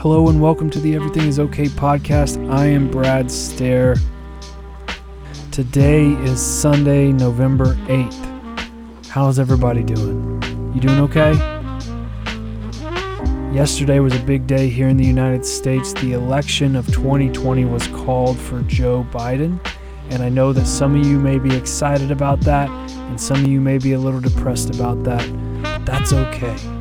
Hello 0.00 0.28
and 0.28 0.42
welcome 0.42 0.68
to 0.70 0.78
the 0.78 0.94
Everything 0.94 1.26
is 1.26 1.40
Okay 1.40 1.64
podcast. 1.64 2.52
I 2.52 2.66
am 2.66 2.90
Brad 2.90 3.30
Stair. 3.30 3.96
Today 5.50 6.04
is 6.04 6.38
Sunday, 6.38 7.10
November 7.10 7.74
8th. 7.86 9.06
How's 9.08 9.38
everybody 9.38 9.82
doing? 9.82 10.40
You 10.74 10.82
doing 10.82 11.00
okay? 11.00 11.32
Yesterday 13.54 13.98
was 13.98 14.14
a 14.14 14.22
big 14.22 14.46
day 14.46 14.68
here 14.68 14.86
in 14.88 14.98
the 14.98 15.04
United 15.04 15.46
States. 15.46 15.94
The 15.94 16.12
election 16.12 16.76
of 16.76 16.86
2020 16.88 17.64
was 17.64 17.86
called 17.88 18.38
for 18.38 18.60
Joe 18.62 19.06
Biden, 19.10 19.58
and 20.10 20.22
I 20.22 20.28
know 20.28 20.52
that 20.52 20.66
some 20.66 20.94
of 20.94 21.06
you 21.06 21.18
may 21.18 21.38
be 21.38 21.56
excited 21.56 22.10
about 22.10 22.42
that, 22.42 22.68
and 22.68 23.18
some 23.18 23.38
of 23.38 23.48
you 23.48 23.62
may 23.62 23.78
be 23.78 23.94
a 23.94 23.98
little 23.98 24.20
depressed 24.20 24.74
about 24.74 25.02
that. 25.04 25.26
That's 25.86 26.12
okay. 26.12 26.75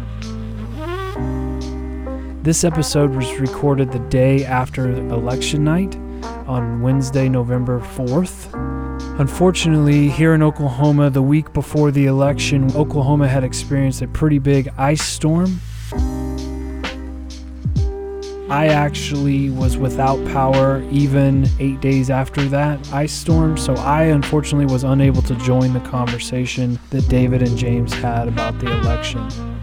This 2.45 2.63
episode 2.63 3.15
was 3.15 3.39
recorded 3.39 3.91
the 3.91 3.97
day 3.97 4.45
after 4.45 4.91
election 4.91 5.63
night 5.63 5.95
on 6.45 6.79
Wednesday, 6.79 7.27
November 7.27 7.79
4th. 7.79 8.53
Unfortunately, 9.19 10.09
here 10.09 10.35
in 10.35 10.43
Oklahoma, 10.43 11.09
the 11.09 11.23
week 11.23 11.51
before 11.53 11.89
the 11.89 12.05
election, 12.05 12.71
Oklahoma 12.75 13.27
had 13.27 13.43
experienced 13.43 14.03
a 14.03 14.07
pretty 14.07 14.37
big 14.37 14.69
ice 14.77 15.01
storm. 15.01 15.59
I 18.47 18.67
actually 18.67 19.49
was 19.49 19.77
without 19.77 20.23
power 20.27 20.83
even 20.91 21.49
eight 21.59 21.81
days 21.81 22.11
after 22.11 22.43
that 22.49 22.93
ice 22.93 23.11
storm, 23.11 23.57
so 23.57 23.73
I 23.73 24.03
unfortunately 24.03 24.71
was 24.71 24.83
unable 24.83 25.23
to 25.23 25.35
join 25.37 25.73
the 25.73 25.79
conversation 25.79 26.77
that 26.91 27.09
David 27.09 27.41
and 27.41 27.57
James 27.57 27.91
had 27.91 28.27
about 28.27 28.59
the 28.59 28.71
election. 28.71 29.54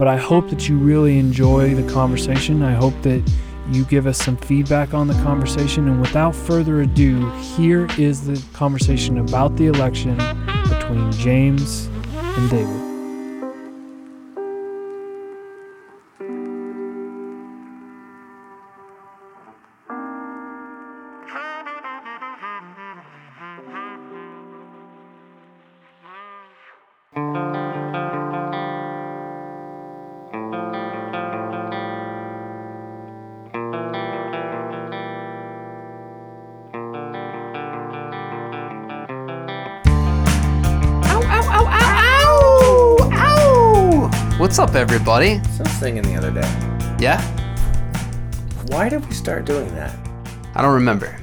But 0.00 0.08
I 0.08 0.16
hope 0.16 0.48
that 0.48 0.66
you 0.66 0.78
really 0.78 1.18
enjoy 1.18 1.74
the 1.74 1.86
conversation. 1.92 2.62
I 2.62 2.72
hope 2.72 2.94
that 3.02 3.22
you 3.70 3.84
give 3.84 4.06
us 4.06 4.16
some 4.16 4.38
feedback 4.38 4.94
on 4.94 5.08
the 5.08 5.14
conversation. 5.22 5.88
And 5.88 6.00
without 6.00 6.34
further 6.34 6.80
ado, 6.80 7.28
here 7.54 7.86
is 7.98 8.26
the 8.26 8.42
conversation 8.54 9.18
about 9.18 9.56
the 9.56 9.66
election 9.66 10.16
between 10.70 11.12
James 11.12 11.90
and 12.14 12.50
David. 12.50 12.89
What's 44.50 44.58
up, 44.58 44.74
everybody? 44.74 45.36
So 45.44 45.60
I 45.60 45.62
was 45.62 45.72
thinking 45.74 46.02
the 46.02 46.16
other 46.16 46.32
day, 46.32 46.40
Yeah? 46.98 47.22
why 48.66 48.88
did 48.88 49.06
we 49.06 49.12
start 49.14 49.44
doing 49.44 49.72
that? 49.76 49.96
I 50.56 50.60
don't 50.60 50.74
remember. 50.74 51.16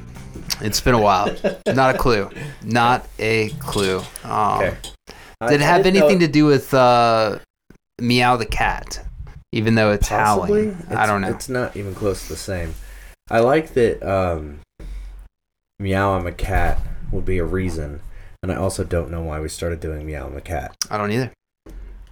It's 0.62 0.79
been 0.79 0.94
a 0.96 1.02
while. 1.02 1.35
Not 1.68 1.94
a 1.94 1.97
clue. 1.97 2.29
Not 2.63 3.06
a 3.19 3.50
clue. 3.59 4.00
Um, 4.24 4.59
Okay. 4.62 4.78
Did 5.41 5.52
it 5.56 5.59
have 5.59 5.85
anything 5.85 6.19
to 6.22 6.29
do 6.29 6.46
with 6.46 6.74
uh, 6.74 7.40
Meow 8.00 8.38
the 8.38 8.46
cat? 8.46 9.06
Even 9.52 9.75
though 9.75 9.91
it's 9.91 10.07
Possibly. 10.07 10.69
howling. 10.72 10.85
I 10.97 11.06
don't 11.06 11.19
know. 11.19 11.28
It's 11.28 11.50
not 11.50 11.75
even 11.75 11.94
close 11.94 12.23
to 12.23 12.29
the 12.29 12.38
same. 12.38 12.75
I 13.29 13.41
like 13.41 13.73
that 13.73 14.02
um, 14.09 14.62
Meow 15.79 16.13
I'm 16.13 16.28
a 16.28 16.31
cat 16.31 16.79
would 17.12 17.25
be 17.25 17.40
a 17.40 17.46
reason, 17.46 18.00
and 18.41 18.53
I 18.53 18.56
also 18.56 18.85
don't 18.85 19.12
know 19.12 19.22
why 19.22 19.41
we 19.41 19.50
started 19.50 19.81
doing 19.81 20.06
Meow 20.06 20.28
I'm 20.28 20.38
a 20.38 20.41
cat. 20.41 20.78
I 20.90 20.97
don't 20.97 21.12
either. 21.12 21.34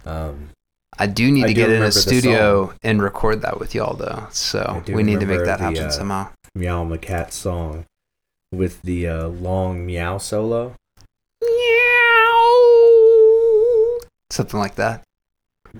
Um, 0.04 0.50
I 0.98 1.06
do 1.06 1.30
need 1.30 1.44
I 1.44 1.48
to 1.48 1.54
do 1.54 1.60
get 1.60 1.70
in 1.70 1.82
a 1.82 1.92
studio 1.92 2.72
and 2.82 3.02
record 3.02 3.42
that 3.42 3.60
with 3.60 3.74
y'all, 3.74 3.94
though. 3.94 4.26
So 4.30 4.82
we 4.88 5.02
need 5.02 5.20
to 5.20 5.26
make 5.26 5.44
that 5.44 5.58
the, 5.58 5.64
happen 5.64 5.84
uh, 5.84 5.90
somehow. 5.90 6.30
Meow 6.54 6.82
I'm 6.82 6.96
cat 6.98 7.32
song 7.34 7.84
with 8.50 8.80
the 8.82 9.06
uh, 9.08 9.28
long 9.28 9.84
meow 9.84 10.16
solo, 10.18 10.74
Meow. 11.42 13.98
Something 14.30 14.58
like 14.58 14.76
that. 14.76 15.02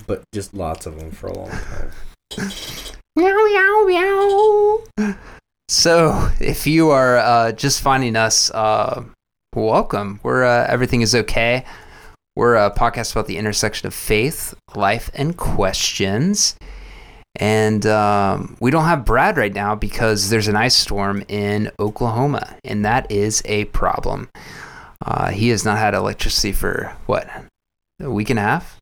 but 0.06 0.22
just 0.34 0.52
lots 0.52 0.84
of 0.86 0.98
them 0.98 1.10
for 1.10 1.28
a 1.28 1.32
long 1.36 1.50
time. 1.50 1.90
Meow, 3.16 3.44
meow, 3.46 3.84
meow. 3.86 5.16
So, 5.68 6.30
if 6.38 6.66
you 6.66 6.90
are 6.90 7.16
uh, 7.16 7.52
just 7.52 7.80
finding 7.80 8.14
us, 8.14 8.50
uh, 8.50 9.04
welcome. 9.54 10.20
We're 10.22 10.44
uh, 10.44 10.66
Everything 10.68 11.00
is 11.00 11.14
Okay. 11.14 11.64
We're 12.36 12.56
a 12.56 12.70
podcast 12.70 13.12
about 13.12 13.26
the 13.26 13.38
intersection 13.38 13.86
of 13.86 13.94
faith, 13.94 14.54
life, 14.74 15.10
and 15.14 15.34
questions. 15.38 16.54
And 17.34 17.86
um, 17.86 18.58
we 18.60 18.70
don't 18.70 18.84
have 18.84 19.06
Brad 19.06 19.38
right 19.38 19.54
now 19.54 19.74
because 19.74 20.28
there's 20.28 20.46
an 20.46 20.54
ice 20.54 20.76
storm 20.76 21.24
in 21.28 21.70
Oklahoma, 21.80 22.56
and 22.62 22.84
that 22.84 23.10
is 23.10 23.42
a 23.46 23.64
problem. 23.66 24.28
Uh, 25.04 25.30
he 25.30 25.48
has 25.48 25.64
not 25.64 25.78
had 25.78 25.94
electricity 25.94 26.52
for 26.52 26.94
what, 27.06 27.26
a 28.00 28.10
week 28.10 28.28
and 28.28 28.38
a 28.38 28.42
half? 28.42 28.76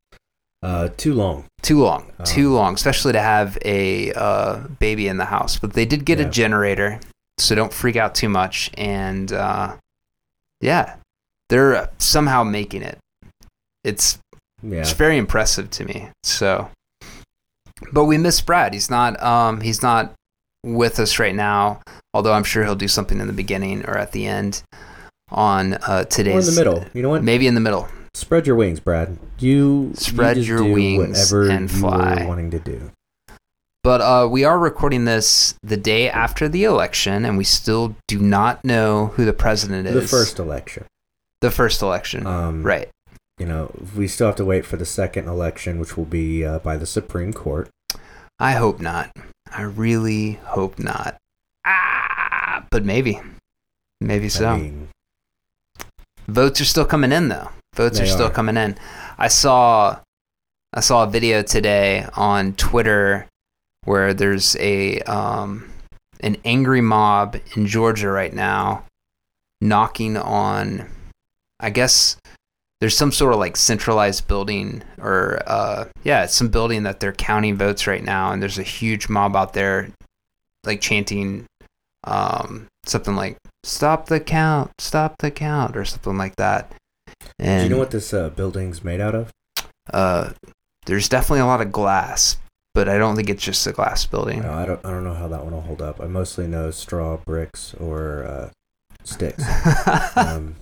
Uh, 0.61 0.89
too 0.97 1.15
long. 1.15 1.45
Too 1.63 1.83
long, 1.83 2.11
Um, 2.19 2.27
too 2.27 2.53
long, 2.53 2.75
especially 2.75 3.13
to 3.13 3.21
have 3.21 3.57
a 3.65 4.13
uh, 4.15 4.67
baby 4.81 5.07
in 5.07 5.17
the 5.17 5.27
house. 5.27 5.59
But 5.59 5.75
they 5.75 5.85
did 5.85 6.05
get 6.05 6.19
a 6.19 6.25
generator, 6.25 6.99
so 7.39 7.55
don't 7.55 7.73
freak 7.73 7.97
out 7.97 8.15
too 8.15 8.29
much. 8.29 8.71
And 8.75 9.33
uh, 9.33 9.77
yeah, 10.61 10.97
they're 11.49 11.77
uh, 11.77 11.87
somehow 11.99 12.43
making 12.45 12.83
it. 12.83 12.99
It's 13.85 14.19
Yeah. 14.63 14.81
it's 14.81 14.93
very 14.93 15.17
impressive 15.19 15.71
to 15.71 15.85
me. 15.85 16.09
So, 16.23 16.71
but 17.93 18.05
we 18.05 18.19
miss 18.19 18.41
Brad. 18.41 18.73
He's 18.73 18.91
not 18.91 19.23
um 19.23 19.61
he's 19.61 19.83
not 19.83 20.13
with 20.65 20.99
us 20.99 21.19
right 21.19 21.35
now. 21.35 21.81
Although 22.15 22.33
I'm 22.33 22.45
sure 22.45 22.65
he'll 22.65 22.75
do 22.77 22.89
something 22.89 23.21
in 23.21 23.27
the 23.27 23.33
beginning 23.33 23.85
or 23.87 23.99
at 23.99 24.13
the 24.13 24.27
end 24.27 24.63
on 25.31 25.75
uh, 25.75 26.05
Or 26.19 26.23
in 26.23 26.45
the 26.45 26.55
middle. 26.57 26.85
You 26.95 27.03
know 27.03 27.11
what? 27.11 27.23
Maybe 27.25 27.47
in 27.47 27.55
the 27.55 27.61
middle. 27.61 27.89
Spread 28.15 28.47
your 28.47 28.55
wings, 28.57 28.79
Brad. 28.79 29.19
You 29.39 29.91
Spread 29.97 30.37
you 30.37 30.43
your 30.45 30.65
wings 30.73 31.33
and 31.33 31.69
fly. 31.69 32.25
wanting 32.25 32.53
to 32.53 32.61
do. 32.61 32.93
But 33.83 34.01
uh, 34.01 34.29
we 34.31 34.45
are 34.45 34.59
recording 34.59 35.05
this 35.05 35.55
the 35.63 35.77
day 35.77 36.09
after 36.09 36.49
the 36.49 36.65
election, 36.65 37.25
and 37.25 37.37
we 37.37 37.45
still 37.45 37.97
do 38.09 38.19
not 38.21 38.65
know 38.65 39.09
who 39.17 39.25
the 39.25 39.33
president 39.35 39.87
is. 39.89 39.95
The 39.95 40.07
first 40.09 40.39
election. 40.39 40.85
the 41.41 41.51
first 41.51 41.83
election, 41.83 42.27
Um, 42.27 42.63
right? 42.63 42.89
You 43.39 43.47
know, 43.47 43.75
we 43.97 44.07
still 44.07 44.29
have 44.29 44.37
to 44.37 44.45
wait 44.45 44.65
for 44.65 44.77
the 44.77 44.87
second 44.87 45.29
election, 45.29 45.81
which 45.81 45.97
will 45.97 46.05
be 46.05 46.45
uh, 46.45 46.61
by 46.61 46.77
the 46.77 46.87
Supreme 46.87 47.33
Court. 47.33 47.69
I 48.39 48.53
hope 48.53 48.81
not. 48.81 49.11
I 49.51 49.63
really 49.63 50.33
hope 50.45 50.79
not. 50.79 51.17
Ah, 51.65 52.65
but 52.71 52.85
maybe, 52.85 53.21
maybe 54.01 54.29
so. 54.29 54.49
I 54.49 54.57
mean, 54.59 54.89
Votes 56.29 56.61
are 56.61 56.65
still 56.65 56.85
coming 56.85 57.13
in, 57.13 57.29
though. 57.29 57.51
Votes 57.75 58.01
are 58.01 58.07
still 58.07 58.27
are. 58.27 58.31
coming 58.31 58.57
in. 58.57 58.77
I 59.19 59.29
saw, 59.29 59.99
I 60.73 60.81
saw 60.81 61.05
a 61.05 61.11
video 61.11 61.43
today 61.43 62.07
on 62.17 62.55
Twitter 62.55 63.27
where 63.85 64.15
there's 64.15 64.57
a 64.57 65.01
um, 65.01 65.71
an 66.21 66.37
angry 66.45 66.81
mob 66.81 67.37
in 67.55 67.67
Georgia 67.67 68.09
right 68.11 68.33
now, 68.33 68.85
knocking 69.61 70.17
on. 70.17 70.89
I 71.61 71.71
guess 71.71 72.17
there's 72.85 72.95
some 72.95 73.11
sort 73.13 73.33
of 73.33 73.39
like 73.39 73.57
centralized 73.57 74.29
building 74.29 74.83
or 74.99 75.41
uh, 75.47 75.87
yeah, 76.03 76.25
it's 76.25 76.35
some 76.35 76.49
building 76.49 76.83
that 76.83 77.01
they're 77.01 77.15
counting 77.15 77.57
votes 77.57 77.87
right 77.87 78.05
now, 78.05 78.31
and 78.31 78.43
there's 78.43 78.59
a 78.59 78.63
huge 78.63 79.09
mob 79.09 79.35
out 79.35 79.55
there, 79.55 79.89
like 80.65 80.83
chanting 80.83 81.47
um, 82.07 82.67
something 82.85 83.17
like 83.17 83.39
"Stop 83.63 84.09
the 84.09 84.21
count! 84.21 84.71
Stop 84.79 85.17
the 85.21 85.31
count!" 85.31 85.79
or 85.79 85.87
something 85.87 86.19
like 86.19 86.37
that. 86.37 86.75
And 87.39 87.61
do 87.61 87.65
you 87.65 87.71
know 87.71 87.79
what 87.79 87.91
this 87.91 88.13
uh, 88.13 88.29
building's 88.29 88.85
made 88.85 89.01
out 89.01 89.15
of? 89.15 89.31
uh, 89.91 90.35
there's 90.85 91.09
definitely 91.09 91.41
a 91.41 91.47
lot 91.47 91.63
of 91.63 91.73
glass, 91.73 92.37
but 92.75 92.87
I 92.87 92.99
don't 92.99 93.17
think 93.17 93.31
it's 93.31 93.43
just 93.43 93.67
a 93.67 93.73
glass 93.73 94.05
building. 94.05 94.43
No, 94.43 94.53
I 94.53 94.67
don't. 94.67 94.85
I 94.85 94.91
don't 94.91 95.05
know 95.05 95.15
how 95.15 95.29
that 95.29 95.43
one 95.43 95.55
will 95.55 95.63
hold 95.63 95.81
up. 95.81 96.03
I 96.03 96.07
mostly 96.07 96.47
know 96.47 96.71
straw, 96.71 97.17
bricks, 97.17 97.73
or 97.81 98.25
uh, 98.25 98.51
sticks. 99.05 99.43
Um, 100.17 100.57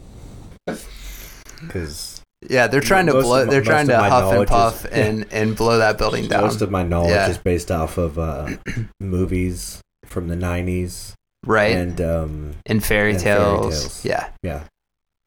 Because 1.60 2.11
yeah, 2.50 2.66
they're 2.66 2.80
trying 2.80 3.06
to 3.06 3.12
blow. 3.12 3.44
my- 3.44 3.50
They're 3.50 3.62
trying 3.62 3.86
to 3.88 3.98
huff 3.98 4.32
and 4.34 4.46
puff 4.46 4.84
is- 4.86 4.90
and 4.92 5.26
and 5.32 5.56
blow 5.56 5.78
that 5.78 5.98
building 5.98 6.28
down. 6.28 6.42
most 6.42 6.62
of 6.62 6.70
my 6.70 6.82
knowledge 6.82 7.10
Yeah. 7.10 7.28
is 7.30 7.38
based 7.38 7.70
off 7.70 7.98
of 7.98 8.18
uh, 8.18 8.48
movies 9.00 9.80
from 10.06 10.28
the 10.28 10.34
'90s 10.36 11.14
right? 11.46 11.74
and 11.76 12.00
um, 12.00 12.54
and 12.66 12.84
fairy 12.84 13.12
and 13.12 13.22
fairy 13.22 13.38
tales. 13.38 13.78
tales. 13.78 14.04
Yeah. 14.04 14.28
yeah, 14.42 14.64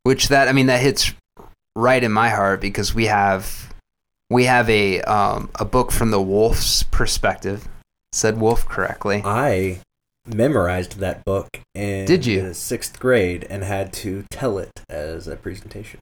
Which 0.03 0.29
that 0.29 0.49
I 0.49 0.53
mean 0.53 0.67
that 0.67 0.81
hits 0.81 1.13
right 1.77 2.03
in 2.03 2.13
my 2.13 2.29
heart 2.31 2.61
because 2.61 2.95
we 2.95 3.07
have 3.07 3.73
we 4.31 4.45
have 4.45 4.69
a 4.71 5.01
um, 5.03 5.51
a 5.57 5.65
book 5.65 5.93
from 5.93 6.11
the 6.11 6.21
wolf's 6.23 6.83
perspective. 6.85 7.69
Said 8.13 8.39
wolf 8.41 8.65
correctly. 8.69 9.23
I 9.25 9.81
memorized 10.27 10.99
that 11.01 11.25
book 11.25 11.49
in 11.75 12.05
Did 12.07 12.25
you? 12.25 12.55
sixth 12.55 12.99
grade 13.01 13.45
and 13.51 13.65
had 13.65 13.93
to 13.95 14.25
tell 14.31 14.57
it 14.59 14.71
as 14.89 15.27
a 15.27 15.35
presentation. 15.37 15.99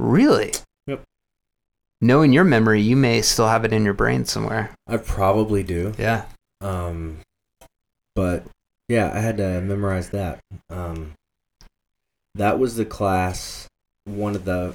Really? 0.00 0.52
Yep. 0.86 1.02
Knowing 2.00 2.32
your 2.32 2.44
memory, 2.44 2.80
you 2.80 2.96
may 2.96 3.20
still 3.20 3.48
have 3.48 3.64
it 3.64 3.72
in 3.72 3.84
your 3.84 3.92
brain 3.94 4.24
somewhere. 4.24 4.70
I 4.86 4.96
probably 4.96 5.62
do. 5.62 5.92
Yeah. 5.98 6.24
Um, 6.62 7.18
but 8.14 8.44
yeah, 8.88 9.10
I 9.14 9.20
had 9.20 9.36
to 9.36 9.60
memorize 9.60 10.08
that. 10.10 10.40
Um, 10.70 11.12
that 12.34 12.58
was 12.58 12.76
the 12.76 12.84
class. 12.86 13.66
One 14.06 14.34
of 14.34 14.44
the. 14.46 14.74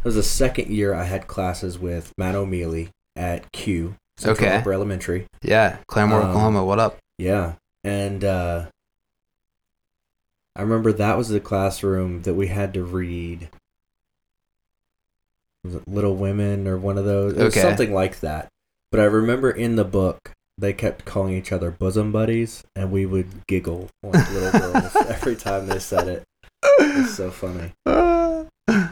It 0.00 0.04
was 0.04 0.16
the 0.16 0.22
second 0.22 0.70
year 0.70 0.92
I 0.92 1.04
had 1.04 1.26
classes 1.28 1.78
with 1.78 2.12
Matt 2.18 2.34
O'Mealy 2.34 2.88
at 3.14 3.50
Q. 3.52 3.94
Central 4.18 4.46
Okay. 4.48 4.56
Upper 4.56 4.72
Elementary. 4.72 5.26
Yeah. 5.42 5.78
Claremore, 5.90 6.22
Um, 6.22 6.28
Oklahoma. 6.30 6.64
What 6.64 6.78
up? 6.80 6.96
Yeah, 7.18 7.54
and 7.84 8.24
uh, 8.24 8.66
I 10.56 10.62
remember 10.62 10.92
that 10.92 11.16
was 11.16 11.28
the 11.28 11.40
classroom 11.40 12.22
that 12.22 12.34
we 12.34 12.48
had 12.48 12.74
to 12.74 12.82
read. 12.84 13.48
Little 15.86 16.14
Women 16.16 16.66
or 16.66 16.76
one 16.76 16.98
of 16.98 17.04
those? 17.04 17.32
It 17.34 17.38
was 17.44 17.54
Okay. 17.56 17.62
something 17.62 17.92
like 17.92 18.20
that. 18.20 18.48
But 18.90 19.00
I 19.00 19.04
remember 19.04 19.50
in 19.50 19.76
the 19.76 19.84
book 19.84 20.18
they 20.58 20.72
kept 20.72 21.04
calling 21.04 21.34
each 21.34 21.52
other 21.52 21.70
bosom 21.70 22.12
buddies, 22.12 22.64
and 22.74 22.90
we 22.90 23.04
would 23.06 23.46
giggle 23.46 23.88
like 24.02 24.30
little 24.32 24.58
girls 24.58 24.96
every 24.96 25.36
time 25.36 25.66
they 25.66 25.78
said 25.78 26.08
it. 26.08 26.22
It's 26.78 27.14
so 27.16 27.30
funny. 27.30 27.72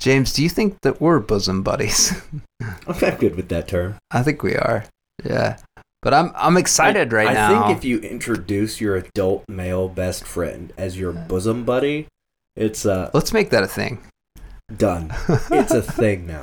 James, 0.00 0.32
do 0.32 0.42
you 0.42 0.48
think 0.48 0.76
that 0.82 1.00
we're 1.00 1.18
bosom 1.18 1.62
buddies? 1.62 2.12
I'm 2.62 2.98
not 3.00 3.18
good 3.18 3.36
with 3.36 3.48
that 3.48 3.68
term. 3.68 3.96
I 4.10 4.22
think 4.22 4.42
we 4.42 4.54
are. 4.54 4.84
Yeah. 5.24 5.56
But 6.02 6.12
I'm 6.12 6.30
I'm 6.36 6.56
excited 6.58 7.12
right 7.12 7.28
I 7.28 7.32
now. 7.32 7.64
think 7.66 7.78
if 7.78 7.84
you 7.84 7.98
introduce 8.00 8.80
your 8.80 8.96
adult 8.96 9.44
male 9.48 9.88
best 9.88 10.24
friend 10.24 10.72
as 10.76 10.98
your 10.98 11.12
bosom 11.12 11.64
buddy, 11.64 12.06
it's 12.56 12.84
uh 12.84 13.10
Let's 13.14 13.32
make 13.32 13.48
that 13.50 13.62
a 13.64 13.66
thing. 13.66 14.02
Done. 14.76 15.12
It's 15.50 15.72
a 15.72 15.82
thing 15.82 16.26
now. 16.26 16.42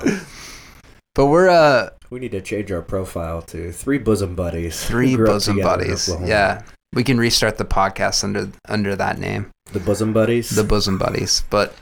but 1.16 1.28
we're 1.28 1.50
uh 1.50 1.90
We 2.10 2.20
need 2.20 2.32
to 2.32 2.42
change 2.42 2.72
our 2.72 2.82
profile 2.82 3.42
to 3.44 3.72
three 3.72 3.98
bosom 3.98 4.36
buddies. 4.36 4.82
who 4.84 4.94
three 4.94 5.16
grew 5.16 5.26
up 5.28 5.34
bosom 5.36 5.56
together 5.58 5.74
in 5.74 5.80
buddies. 5.88 6.10
Oklahoma. 6.10 6.30
Yeah. 6.30 6.62
We 6.94 7.04
can 7.04 7.18
restart 7.18 7.58
the 7.58 7.66
podcast 7.66 8.24
under 8.24 8.52
under 8.68 8.96
that 8.96 9.18
name. 9.18 9.50
the 9.72 9.80
bosom 9.80 10.14
buddies. 10.14 10.50
The 10.50 10.64
bosom 10.64 10.98
buddies. 10.98 11.44
But 11.50 11.74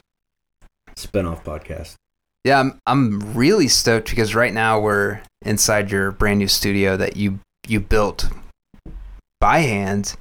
spin-off 0.96 1.44
podcast. 1.44 1.96
yeah, 2.44 2.60
I'm 2.60 2.80
I'm 2.86 3.34
really 3.34 3.68
stoked 3.68 4.10
because 4.10 4.36
right 4.36 4.54
now 4.54 4.80
we're 4.80 5.22
inside 5.44 5.90
your 5.92 6.12
brand 6.12 6.40
new 6.40 6.48
studio 6.48 6.96
that 6.98 7.16
you 7.18 7.40
you 7.68 7.80
built 7.80 8.30
by 9.40 9.60
hand, 9.60 10.16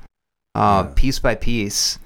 uh, 0.54 0.84
Yeah. 0.86 0.92
piece 0.94 1.18
by 1.18 1.34
piece. 1.34 1.98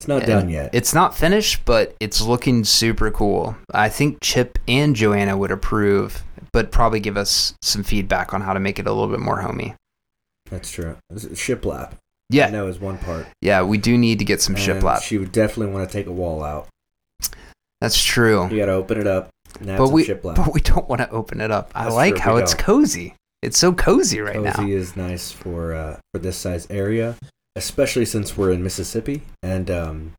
It's 0.00 0.08
not 0.08 0.24
done 0.24 0.48
yet. 0.48 0.70
It's 0.72 0.94
not 0.94 1.14
finished, 1.16 1.64
but 1.66 1.94
it's 2.00 2.22
looking 2.22 2.64
super 2.64 3.10
cool. 3.10 3.54
I 3.74 3.90
think 3.90 4.18
Chip 4.22 4.58
and 4.66 4.96
Joanna 4.96 5.36
would 5.36 5.50
approve, 5.50 6.22
but 6.52 6.72
probably 6.72 7.00
give 7.00 7.18
us 7.18 7.52
some 7.60 7.82
feedback 7.82 8.32
on 8.32 8.40
how 8.40 8.54
to 8.54 8.60
make 8.60 8.78
it 8.78 8.86
a 8.86 8.92
little 8.92 9.08
bit 9.10 9.20
more 9.20 9.40
homey. 9.42 9.74
That's 10.50 10.70
true. 10.70 10.96
Shiplap. 11.12 11.92
I 11.92 11.96
Yeah, 12.30 12.48
know 12.48 12.66
is 12.68 12.78
one 12.80 12.96
part. 12.96 13.26
yeah, 13.42 13.62
we 13.62 13.76
do 13.76 13.98
need 13.98 14.18
to 14.20 14.24
get 14.24 14.40
some 14.40 14.54
And 14.56 14.64
shiplap. 14.64 15.02
She 15.02 15.18
would 15.18 15.32
definitely 15.32 15.74
want 15.74 15.88
to 15.88 15.92
take 15.92 16.06
a 16.06 16.12
wall 16.12 16.42
out. 16.42 16.68
That's 17.80 18.02
true. 18.02 18.48
You 18.50 18.56
got 18.58 18.66
to 18.66 18.72
open 18.72 18.98
it 19.00 19.06
up. 19.06 19.28
But 19.60 19.88
we 19.88 20.06
shiplap. 20.06 20.36
but 20.36 20.54
we 20.54 20.60
don't 20.60 20.88
want 20.88 21.00
to 21.02 21.10
open 21.10 21.40
it 21.40 21.50
up. 21.50 21.72
I 21.74 21.88
like 21.88 22.14
true, 22.14 22.20
how 22.22 22.36
it's 22.36 22.54
don't. 22.54 22.64
cozy. 22.64 23.14
It's 23.42 23.58
so 23.58 23.72
cozy 23.72 24.20
right 24.20 24.36
Cozy 24.36 24.62
now. 24.62 24.68
is 24.68 24.96
nice 24.96 25.30
for 25.32 25.74
uh, 25.74 25.98
for 26.12 26.18
this 26.20 26.36
size 26.36 26.66
area, 26.70 27.16
especially 27.60 28.06
since 28.06 28.36
we're 28.38 28.50
in 28.52 28.62
Mississippi. 28.62 29.20
And 29.42 29.70
um, 29.70 30.12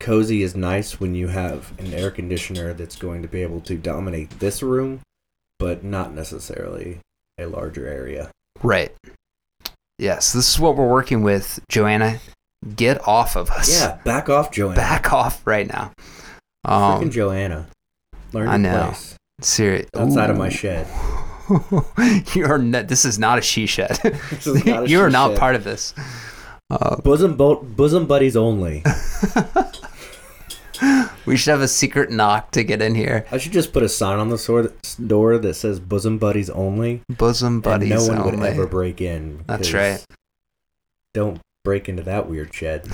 cozy 0.00 0.42
is 0.42 0.56
nice 0.56 0.98
when 0.98 1.14
you 1.14 1.28
have 1.28 1.78
an 1.78 1.92
air 1.92 2.10
conditioner 2.10 2.72
that's 2.72 2.96
going 2.96 3.20
to 3.20 3.28
be 3.28 3.42
able 3.42 3.60
to 3.62 3.76
dominate 3.76 4.30
this 4.40 4.62
room, 4.62 5.00
but 5.58 5.84
not 5.84 6.14
necessarily 6.14 6.98
a 7.38 7.46
larger 7.46 7.86
area. 7.86 8.30
Right. 8.62 8.92
Yes, 9.98 10.32
this 10.32 10.48
is 10.54 10.58
what 10.58 10.76
we're 10.76 10.88
working 10.88 11.22
with, 11.22 11.60
Joanna. 11.68 12.18
Get 12.76 13.06
off 13.06 13.36
of 13.36 13.50
us. 13.50 13.70
Yeah, 13.70 13.98
back 14.04 14.30
off, 14.30 14.50
Joanna. 14.50 14.76
Back 14.76 15.12
off 15.12 15.46
right 15.46 15.66
now. 15.68 15.92
Freaking 16.66 17.02
Um, 17.04 17.10
Joanna. 17.10 17.66
Learn 18.32 18.48
I 18.48 18.56
know. 18.56 18.84
place 18.88 19.16
serious. 19.42 19.86
outside 19.94 20.30
of 20.30 20.36
my 20.38 20.48
shed. 20.48 20.86
You're 22.34 22.58
not, 22.58 22.88
this 22.88 23.04
is 23.04 23.18
not 23.18 23.38
a 23.38 23.42
she 23.42 23.66
shed. 23.66 23.98
This 24.30 24.46
is 24.46 24.64
not 24.64 24.84
a 24.84 24.88
you 24.90 25.00
are 25.00 25.10
not 25.10 25.30
shed. 25.32 25.38
part 25.38 25.54
of 25.56 25.64
this. 25.64 25.92
Uh, 26.70 26.96
Bosom 27.00 27.36
bo- 27.36 27.62
bosom 27.62 28.06
buddies 28.06 28.36
only. 28.36 28.82
we 31.26 31.36
should 31.36 31.50
have 31.50 31.60
a 31.60 31.68
secret 31.68 32.10
knock 32.10 32.52
to 32.52 32.62
get 32.62 32.80
in 32.80 32.94
here. 32.94 33.26
I 33.32 33.38
should 33.38 33.52
just 33.52 33.72
put 33.72 33.82
a 33.82 33.88
sign 33.88 34.18
on 34.18 34.28
the 34.28 34.38
sor- 34.38 34.72
door 35.04 35.38
that 35.38 35.54
says 35.54 35.80
"Bosom 35.80 36.18
Buddies 36.18 36.48
Only." 36.48 37.02
Bosom 37.08 37.60
buddies 37.60 37.90
no 37.90 38.06
one 38.06 38.18
only. 38.18 38.36
would 38.40 38.50
ever 38.50 38.66
break 38.66 39.00
in. 39.00 39.42
That's 39.46 39.72
right. 39.72 40.04
Don't 41.12 41.40
break 41.64 41.88
into 41.88 42.02
that 42.04 42.28
weird 42.28 42.54
shed. 42.54 42.86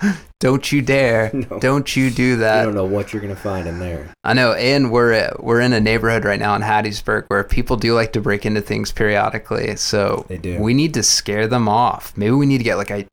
Don't 0.40 0.70
you 0.70 0.82
dare! 0.82 1.30
No. 1.50 1.58
Don't 1.58 1.96
you 1.96 2.10
do 2.10 2.22
You 2.22 2.36
that! 2.36 2.64
don't 2.64 2.74
know 2.74 2.84
what 2.84 3.12
you're 3.12 3.20
gonna 3.22 3.34
find 3.36 3.66
in 3.66 3.78
there. 3.80 4.12
I 4.22 4.34
know, 4.34 4.52
and 4.52 4.92
we're 4.92 5.14
uh, 5.14 5.36
we're 5.40 5.60
in 5.60 5.72
a 5.72 5.80
neighborhood 5.80 6.24
right 6.24 6.38
now 6.38 6.54
in 6.54 6.62
Hattiesburg 6.62 7.24
where 7.28 7.42
people 7.44 7.76
do 7.76 7.94
like 7.94 8.12
to 8.12 8.20
break 8.20 8.46
into 8.46 8.60
things 8.60 8.92
periodically. 8.92 9.74
So 9.76 10.24
They 10.28 10.38
do. 10.38 10.58
we 10.60 10.74
need 10.74 10.94
to 10.94 11.02
scare 11.02 11.46
them 11.48 11.68
off. 11.68 12.16
Maybe 12.16 12.32
we 12.32 12.46
need 12.46 12.58
to 12.58 12.64
get 12.64 12.76
like 12.76 12.90
a 12.90 13.06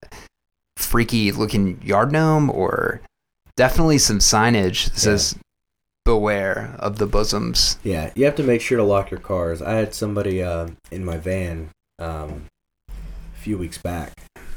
freaky 0.78 1.32
looking 1.32 1.82
yard 1.84 2.12
gnome 2.12 2.50
or 2.52 3.02
definitely 3.56 3.98
some 3.98 4.20
signage 4.20 4.86
that 4.92 5.00
says 5.00 5.36
"Beware 6.04 6.76
of 6.80 6.98
the 6.98 7.08
bosoms." 7.08 7.78
Yeah, 7.84 8.12
you 8.16 8.26
have 8.26 8.36
to 8.36 8.44
make 8.44 8.62
sure 8.62 8.78
to 8.78 8.84
lock 8.84 9.10
your 9.10 9.20
cars. 9.20 9.62
I 9.62 9.74
had 9.74 9.94
somebody 9.96 10.44
uh, 10.44 10.68
in 10.92 11.04
my 11.04 11.18
van 11.18 11.70
um, 12.00 12.46
a 12.90 13.38
few 13.40 13.58
weeks 13.58 13.78
back. 13.80 14.12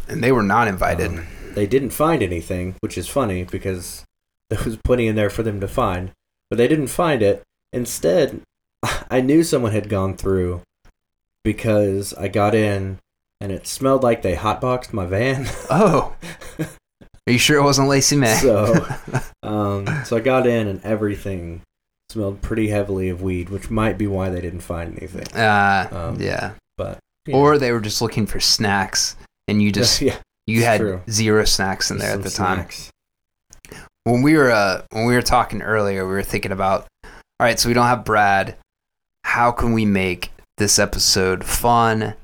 And 0.08 0.23
they 0.23 0.32
were 0.32 0.42
not 0.42 0.68
invited. 0.68 1.11
Um, 1.11 1.26
they 1.55 1.67
didn't 1.67 1.90
find 1.90 2.23
anything, 2.23 2.75
which 2.81 2.97
is 2.99 3.09
funny 3.09 3.45
because 3.45 4.05
there 4.50 4.61
was 4.64 4.76
plenty 4.85 5.07
in 5.07 5.17
there 5.17 5.31
for 5.31 5.43
them 5.43 5.61
to 5.61 5.69
find, 5.69 6.12
but 6.50 6.57
they 6.57 6.69
didn't 6.69 6.88
find 6.88 7.23
it. 7.23 7.43
Instead, 7.73 8.40
I 9.11 9.21
knew 9.21 9.43
someone 9.43 9.73
had 9.73 9.88
gone 9.88 10.17
through 10.17 10.62
because 11.45 12.14
I 12.14 12.28
got 12.28 12.55
in 12.55 12.99
and 13.40 13.52
it 13.52 13.67
smelled 13.67 14.02
like 14.02 14.23
they 14.23 14.35
hotboxed 14.35 14.93
my 14.93 15.07
van. 15.07 15.47
oh, 15.71 16.14
are 16.59 17.33
you 17.33 17.38
sure 17.38 17.59
it 17.59 17.62
wasn't 17.64 17.88
Lacey 17.88 18.17
May? 18.17 18.35
So- 18.37 18.87
um, 19.43 19.87
so 20.05 20.17
I 20.17 20.21
got 20.21 20.47
in 20.47 20.67
and 20.67 20.83
everything 20.85 21.62
smelled 22.11 22.40
pretty 22.43 22.69
heavily 22.69 23.09
of 23.11 23.23
weed, 23.23 23.49
which 23.50 23.71
might 23.71 23.97
be 23.99 24.07
why 24.07 24.28
they 24.31 24.40
didn't 24.40 24.61
find 24.61 24.97
anything. 24.99 25.26
uh, 25.38 25.88
Um, 25.93 26.21
yeah. 26.21 26.52
But 26.76 26.99
Or 27.33 27.59
they 27.59 27.73
were 27.73 27.81
just 27.81 28.00
looking 28.02 28.26
for 28.26 28.40
snacks, 28.40 29.14
and 29.47 29.62
you 29.62 29.71
just 29.73 30.00
yeah, 30.00 30.17
you 30.49 30.62
had 30.64 30.81
true. 30.81 31.00
zero 31.11 31.45
snacks 31.45 31.90
in 31.90 31.99
there 31.99 32.11
at 32.11 32.14
some 32.14 32.23
the 32.23 32.31
time. 32.31 32.57
snacks. 32.57 32.90
when 34.05 34.23
we 34.23 34.35
were 34.35 34.50
uh, 34.50 34.83
when 34.90 35.07
we 35.07 35.14
were 35.14 35.23
talking 35.23 35.62
earlier, 35.62 36.07
we 36.07 36.12
were 36.12 36.23
thinking 36.23 36.52
about 36.52 36.87
all 37.05 37.11
right. 37.40 37.59
So 37.59 37.69
we 37.69 37.75
don't 37.75 37.87
have 37.87 38.05
Brad. 38.05 38.57
How 39.25 39.52
can 39.52 39.73
we 39.73 39.85
make 39.85 40.31
this 40.57 40.78
episode 40.78 41.45
fun 41.45 42.14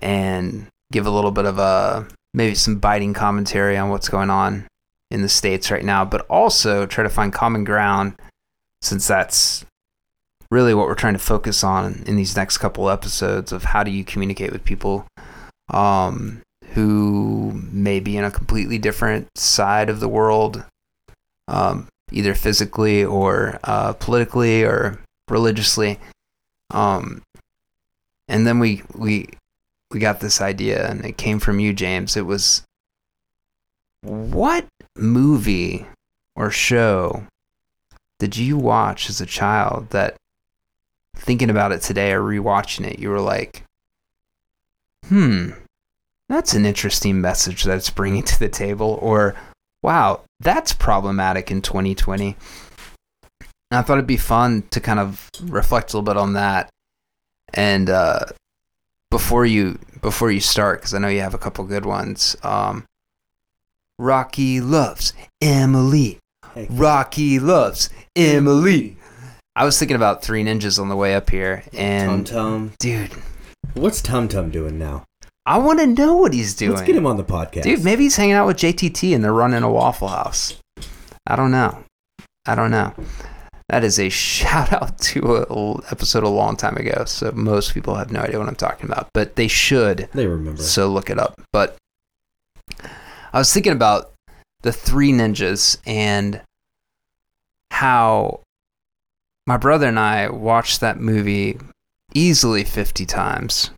and 0.00 0.66
give 0.92 1.06
a 1.06 1.10
little 1.10 1.30
bit 1.30 1.44
of 1.44 1.58
a 1.58 2.08
maybe 2.34 2.54
some 2.54 2.78
biting 2.78 3.14
commentary 3.14 3.76
on 3.76 3.90
what's 3.90 4.08
going 4.08 4.30
on 4.30 4.66
in 5.10 5.22
the 5.22 5.28
states 5.28 5.70
right 5.70 5.84
now, 5.84 6.04
but 6.04 6.22
also 6.28 6.86
try 6.86 7.02
to 7.04 7.10
find 7.10 7.32
common 7.32 7.64
ground 7.64 8.14
since 8.82 9.06
that's 9.06 9.64
really 10.50 10.74
what 10.74 10.86
we're 10.86 10.94
trying 10.94 11.14
to 11.14 11.18
focus 11.18 11.64
on 11.64 12.02
in 12.06 12.16
these 12.16 12.36
next 12.36 12.58
couple 12.58 12.88
episodes 12.88 13.52
of 13.52 13.64
how 13.64 13.82
do 13.82 13.90
you 13.90 14.04
communicate 14.04 14.52
with 14.52 14.64
people 14.64 15.06
um, 15.72 16.40
who 16.76 17.52
may 17.72 17.98
be 17.98 18.18
in 18.18 18.24
a 18.24 18.30
completely 18.30 18.76
different 18.76 19.26
side 19.34 19.88
of 19.88 19.98
the 19.98 20.08
world 20.08 20.62
um, 21.48 21.88
either 22.12 22.34
physically 22.34 23.02
or 23.02 23.58
uh, 23.64 23.94
politically 23.94 24.62
or 24.62 25.00
religiously. 25.30 25.98
Um, 26.70 27.22
and 28.28 28.46
then 28.46 28.58
we 28.58 28.82
we 28.94 29.30
we 29.90 30.00
got 30.00 30.20
this 30.20 30.40
idea, 30.40 30.90
and 30.90 31.04
it 31.04 31.16
came 31.16 31.38
from 31.38 31.60
you, 31.60 31.72
James. 31.72 32.14
It 32.14 32.26
was 32.26 32.62
what 34.02 34.66
movie 34.96 35.86
or 36.34 36.50
show 36.50 37.24
did 38.18 38.36
you 38.36 38.58
watch 38.58 39.08
as 39.08 39.20
a 39.20 39.26
child 39.26 39.90
that, 39.90 40.16
thinking 41.16 41.50
about 41.50 41.72
it 41.72 41.80
today 41.80 42.12
or 42.12 42.20
rewatching 42.20 42.86
it, 42.86 42.98
you 42.98 43.08
were 43.08 43.20
like, 43.20 43.62
hmm, 45.08 45.50
that's 46.28 46.54
an 46.54 46.66
interesting 46.66 47.20
message 47.20 47.64
that 47.64 47.76
it's 47.76 47.90
bringing 47.90 48.22
to 48.24 48.38
the 48.38 48.48
table, 48.48 48.98
or 49.00 49.34
wow, 49.82 50.22
that's 50.40 50.72
problematic 50.72 51.50
in 51.50 51.62
2020. 51.62 52.36
And 53.70 53.78
I 53.78 53.82
thought 53.82 53.94
it'd 53.98 54.06
be 54.06 54.16
fun 54.16 54.62
to 54.70 54.80
kind 54.80 55.00
of 55.00 55.28
reflect 55.42 55.92
a 55.92 55.96
little 55.96 56.14
bit 56.14 56.18
on 56.18 56.34
that. 56.34 56.68
And 57.54 57.88
uh, 57.90 58.26
before 59.10 59.46
you 59.46 59.78
before 60.02 60.30
you 60.30 60.40
start, 60.40 60.80
because 60.80 60.94
I 60.94 60.98
know 60.98 61.08
you 61.08 61.20
have 61.20 61.34
a 61.34 61.38
couple 61.38 61.64
good 61.64 61.86
ones. 61.86 62.36
Um, 62.42 62.84
Rocky 63.98 64.60
loves 64.60 65.14
Emily. 65.40 66.18
Hey. 66.54 66.66
Rocky 66.70 67.38
loves 67.38 67.90
Emily. 68.14 68.96
I 69.54 69.64
was 69.64 69.78
thinking 69.78 69.96
about 69.96 70.22
Three 70.22 70.44
Ninjas 70.44 70.78
on 70.78 70.88
the 70.88 70.96
way 70.96 71.14
up 71.14 71.30
here, 71.30 71.62
Tum 71.72 71.80
and 71.80 72.26
Tum. 72.26 72.72
dude, 72.78 73.12
What's 73.74 74.02
Tum 74.02 74.28
Tum 74.28 74.50
doing 74.50 74.78
now? 74.78 75.04
I 75.46 75.58
want 75.58 75.78
to 75.78 75.86
know 75.86 76.16
what 76.16 76.34
he's 76.34 76.54
doing. 76.54 76.72
Let's 76.72 76.86
get 76.86 76.96
him 76.96 77.06
on 77.06 77.16
the 77.16 77.24
podcast. 77.24 77.62
Dude, 77.62 77.84
maybe 77.84 78.02
he's 78.02 78.16
hanging 78.16 78.34
out 78.34 78.48
with 78.48 78.56
JTT 78.56 79.14
and 79.14 79.22
they're 79.22 79.32
running 79.32 79.62
a 79.62 79.70
Waffle 79.70 80.08
House. 80.08 80.56
I 81.26 81.36
don't 81.36 81.52
know. 81.52 81.84
I 82.46 82.54
don't 82.56 82.72
know. 82.72 82.92
That 83.68 83.84
is 83.84 83.98
a 83.98 84.08
shout 84.10 84.72
out 84.72 84.98
to 84.98 85.36
an 85.48 85.82
episode 85.90 86.24
a 86.24 86.28
long 86.28 86.56
time 86.56 86.76
ago, 86.76 87.04
so 87.06 87.30
most 87.32 87.74
people 87.74 87.94
have 87.94 88.10
no 88.10 88.20
idea 88.20 88.38
what 88.38 88.48
I'm 88.48 88.56
talking 88.56 88.86
about, 88.90 89.08
but 89.14 89.36
they 89.36 89.48
should. 89.48 90.08
they 90.12 90.26
remember. 90.26 90.62
So 90.62 90.88
look 90.88 91.10
it 91.10 91.18
up. 91.18 91.40
But 91.52 91.76
I 93.32 93.38
was 93.38 93.52
thinking 93.52 93.72
about 93.72 94.12
the 94.62 94.72
three 94.72 95.12
ninjas 95.12 95.78
and 95.86 96.40
how 97.70 98.40
my 99.46 99.56
brother 99.56 99.86
and 99.86 99.98
I 99.98 100.28
watched 100.28 100.80
that 100.80 100.98
movie 100.98 101.58
easily 102.14 102.64
50 102.64 103.06
times, 103.06 103.70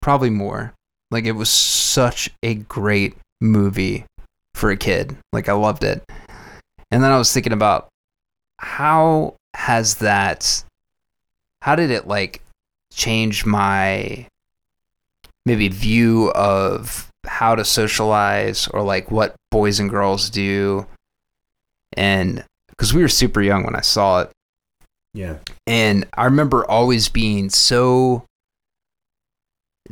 probably 0.00 0.30
more. 0.30 0.72
Like 1.10 1.24
it 1.24 1.32
was 1.32 1.48
such 1.48 2.30
a 2.42 2.54
great 2.54 3.16
movie 3.40 4.04
for 4.54 4.70
a 4.70 4.76
kid. 4.76 5.16
Like 5.32 5.48
I 5.48 5.52
loved 5.52 5.84
it. 5.84 6.02
And 6.90 7.02
then 7.02 7.10
I 7.10 7.18
was 7.18 7.32
thinking 7.32 7.52
about 7.52 7.88
how 8.58 9.34
has 9.54 9.96
that 9.96 10.62
how 11.62 11.74
did 11.74 11.90
it 11.90 12.06
like 12.06 12.42
change 12.92 13.44
my 13.44 14.26
maybe 15.44 15.68
view 15.68 16.30
of 16.32 17.08
how 17.26 17.54
to 17.54 17.64
socialize 17.64 18.68
or 18.68 18.82
like 18.82 19.10
what 19.10 19.34
boys 19.50 19.80
and 19.80 19.90
girls 19.90 20.30
do 20.30 20.86
and 21.96 22.44
because 22.68 22.94
we 22.94 23.02
were 23.02 23.08
super 23.08 23.42
young 23.42 23.64
when 23.64 23.74
i 23.74 23.80
saw 23.80 24.20
it 24.20 24.30
yeah. 25.14 25.36
and 25.66 26.06
i 26.14 26.24
remember 26.24 26.68
always 26.70 27.08
being 27.08 27.50
so 27.50 28.24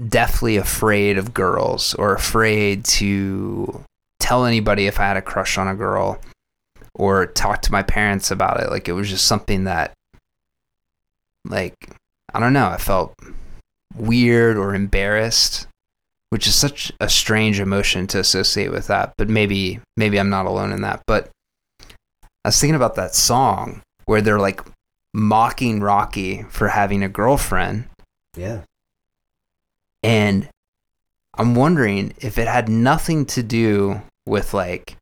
deathly 0.09 0.57
afraid 0.57 1.19
of 1.19 1.35
girls 1.35 1.95
or 1.95 2.15
afraid 2.15 2.85
to 2.85 3.83
tell 4.21 4.45
anybody 4.45 4.87
if 4.87 4.99
i 4.99 5.03
had 5.03 5.17
a 5.17 5.23
crush 5.23 5.59
on 5.59 5.69
a 5.69 5.75
girl 5.75 6.19
or 6.95 7.27
talk 7.27 7.61
to 7.63 7.73
my 7.73 7.83
parents 7.83 8.31
about 8.31 8.61
it. 8.61 8.71
Like 8.71 8.89
it 8.89 8.93
was 8.93 9.11
just 9.11 9.27
something 9.27 9.65
that 9.65 9.93
like 11.47 11.75
i 12.33 12.41
don't 12.41 12.55
know 12.55 12.69
i 12.69 12.79
felt 12.79 13.15
weird 13.95 14.57
or 14.57 14.75
embarrassed 14.75 15.67
which 16.31 16.47
is 16.47 16.55
such 16.55 16.91
a 17.01 17.09
strange 17.09 17.61
emotion 17.61 18.07
to 18.07 18.19
associate 18.19 18.73
with 18.73 18.87
that 18.87 19.13
but 19.19 19.29
maybe 19.29 19.79
maybe 19.97 20.19
i'm 20.19 20.31
not 20.31 20.47
alone 20.47 20.73
in 20.73 20.81
that. 20.81 21.03
But 21.07 21.29
i 21.83 22.49
was 22.49 22.59
thinking 22.59 22.77
about 22.77 22.95
that 22.95 23.15
song 23.15 23.83
where 24.07 24.23
they're 24.23 24.39
like 24.39 24.63
mocking 25.13 25.81
rocky 25.81 26.43
for 26.51 26.69
having 26.69 27.03
a 27.03 27.09
girlfriend. 27.09 27.89
Yeah. 28.37 28.63
And 30.05 30.49
i'm 31.37 31.55
wondering 31.55 32.13
if 32.19 32.39
it 32.39 32.47
had 32.47 32.69
nothing 32.69 33.27
to 33.27 33.43
do 33.43 34.01
with 34.27 34.55
like 34.55 34.97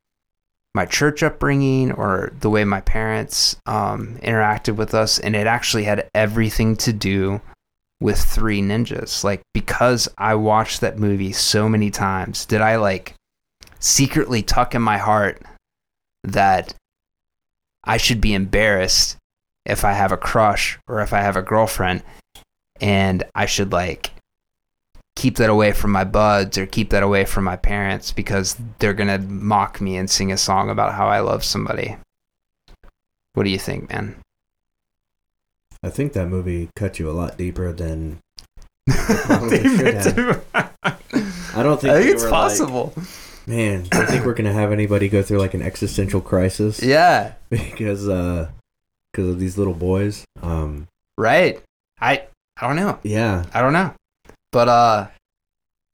my 0.74 0.86
church 0.86 1.22
upbringing 1.22 1.92
or 1.92 2.32
the 2.40 2.48
way 2.48 2.64
my 2.64 2.80
parents 2.80 3.56
um, 3.66 4.18
interacted 4.22 4.74
with 4.74 4.94
us. 4.94 5.18
And 5.18 5.36
it 5.36 5.46
actually 5.46 5.84
had 5.84 6.08
everything 6.14 6.76
to 6.76 6.94
do 6.94 7.42
with 8.00 8.18
three 8.18 8.62
ninjas. 8.62 9.22
Like 9.22 9.42
because 9.62 10.08
i 10.18 10.34
watched 10.34 10.80
that 10.80 10.98
movie 10.98 11.32
so 11.32 11.68
many 11.68 11.90
times 11.90 12.44
did 12.44 12.60
i 12.60 12.76
like 12.76 13.14
secretly 13.78 14.42
tuck 14.42 14.74
in 14.74 14.82
my 14.82 14.98
heart 14.98 15.42
that 16.24 16.74
i 17.84 17.96
should 17.96 18.20
be 18.20 18.34
embarrassed 18.34 19.16
if 19.64 19.84
i 19.84 19.92
have 19.92 20.12
a 20.12 20.16
crush 20.16 20.78
or 20.88 21.00
if 21.00 21.12
i 21.12 21.20
have 21.20 21.36
a 21.36 21.42
girlfriend 21.42 22.02
and 22.80 23.24
i 23.34 23.46
should 23.46 23.72
like 23.72 24.10
keep 25.16 25.36
that 25.36 25.50
away 25.50 25.72
from 25.72 25.90
my 25.92 26.04
buds 26.04 26.56
or 26.58 26.66
keep 26.66 26.90
that 26.90 27.02
away 27.02 27.24
from 27.24 27.44
my 27.44 27.56
parents 27.56 28.12
because 28.12 28.56
they're 28.78 28.94
gonna 28.94 29.18
mock 29.18 29.80
me 29.80 29.96
and 29.96 30.08
sing 30.10 30.32
a 30.32 30.36
song 30.36 30.70
about 30.70 30.94
how 30.94 31.06
i 31.06 31.20
love 31.20 31.44
somebody 31.44 31.96
what 33.34 33.44
do 33.44 33.50
you 33.50 33.58
think 33.58 33.88
man 33.90 34.16
I 35.84 35.90
think 35.90 36.12
that 36.12 36.28
movie 36.28 36.68
cut 36.76 37.00
you 37.00 37.10
a 37.10 37.12
lot 37.12 37.36
deeper 37.36 37.72
than. 37.72 38.20
To- 38.88 40.40
I 41.54 41.62
don't 41.62 41.80
think. 41.80 41.92
I 41.92 42.00
think 42.00 42.14
it's 42.14 42.22
were 42.22 42.30
like, 42.30 42.40
possible. 42.40 42.94
Man, 43.46 43.88
I 43.92 44.06
think 44.06 44.24
we're 44.24 44.34
gonna 44.34 44.52
have 44.52 44.70
anybody 44.72 45.08
go 45.08 45.22
through 45.22 45.38
like 45.38 45.54
an 45.54 45.62
existential 45.62 46.20
crisis? 46.20 46.80
yeah, 46.82 47.32
Because 47.50 48.08
uh, 48.08 48.48
because 49.10 49.28
of 49.28 49.40
these 49.40 49.58
little 49.58 49.74
boys. 49.74 50.24
Um. 50.40 50.86
right. 51.18 51.60
I 52.00 52.26
I 52.56 52.66
don't 52.68 52.76
know. 52.76 52.98
Yeah. 53.02 53.44
I 53.52 53.60
don't 53.60 53.72
know. 53.72 53.92
But 54.52 54.68
uh, 54.68 55.08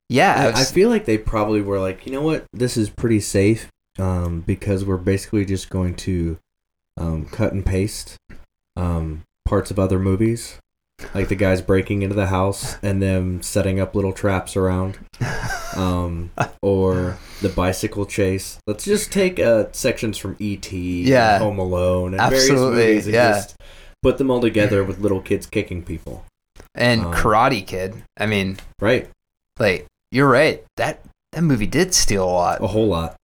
yeah. 0.08 0.52
I 0.54 0.60
I, 0.60 0.64
feel 0.64 0.88
like 0.88 1.04
they 1.04 1.16
probably 1.16 1.62
were 1.62 1.78
like, 1.78 2.04
you 2.06 2.12
know 2.12 2.22
what, 2.22 2.44
this 2.52 2.76
is 2.76 2.90
pretty 2.90 3.20
safe, 3.20 3.68
um, 3.98 4.40
because 4.40 4.84
we're 4.84 4.96
basically 4.96 5.44
just 5.44 5.70
going 5.70 5.94
to, 5.96 6.38
um, 6.98 7.26
cut 7.26 7.52
and 7.52 7.64
paste, 7.64 8.16
um, 8.76 9.22
parts 9.46 9.70
of 9.70 9.78
other 9.78 9.98
movies, 9.98 10.58
like 11.14 11.28
the 11.28 11.36
guys 11.36 11.62
breaking 11.62 12.02
into 12.02 12.16
the 12.16 12.26
house 12.26 12.76
and 12.82 13.00
them 13.00 13.40
setting 13.42 13.78
up 13.78 13.94
little 13.94 14.12
traps 14.12 14.56
around, 14.56 14.98
um, 15.76 16.30
or 16.60 17.18
the 17.40 17.48
bicycle 17.48 18.04
chase. 18.04 18.58
Let's 18.66 18.84
just 18.84 19.12
take 19.12 19.38
uh 19.38 19.66
sections 19.72 20.18
from 20.18 20.34
E.T., 20.40 21.02
Yeah. 21.04 21.38
Home 21.38 21.58
Alone, 21.60 22.14
and 22.14 22.20
Absolutely, 22.20 22.76
various 22.76 23.04
movies, 23.04 23.06
and 23.06 23.14
yeah. 23.14 23.32
just 23.34 23.56
put 24.02 24.18
them 24.18 24.30
all 24.30 24.40
together 24.40 24.82
with 24.82 24.98
little 24.98 25.20
kids 25.20 25.46
kicking 25.46 25.84
people. 25.84 26.24
And 26.74 27.04
um, 27.06 27.12
Karate 27.14 27.66
Kid. 27.66 28.02
I 28.16 28.26
mean, 28.26 28.58
Right, 28.80 29.08
like 29.58 29.86
you're 30.10 30.28
right. 30.28 30.64
That 30.76 31.00
that 31.32 31.42
movie 31.42 31.66
did 31.66 31.94
steal 31.94 32.24
a 32.24 32.26
lot, 32.30 32.62
a 32.62 32.66
whole 32.66 32.86
lot. 32.88 33.16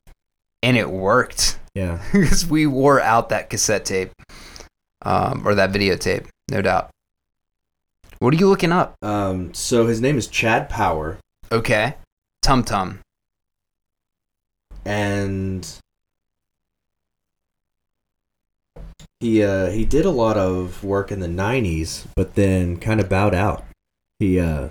and 0.62 0.76
it 0.76 0.90
worked. 0.90 1.58
Yeah. 1.74 2.00
because 2.12 2.46
we 2.46 2.66
wore 2.66 3.00
out 3.00 3.30
that 3.30 3.50
cassette 3.50 3.84
tape 3.84 4.10
um, 5.02 5.46
or 5.46 5.54
that 5.56 5.72
videotape, 5.72 6.26
no 6.50 6.62
doubt. 6.62 6.90
What 8.20 8.32
are 8.32 8.36
you 8.36 8.48
looking 8.48 8.70
up? 8.72 8.94
Um, 9.02 9.52
so 9.54 9.86
his 9.86 10.00
name 10.00 10.16
is 10.16 10.28
Chad 10.28 10.68
Power, 10.68 11.18
Okay, 11.50 11.94
Tum 12.42 12.62
Tum. 12.62 13.00
and 14.84 15.66
he 19.20 19.42
uh, 19.42 19.70
he 19.70 19.84
did 19.84 20.04
a 20.04 20.10
lot 20.10 20.36
of 20.36 20.82
work 20.84 21.10
in 21.12 21.20
the 21.20 21.26
'90s, 21.28 22.06
but 22.16 22.34
then 22.34 22.76
kind 22.78 23.00
of 23.00 23.08
bowed 23.08 23.34
out. 23.34 23.64
He, 24.18 24.38
uh, 24.38 24.68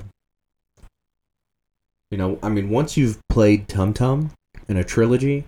you 2.12 2.18
know, 2.18 2.38
I 2.44 2.50
mean, 2.50 2.70
once 2.70 2.96
you've 2.98 3.20
played 3.30 3.68
Tum 3.68 3.94
Tum 3.94 4.32
in 4.68 4.78
a 4.78 4.84
trilogy, 4.84 5.46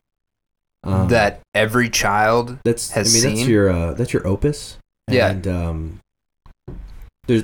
um, 0.83 1.07
that 1.09 1.41
every 1.53 1.89
child. 1.89 2.57
that's 2.65 2.91
has 2.91 3.13
I 3.23 3.27
mean, 3.27 3.35
that's 3.37 3.47
your 3.47 3.69
uh, 3.69 3.93
that's 3.93 4.13
your 4.13 4.25
opus. 4.27 4.77
Yeah. 5.09 5.29
and 5.29 5.47
um, 5.47 5.99
there's 7.27 7.43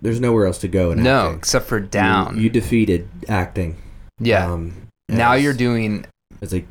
there's 0.00 0.20
nowhere 0.20 0.44
else 0.46 0.58
to 0.58 0.68
go 0.68 0.90
in 0.90 1.02
No, 1.02 1.26
acting. 1.28 1.38
except 1.38 1.66
for 1.66 1.80
down. 1.80 2.38
You, 2.38 2.50
defeated 2.50 3.08
acting. 3.28 3.76
yeah. 4.20 4.50
Um, 4.52 4.74
now 5.08 5.32
as- 5.32 5.42
you're 5.42 5.54
doing 5.54 6.04
as 6.42 6.52
a 6.52 6.64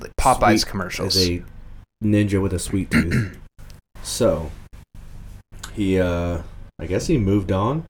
like, 0.00 0.12
Popeyes 0.20 0.60
Sweet 0.60 0.66
commercials. 0.70 1.16
as 1.16 1.28
a 1.30 1.42
ninja 2.04 2.42
with 2.42 2.52
a 2.52 2.58
sweet 2.58 2.90
tooth. 2.90 3.38
so 4.08 4.50
he 5.74 6.00
uh 6.00 6.42
I 6.80 6.86
guess 6.86 7.06
he 7.06 7.18
moved 7.18 7.52
on. 7.52 7.84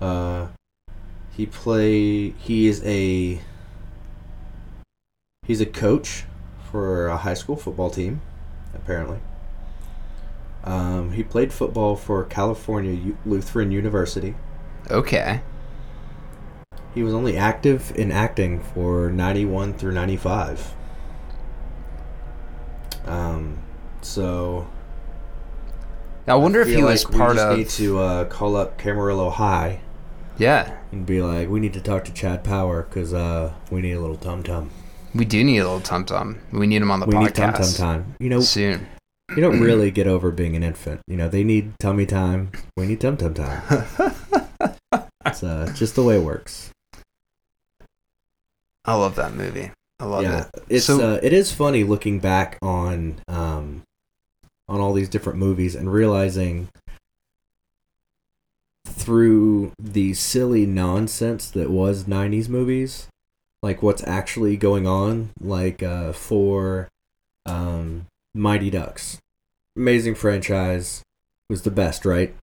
Uh 0.00 0.48
he 1.32 1.46
play 1.46 2.30
he 2.30 2.66
is 2.66 2.82
a 2.84 3.40
he's 5.46 5.60
a 5.60 5.66
coach 5.66 6.24
for 6.70 7.08
a 7.08 7.16
high 7.16 7.34
school 7.34 7.56
football 7.56 7.90
team 7.90 8.20
apparently. 8.74 9.18
Um, 10.64 11.12
he 11.12 11.22
played 11.22 11.52
football 11.52 11.94
for 11.94 12.24
California 12.24 12.92
U- 12.92 13.18
Lutheran 13.24 13.70
University. 13.70 14.34
okay. 14.90 15.42
He 16.92 17.02
was 17.02 17.14
only 17.14 17.36
active 17.36 17.92
in 17.94 18.10
acting 18.10 18.60
for 18.60 19.10
91 19.10 19.74
through 19.74 19.92
95. 19.92 20.74
Um, 23.04 23.62
so 24.00 24.66
I 26.26 26.34
wonder 26.34 26.60
if 26.60 26.68
feel 26.68 26.78
he 26.78 26.82
was 26.82 27.04
like 27.04 27.14
we 27.14 27.34
just 27.34 27.46
of. 27.46 27.58
need 27.58 27.68
to 27.70 27.98
uh, 27.98 28.24
call 28.24 28.56
up 28.56 28.78
Camarillo 28.78 29.32
High 29.32 29.80
yeah, 30.38 30.76
and 30.92 31.06
be 31.06 31.22
like, 31.22 31.48
we 31.48 31.60
need 31.60 31.72
to 31.74 31.80
talk 31.80 32.04
to 32.04 32.12
Chad 32.12 32.44
Power 32.44 32.82
because 32.82 33.14
uh, 33.14 33.54
we 33.70 33.80
need 33.80 33.92
a 33.92 34.00
little 34.00 34.16
tum 34.16 34.42
tum. 34.42 34.70
we 35.14 35.24
do 35.24 35.42
need 35.42 35.58
a 35.58 35.64
little 35.64 35.80
Tum 35.80 36.04
Tum. 36.04 36.40
We 36.52 36.66
need 36.66 36.82
him 36.82 36.90
on 36.90 37.00
the 37.00 37.06
We 37.06 37.16
need 37.16 37.34
tum 37.34 37.52
podcast 37.52 37.78
tum 37.78 37.86
time. 38.02 38.14
You 38.20 38.28
know, 38.28 38.40
soon. 38.40 38.86
you 39.30 39.36
don't 39.40 39.60
really 39.60 39.90
get 39.90 40.06
over 40.06 40.30
being 40.30 40.54
an 40.56 40.62
infant. 40.62 41.00
You 41.06 41.16
know, 41.16 41.28
they 41.28 41.42
need 41.42 41.72
tummy 41.78 42.04
time. 42.06 42.50
We 42.76 42.86
need 42.86 43.00
tum 43.00 43.16
tum 43.16 43.34
time. 43.34 43.62
It's 45.26 45.42
uh, 45.42 45.72
just 45.74 45.96
the 45.96 46.04
way 46.04 46.18
it 46.18 46.22
works. 46.22 46.70
I 48.84 48.94
love 48.94 49.16
that 49.16 49.34
movie. 49.34 49.72
I 49.98 50.04
love 50.04 50.22
yeah, 50.22 50.44
it. 50.54 50.62
it's 50.68 50.84
So- 50.86 51.14
uh, 51.14 51.20
it 51.20 51.32
is 51.32 51.52
funny 51.52 51.82
looking 51.82 52.20
back 52.20 52.58
on 52.62 53.20
um 53.26 53.82
on 54.68 54.80
all 54.80 54.92
these 54.92 55.08
different 55.08 55.38
movies 55.38 55.74
and 55.74 55.92
realizing 55.92 56.68
through 58.84 59.72
the 59.78 60.14
silly 60.14 60.66
nonsense 60.66 61.50
that 61.50 61.70
was 61.70 62.04
90s 62.04 62.48
movies 62.48 63.08
like 63.62 63.82
what's 63.82 64.02
actually 64.06 64.56
going 64.56 64.86
on 64.86 65.30
like 65.40 65.82
uh 65.82 66.12
for 66.12 66.88
um 67.46 68.06
Mighty 68.36 68.68
Ducks. 68.68 69.18
Amazing 69.76 70.14
franchise. 70.14 71.02
Was 71.48 71.62
the 71.62 71.70
best 71.70 72.04
right? 72.04 72.34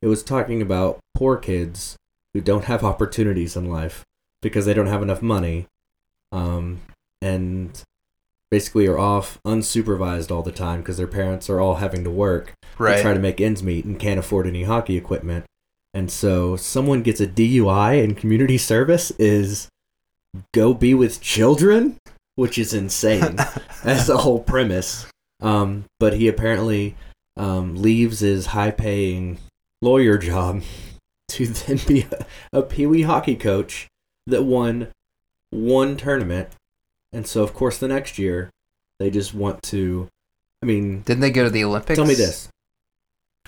It 0.00 0.06
was 0.06 0.22
talking 0.22 0.62
about 0.62 0.98
poor 1.14 1.36
kids 1.36 1.96
who 2.32 2.40
don't 2.40 2.64
have 2.64 2.82
opportunities 2.92 3.56
in 3.56 3.70
life 3.70 4.02
because 4.40 4.66
they 4.66 4.74
don't 4.74 4.86
have 4.86 5.02
enough 5.02 5.22
money 5.22 5.66
um 6.32 6.80
and 7.20 7.82
basically 8.52 8.86
are 8.86 8.98
off 8.98 9.38
unsupervised 9.46 10.30
all 10.30 10.42
the 10.42 10.52
time 10.52 10.80
because 10.80 10.98
their 10.98 11.06
parents 11.06 11.48
are 11.48 11.58
all 11.58 11.76
having 11.76 12.04
to 12.04 12.10
work 12.10 12.52
to 12.98 13.02
try 13.02 13.14
to 13.14 13.18
make 13.18 13.40
ends 13.40 13.62
meet 13.62 13.86
and 13.86 13.98
can't 13.98 14.20
afford 14.20 14.46
any 14.46 14.64
hockey 14.64 14.94
equipment. 14.94 15.46
And 15.94 16.10
so 16.10 16.56
someone 16.56 17.00
gets 17.00 17.18
a 17.18 17.26
DUI 17.26 18.04
and 18.04 18.14
community 18.14 18.58
service 18.58 19.10
is 19.12 19.68
go 20.52 20.74
be 20.74 20.92
with 20.92 21.22
children, 21.22 21.96
which 22.34 22.58
is 22.58 22.74
insane. 22.74 23.36
That's 23.84 24.06
the 24.06 24.18
whole 24.18 24.40
premise. 24.40 25.06
Um, 25.40 25.86
but 25.98 26.12
he 26.12 26.28
apparently 26.28 26.94
um, 27.38 27.80
leaves 27.80 28.20
his 28.20 28.46
high 28.46 28.70
paying 28.70 29.38
lawyer 29.80 30.18
job 30.18 30.62
to 31.28 31.46
then 31.46 31.80
be 31.88 32.06
a, 32.12 32.26
a 32.58 32.62
Pee 32.62 32.84
Wee 32.84 33.02
hockey 33.02 33.34
coach 33.34 33.88
that 34.26 34.42
won 34.42 34.88
one 35.48 35.96
tournament. 35.96 36.50
And 37.12 37.26
so, 37.26 37.42
of 37.42 37.52
course, 37.54 37.78
the 37.78 37.88
next 37.88 38.18
year, 38.18 38.50
they 38.98 39.10
just 39.10 39.34
want 39.34 39.62
to. 39.64 40.08
I 40.62 40.66
mean, 40.66 41.02
Didn't 41.02 41.20
they 41.20 41.30
go 41.30 41.44
to 41.44 41.50
the 41.50 41.64
Olympics? 41.64 41.96
tell 41.96 42.06
me 42.06 42.14
this. 42.14 42.48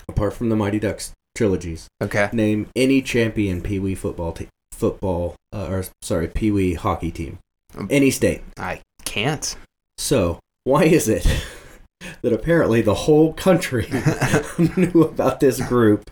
Apart 0.07 0.33
from 0.33 0.49
the 0.49 0.55
Mighty 0.55 0.79
Ducks 0.79 1.13
trilogies, 1.35 1.87
Okay. 2.01 2.29
name 2.31 2.67
any 2.75 3.01
champion 3.01 3.61
Pee 3.61 3.79
Wee 3.79 3.95
football 3.95 4.33
team, 4.33 4.49
football, 4.71 5.35
uh, 5.53 5.67
or 5.69 5.85
sorry, 6.01 6.27
Pee 6.27 6.51
Wee 6.51 6.73
hockey 6.73 7.11
team, 7.11 7.39
Um, 7.75 7.87
any 7.89 8.11
state. 8.11 8.41
I 8.57 8.81
can't. 9.05 9.55
So, 9.97 10.39
why 10.65 10.83
is 10.83 11.07
it 11.07 11.25
that 12.21 12.33
apparently 12.33 12.81
the 12.81 12.93
whole 12.93 13.33
country 13.33 13.87
knew 14.77 15.01
about 15.03 15.39
this 15.39 15.59
group, 15.65 16.03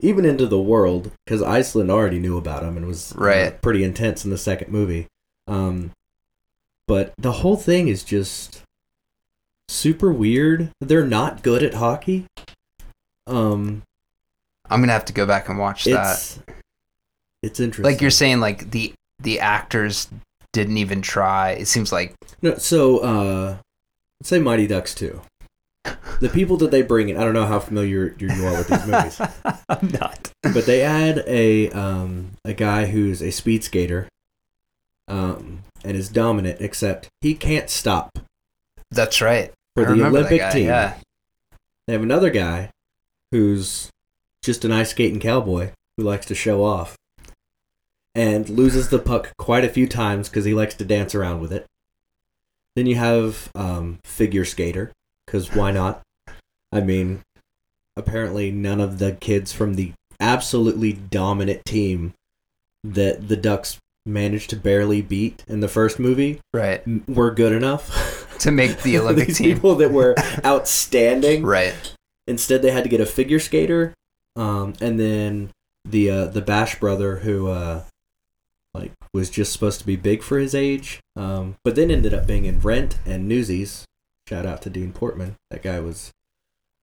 even 0.00 0.24
into 0.24 0.46
the 0.46 0.60
world? 0.60 1.10
Because 1.24 1.40
Iceland 1.42 1.90
already 1.90 2.18
knew 2.18 2.36
about 2.36 2.62
them 2.62 2.76
and 2.76 2.86
was 2.86 3.12
uh, 3.12 3.18
Right. 3.18 3.62
pretty 3.62 3.82
intense 3.84 4.24
in 4.24 4.30
the 4.30 4.38
second 4.38 4.70
movie. 4.72 5.06
Um, 5.46 5.92
but 6.86 7.12
the 7.18 7.32
whole 7.32 7.56
thing 7.56 7.88
is 7.88 8.04
just 8.04 8.62
super 9.68 10.12
weird. 10.12 10.70
They're 10.80 11.06
not 11.06 11.42
good 11.42 11.62
at 11.62 11.74
hockey. 11.74 12.26
Um, 13.26 13.82
I'm 14.68 14.80
gonna 14.80 14.92
have 14.92 15.04
to 15.06 15.12
go 15.12 15.26
back 15.26 15.48
and 15.48 15.58
watch 15.58 15.84
that. 15.84 16.12
it's 16.16 16.40
it's 17.42 17.60
interesting. 17.60 17.90
Like 17.90 18.00
you're 18.00 18.10
saying, 18.10 18.40
like 18.40 18.70
the 18.70 18.92
the 19.20 19.40
actors 19.40 20.08
didn't 20.52 20.76
even 20.78 21.02
try. 21.02 21.52
It 21.52 21.66
seems 21.66 21.92
like 21.92 22.14
No, 22.42 22.56
so 22.56 22.98
uh, 22.98 23.56
let's 24.20 24.28
say 24.28 24.38
Mighty 24.38 24.66
Ducks 24.66 24.94
two. 24.94 25.20
The 26.20 26.28
people 26.28 26.56
that 26.58 26.70
they 26.70 26.82
bring 26.82 27.08
in, 27.08 27.16
I 27.16 27.24
don't 27.24 27.34
know 27.34 27.46
how 27.46 27.58
familiar 27.58 28.14
you 28.18 28.28
are 28.46 28.58
with 28.58 28.68
these 28.68 28.86
movies, 28.86 29.20
I'm 29.68 29.88
not. 29.88 30.30
but 30.42 30.66
they 30.66 30.82
add 30.82 31.24
a 31.26 31.70
um, 31.70 32.32
a 32.44 32.54
guy 32.54 32.86
who's 32.86 33.20
a 33.20 33.32
speed 33.32 33.64
skater, 33.64 34.06
um, 35.08 35.64
and 35.84 35.96
is 35.96 36.08
dominant. 36.08 36.60
Except 36.60 37.08
he 37.20 37.34
can't 37.34 37.70
stop 37.70 38.18
That's 38.90 39.20
right. 39.20 39.52
for 39.74 39.88
I 39.88 39.94
the 39.94 40.06
Olympic 40.06 40.40
guy, 40.40 40.52
team. 40.52 40.66
Yeah. 40.66 40.94
They 41.86 41.94
have 41.94 42.02
another 42.02 42.30
guy 42.30 42.70
who's 43.30 43.90
just 44.42 44.64
an 44.64 44.72
ice 44.72 44.90
skating 44.90 45.20
cowboy 45.20 45.70
who 45.96 46.04
likes 46.04 46.26
to 46.26 46.34
show 46.34 46.64
off 46.64 46.96
and 48.14 48.48
loses 48.48 48.88
the 48.88 48.98
puck 48.98 49.32
quite 49.38 49.64
a 49.64 49.68
few 49.68 49.86
times 49.86 50.28
because 50.28 50.44
he 50.44 50.54
likes 50.54 50.74
to 50.74 50.84
dance 50.84 51.14
around 51.14 51.40
with 51.40 51.52
it. 51.52 51.66
Then 52.76 52.86
you 52.86 52.96
have 52.96 53.50
um, 53.54 53.98
figure 54.04 54.44
skater 54.44 54.92
because 55.26 55.54
why 55.54 55.70
not? 55.70 56.02
I 56.72 56.80
mean, 56.80 57.22
apparently 57.96 58.50
none 58.50 58.80
of 58.80 58.98
the 58.98 59.12
kids 59.12 59.52
from 59.52 59.74
the 59.74 59.92
absolutely 60.20 60.92
dominant 60.92 61.64
team 61.64 62.14
that 62.84 63.28
the 63.28 63.36
Ducks 63.36 63.78
managed 64.06 64.50
to 64.50 64.56
barely 64.56 65.00
beat 65.02 65.44
in 65.48 65.60
the 65.60 65.68
first 65.68 65.98
movie 65.98 66.40
Right. 66.52 66.82
were 67.08 67.30
good 67.30 67.52
enough 67.52 68.26
To 68.40 68.50
make 68.50 68.82
the 68.82 68.98
Olympic 69.00 69.28
These 69.28 69.38
team. 69.38 69.54
people 69.54 69.74
that 69.76 69.92
were 69.92 70.14
outstanding 70.44 71.42
Right. 71.46 71.94
Instead, 72.26 72.62
they 72.62 72.70
had 72.70 72.84
to 72.84 72.90
get 72.90 73.00
a 73.00 73.06
figure 73.06 73.40
skater, 73.40 73.94
um, 74.36 74.74
and 74.80 74.98
then 74.98 75.50
the 75.84 76.08
uh, 76.08 76.26
the 76.26 76.40
Bash 76.40 76.78
brother 76.78 77.16
who 77.16 77.48
uh, 77.48 77.82
like 78.74 78.92
was 79.12 79.28
just 79.28 79.52
supposed 79.52 79.80
to 79.80 79.86
be 79.86 79.96
big 79.96 80.22
for 80.22 80.38
his 80.38 80.54
age, 80.54 81.00
um, 81.16 81.56
but 81.64 81.74
then 81.74 81.90
ended 81.90 82.14
up 82.14 82.26
being 82.28 82.44
in 82.44 82.60
Rent 82.60 82.98
and 83.04 83.28
Newsies. 83.28 83.84
Shout 84.28 84.46
out 84.46 84.62
to 84.62 84.70
Dean 84.70 84.92
Portman. 84.92 85.34
That 85.50 85.62
guy 85.64 85.80
was 85.80 86.12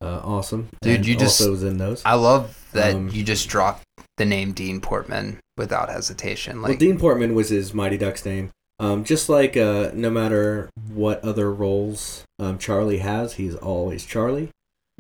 uh, 0.02 0.20
awesome. 0.26 0.68
Dude, 0.82 0.98
and 0.98 1.06
you 1.08 1.16
just- 1.16 1.40
also 1.40 1.52
was 1.52 1.64
in 1.64 1.78
those. 1.78 2.02
I 2.06 2.16
love 2.16 2.68
that 2.74 2.94
Um, 2.96 3.08
you 3.10 3.24
just 3.24 3.48
dropped 3.48 3.84
the 4.18 4.26
name 4.26 4.52
Dean 4.52 4.82
Portman 4.82 5.40
without 5.60 5.90
hesitation. 5.90 6.62
well, 6.62 6.72
Like, 6.72 6.80
Dean 6.80 6.98
Portman 6.98 7.36
was 7.36 7.50
his 7.50 7.74
Mighty 7.76 7.98
Ducks 7.98 8.26
name. 8.26 8.50
Um, 8.80 9.04
just 9.04 9.30
like 9.30 9.56
uh, 9.58 9.92
no 9.94 10.10
matter 10.10 10.70
what 10.92 11.24
other 11.24 11.54
roles 11.54 12.24
um, 12.40 12.58
Charlie 12.58 13.00
has, 13.00 13.34
he's 13.34 13.54
always 13.56 14.06
Charlie. 14.06 14.50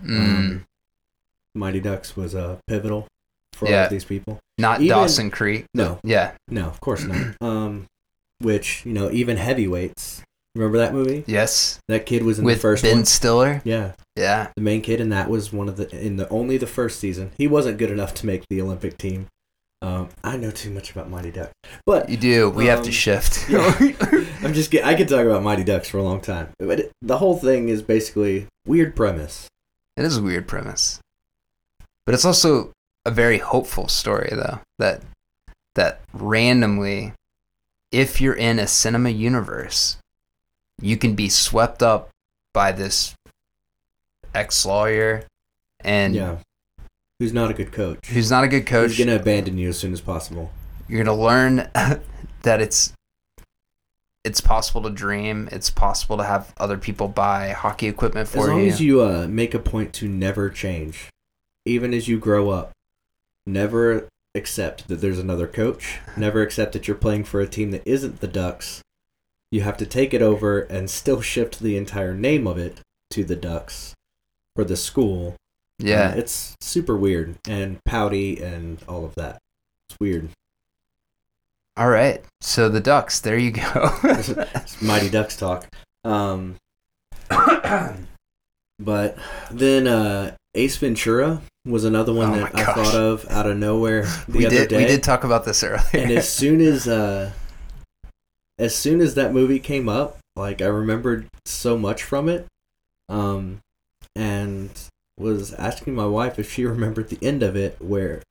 mm, 0.03 0.19
Um, 0.19 0.65
Mighty 1.55 1.79
Ducks 1.79 2.15
was 2.15 2.35
uh, 2.35 2.57
pivotal 2.67 3.07
for 3.53 3.65
all 3.65 3.71
Yeah. 3.71 3.85
of 3.85 3.89
these 3.89 4.05
people. 4.05 4.39
not 4.59 4.81
even- 4.81 4.89
Dawson 4.97 5.31
Creek. 5.31 5.65
No, 5.73 5.99
Yeah. 6.03 6.33
no, 6.49 6.65
of 6.67 6.79
course 6.81 7.03
not. 7.05 7.35
Um, 7.41 7.85
which 8.39 8.85
you 8.85 8.93
know, 8.93 9.09
even 9.11 9.37
heavyweights. 9.37 10.21
Remember 10.55 10.77
that 10.79 10.93
movie? 10.93 11.23
Yes. 11.27 11.79
That 11.87 12.05
kid 12.05 12.23
was 12.23 12.39
in 12.39 12.43
With 12.45 12.57
the 12.57 12.61
first 12.61 12.83
Ben 12.83 12.97
one. 12.97 13.05
Stiller. 13.05 13.61
Yeah, 13.63 13.93
Yeah. 14.17 14.49
the 14.55 14.61
main 14.61 14.81
kid 14.81 14.99
and 14.99 15.11
that 15.13 15.29
was 15.29 15.53
one 15.53 15.69
of 15.69 15.77
the 15.77 15.89
in 15.97 16.17
the 16.17 16.27
only 16.29 16.57
the 16.57 16.67
first 16.67 16.99
season. 16.99 17.31
He 17.37 17.47
wasn't 17.47 17.77
good 17.77 17.91
enough 17.91 18.13
to 18.15 18.25
make 18.25 18.43
the 18.49 18.61
Olympic 18.61 18.97
team. 18.97 19.27
Um, 19.81 20.09
I 20.23 20.35
know 20.35 20.51
too 20.51 20.71
much 20.71 20.91
about 20.91 21.09
Mighty 21.09 21.31
Ducks, 21.31 21.53
but 21.85 22.09
You 22.09 22.17
do. 22.17 22.49
We 22.49 22.65
have 22.65 22.81
to 22.81 22.89
Um, 22.89 22.91
shift. 22.91 23.49
yeah. 23.49 23.73
I'm 24.43 24.53
just 24.53 24.73
I 24.75 24.93
could 24.95 25.07
talk 25.07 25.25
about 25.25 25.41
Mighty 25.43 25.63
Ducks 25.63 25.89
for 25.89 25.97
a 25.99 26.03
long 26.03 26.19
time. 26.19 26.49
But 26.59 26.79
it, 26.81 26.91
the 27.01 27.17
whole 27.17 27.37
thing 27.37 27.69
is 27.69 27.81
basically 27.81 28.47
weird 28.65 28.95
premise. 28.95 29.47
It 29.95 30.03
is 30.03 30.17
a 30.17 30.21
weird 30.21 30.47
premise, 30.47 30.99
but 32.05 32.13
it's 32.13 32.25
also 32.25 32.71
a 33.05 33.11
very 33.11 33.37
hopeful 33.37 33.87
story, 33.87 34.29
though. 34.31 34.59
That 34.79 35.01
that 35.75 36.01
randomly, 36.13 37.13
if 37.91 38.19
you're 38.19 38.33
in 38.33 38.59
a 38.59 38.67
cinema 38.67 39.09
universe, 39.11 39.97
you 40.81 40.97
can 40.97 41.15
be 41.15 41.29
swept 41.29 41.81
up 41.81 42.09
by 42.53 42.71
this 42.73 43.13
ex-lawyer 44.35 45.23
and 45.81 46.15
yeah, 46.15 46.37
who's 47.19 47.33
not 47.33 47.51
a 47.51 47.53
good 47.53 47.71
coach? 47.71 48.07
who's 48.07 48.31
not 48.31 48.43
a 48.43 48.47
good 48.47 48.65
coach. 48.65 48.95
He's 48.95 49.05
gonna 49.05 49.19
abandon 49.19 49.57
you 49.57 49.69
as 49.69 49.77
soon 49.77 49.93
as 49.93 50.01
possible? 50.01 50.51
You're 50.87 51.03
gonna 51.03 51.17
learn 51.17 51.69
that 52.41 52.61
it's 52.61 52.93
it's 54.23 54.41
possible 54.41 54.81
to 54.83 54.89
dream. 54.89 55.47
It's 55.51 55.69
possible 55.69 56.17
to 56.17 56.23
have 56.23 56.53
other 56.57 56.77
people 56.77 57.07
buy 57.07 57.49
hockey 57.49 57.87
equipment 57.87 58.27
for 58.27 58.37
you. 58.37 58.43
as 58.43 58.49
long 58.49 58.61
you. 58.61 58.67
as 58.67 58.81
you 58.81 59.01
uh, 59.01 59.27
make 59.29 59.53
a 59.53 59.59
point 59.59 59.93
to 59.93 60.07
never 60.07 60.49
change, 60.49 61.09
even 61.65 61.93
as 61.93 62.07
you 62.07 62.19
grow 62.19 62.49
up, 62.49 62.71
never 63.47 64.07
accept 64.35 64.87
that 64.87 64.97
there's 64.97 65.19
another 65.19 65.47
coach. 65.47 65.99
Never 66.17 66.41
accept 66.41 66.73
that 66.73 66.87
you're 66.87 66.97
playing 66.97 67.23
for 67.23 67.39
a 67.41 67.47
team 67.47 67.71
that 67.71 67.83
isn't 67.85 68.19
the 68.19 68.27
Ducks. 68.27 68.81
You 69.51 69.61
have 69.61 69.77
to 69.77 69.85
take 69.85 70.13
it 70.13 70.21
over 70.21 70.61
and 70.61 70.89
still 70.89 71.21
shift 71.21 71.59
the 71.59 71.77
entire 71.77 72.13
name 72.13 72.45
of 72.45 72.57
it 72.57 72.81
to 73.11 73.23
the 73.23 73.35
Ducks 73.35 73.95
for 74.55 74.63
the 74.63 74.77
school. 74.77 75.35
Yeah. 75.79 76.09
Uh, 76.09 76.15
it's 76.17 76.55
super 76.61 76.95
weird 76.95 77.35
and 77.47 77.83
pouty 77.85 78.41
and 78.41 78.79
all 78.87 79.05
of 79.05 79.15
that. 79.15 79.39
It's 79.89 79.97
weird. 79.99 80.29
All 81.77 81.89
right. 81.89 82.23
So 82.41 82.69
the 82.69 82.81
Ducks. 82.81 83.19
There 83.19 83.37
you 83.37 83.51
go. 83.51 83.97
Mighty 84.81 85.09
Ducks 85.09 85.35
talk. 85.37 85.67
Um, 86.03 86.57
but 88.79 89.17
then 89.51 89.87
uh, 89.87 90.35
Ace 90.55 90.77
Ventura 90.77 91.41
was 91.65 91.83
another 91.83 92.13
one 92.13 92.31
Oh 92.31 92.35
that 92.35 92.55
I 92.55 92.73
thought 92.73 92.95
of 92.95 93.25
out 93.29 93.47
of 93.47 93.57
nowhere 93.57 94.03
the 94.27 94.37
we 94.39 94.45
other 94.45 94.55
did. 94.55 94.69
day. 94.69 94.77
We 94.77 94.85
did 94.85 95.03
talk 95.03 95.23
about 95.23 95.45
this 95.45 95.63
earlier. 95.63 95.81
and 95.93 96.11
as 96.11 96.27
soon 96.33 96.61
as 96.61 96.87
uh, 96.87 97.31
as 98.57 98.75
soon 98.75 98.99
as 99.01 99.15
that 99.15 99.33
movie 99.33 99.59
came 99.59 99.87
up, 99.87 100.17
like 100.35 100.61
I 100.61 100.65
remembered 100.67 101.27
so 101.45 101.77
much 101.77 102.03
from 102.03 102.27
it. 102.27 102.45
Um, 103.07 103.59
and 104.15 104.69
was 105.19 105.53
asking 105.53 105.95
my 105.95 106.05
wife 106.05 106.39
if 106.39 106.51
she 106.51 106.65
remembered 106.75 107.09
the 107.09 107.25
end 107.25 107.43
of 107.43 107.55
it, 107.55 107.77
where 107.79 108.23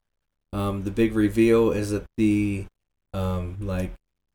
um, 0.53 0.85
the 0.85 0.91
big 0.91 1.15
reveal 1.15 1.71
is 1.71 1.91
that 1.91 2.05
the 2.17 2.65
um, 3.13 3.57
like 3.61 3.93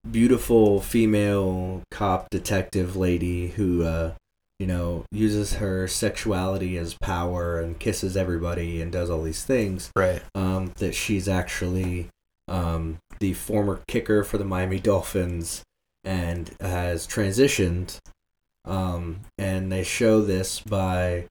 beautiful 0.09 0.81
female 0.81 1.81
cop 1.91 2.29
detective 2.29 2.95
lady 2.95 3.49
who 3.49 3.83
uh, 3.83 4.13
you 4.59 4.67
know 4.67 5.05
uses 5.11 5.55
her 5.55 5.87
sexuality 5.87 6.77
as 6.77 6.95
power 6.95 7.59
and 7.59 7.79
kisses 7.79 8.15
everybody 8.15 8.81
and 8.81 8.91
does 8.91 9.09
all 9.09 9.23
these 9.23 9.43
things. 9.43 9.91
Right. 9.95 10.21
Um, 10.35 10.73
that 10.77 10.93
she's 10.95 11.27
actually 11.27 12.09
um, 12.47 12.97
the 13.19 13.33
former 13.33 13.81
kicker 13.87 14.23
for 14.23 14.37
the 14.37 14.45
Miami 14.45 14.79
Dolphins 14.79 15.63
and 16.03 16.51
has 16.59 17.07
transitioned. 17.07 17.97
Um, 18.65 19.21
and 19.37 19.71
they 19.71 19.83
show 19.83 20.21
this 20.21 20.61
by 20.61 21.25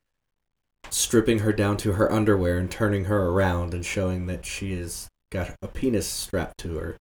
stripping 0.91 1.41
her 1.41 1.53
down 1.53 1.77
to 1.79 1.93
her 1.93 2.11
underwear 2.13 2.59
and 2.59 2.71
turning 2.71 3.05
her 3.05 3.29
around 3.29 3.75
and 3.75 3.85
showing 3.85 4.27
that 4.27 4.45
she 4.45 4.77
has 4.79 5.09
got 5.31 5.55
a 5.63 5.69
penis 5.69 6.07
strapped 6.07 6.59
to 6.59 6.77
her, 6.77 6.97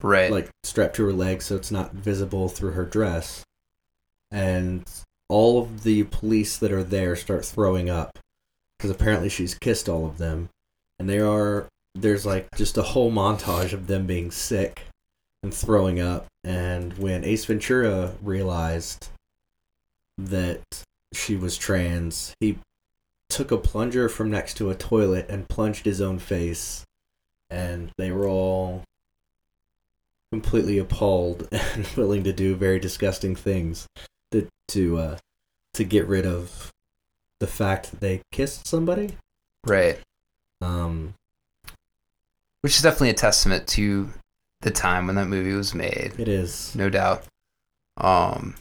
Right. 0.00 0.30
like 0.30 0.50
strapped 0.62 0.96
to 0.96 1.04
her 1.06 1.12
leg 1.12 1.42
so 1.42 1.56
it's 1.56 1.70
not 1.70 1.92
visible 1.92 2.48
through 2.48 2.72
her 2.72 2.84
dress. 2.84 3.44
And 4.30 4.84
all 5.28 5.60
of 5.60 5.82
the 5.82 6.04
police 6.04 6.56
that 6.58 6.72
are 6.72 6.84
there 6.84 7.16
start 7.16 7.44
throwing 7.44 7.90
up 7.90 8.18
because 8.76 8.90
apparently 8.90 9.28
she's 9.28 9.54
kissed 9.54 9.88
all 9.88 10.04
of 10.06 10.18
them. 10.18 10.48
And 10.98 11.08
they 11.08 11.20
are, 11.20 11.68
there's 11.94 12.26
like 12.26 12.48
just 12.56 12.76
a 12.76 12.82
whole 12.82 13.12
montage 13.12 13.72
of 13.72 13.86
them 13.86 14.06
being 14.06 14.30
sick 14.30 14.82
and 15.42 15.54
throwing 15.54 16.00
up. 16.00 16.26
And 16.44 16.92
when 16.98 17.24
Ace 17.24 17.44
Ventura 17.44 18.14
realized 18.22 19.08
that 20.18 20.60
she 21.12 21.36
was 21.36 21.56
trans, 21.56 22.34
he 22.40 22.58
took 23.32 23.50
a 23.50 23.58
plunger 23.58 24.08
from 24.08 24.30
next 24.30 24.54
to 24.58 24.70
a 24.70 24.74
toilet 24.74 25.26
and 25.28 25.48
plunged 25.48 25.84
his 25.84 26.00
own 26.00 26.18
face. 26.18 26.84
And 27.50 27.90
they 27.98 28.10
were 28.12 28.28
all 28.28 28.82
completely 30.30 30.78
appalled 30.78 31.48
and 31.52 31.86
willing 31.96 32.24
to 32.24 32.32
do 32.32 32.54
very 32.54 32.78
disgusting 32.78 33.34
things 33.36 33.86
to 34.30 34.48
to 34.68 34.98
uh, 34.98 35.16
to 35.74 35.84
get 35.84 36.06
rid 36.06 36.26
of 36.26 36.70
the 37.40 37.46
fact 37.46 37.90
that 37.90 38.00
they 38.00 38.20
kissed 38.30 38.66
somebody. 38.66 39.10
right. 39.66 39.98
Um, 40.60 41.14
Which 42.60 42.76
is 42.76 42.82
definitely 42.82 43.10
a 43.10 43.14
testament 43.14 43.66
to 43.68 44.08
the 44.60 44.70
time 44.70 45.06
when 45.06 45.16
that 45.16 45.26
movie 45.26 45.52
was 45.54 45.74
made. 45.74 46.12
it 46.18 46.28
is. 46.28 46.74
No 46.76 46.88
doubt. 46.88 47.24
Um. 47.96 48.54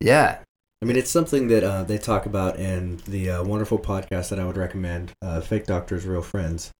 Yeah. 0.00 0.38
I 0.84 0.86
mean, 0.86 0.96
it's 0.98 1.10
something 1.10 1.48
that 1.48 1.64
uh, 1.64 1.82
they 1.84 1.96
talk 1.96 2.26
about 2.26 2.58
in 2.58 2.98
the 3.08 3.30
uh, 3.30 3.42
wonderful 3.42 3.78
podcast 3.78 4.28
that 4.28 4.38
I 4.38 4.44
would 4.44 4.58
recommend, 4.58 5.12
uh, 5.22 5.40
"Fake 5.40 5.64
Doctors, 5.64 6.04
Real 6.04 6.20
Friends," 6.20 6.70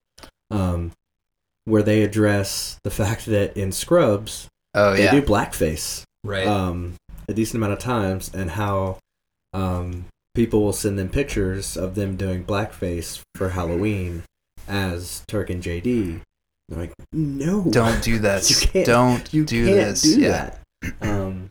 um, 0.51 0.91
where 1.63 1.81
they 1.81 2.03
address 2.03 2.77
the 2.83 2.91
fact 2.91 3.25
that 3.25 3.57
in 3.57 3.71
Scrubs 3.71 4.47
Oh 4.75 4.93
they 4.93 5.05
yeah. 5.05 5.11
do 5.11 5.23
blackface 5.23 6.03
right. 6.23 6.45
um, 6.45 6.93
a 7.27 7.33
decent 7.33 7.55
amount 7.55 7.73
of 7.73 7.79
times, 7.79 8.29
and 8.31 8.51
how 8.51 8.99
um, 9.53 10.05
people 10.35 10.61
will 10.61 10.71
send 10.73 10.99
them 10.99 11.09
pictures 11.09 11.75
of 11.75 11.95
them 11.95 12.15
doing 12.15 12.43
blackface 12.45 13.21
for 13.33 13.49
Halloween 13.49 14.21
as 14.67 15.23
Turk 15.27 15.49
and 15.49 15.63
JD. 15.63 16.21
They're 16.69 16.79
like, 16.79 16.93
no, 17.11 17.63
Don't 17.71 18.03
do 18.03 18.19
that. 18.27 18.47
You 18.51 18.67
can't- 18.67 18.85
Don't 18.85 19.33
you 19.33 19.45
do 19.45 19.65
can't 19.65 19.77
this. 19.77 20.01
do 20.03 20.21
yeah. 20.21 20.55
that. 20.81 20.93
Um, 21.01 21.49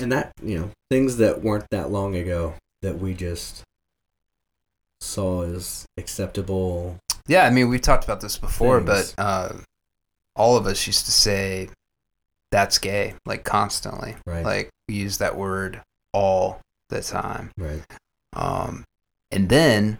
and 0.00 0.12
that 0.12 0.32
you 0.42 0.58
know 0.58 0.70
things 0.90 1.16
that 1.18 1.42
weren't 1.42 1.66
that 1.70 1.90
long 1.90 2.14
ago 2.14 2.54
that 2.82 2.98
we 2.98 3.14
just 3.14 3.62
saw 5.00 5.42
as 5.42 5.86
acceptable. 5.96 6.96
Yeah, 7.26 7.44
I 7.44 7.50
mean, 7.50 7.68
we've 7.68 7.82
talked 7.82 8.04
about 8.04 8.20
this 8.20 8.38
before, 8.38 8.80
Things. 8.80 9.14
but 9.16 9.22
uh, 9.22 9.52
all 10.34 10.56
of 10.56 10.66
us 10.66 10.86
used 10.86 11.04
to 11.06 11.12
say 11.12 11.68
that's 12.50 12.78
gay, 12.78 13.14
like 13.26 13.44
constantly. 13.44 14.16
Right. 14.26 14.44
Like 14.44 14.70
we 14.88 14.94
use 14.94 15.18
that 15.18 15.36
word 15.36 15.82
all 16.12 16.60
the 16.88 17.02
time. 17.02 17.50
Right. 17.58 17.82
Um, 18.34 18.84
and 19.30 19.48
then 19.48 19.98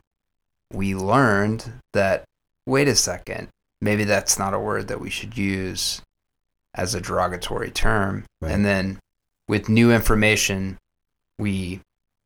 we 0.73 0.95
learned 0.95 1.73
that 1.93 2.25
wait 2.67 2.89
a 2.89 2.95
second, 2.95 3.49
maybe 3.81 4.05
that's 4.05 4.39
not 4.39 4.55
a 4.55 4.59
word 4.59 4.89
that 4.89 5.01
we 5.01 5.11
should 5.11 5.37
use 5.37 6.03
as 6.75 6.95
a 6.95 7.01
derogatory 7.01 7.71
term. 7.71 8.25
Right. 8.41 8.53
And 8.53 8.65
then 8.65 8.99
with 9.49 9.69
new 9.69 9.91
information, 9.91 10.79
we 11.39 11.81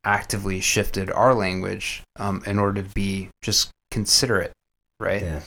actively 0.05 0.61
shifted 0.61 1.11
our 1.11 1.35
language 1.35 2.03
um, 2.17 2.43
in 2.47 2.59
order 2.59 2.83
to 2.83 2.89
be 2.91 3.29
just 3.41 3.71
considerate, 3.91 4.53
right? 4.99 5.23
Yeah. 5.23 5.41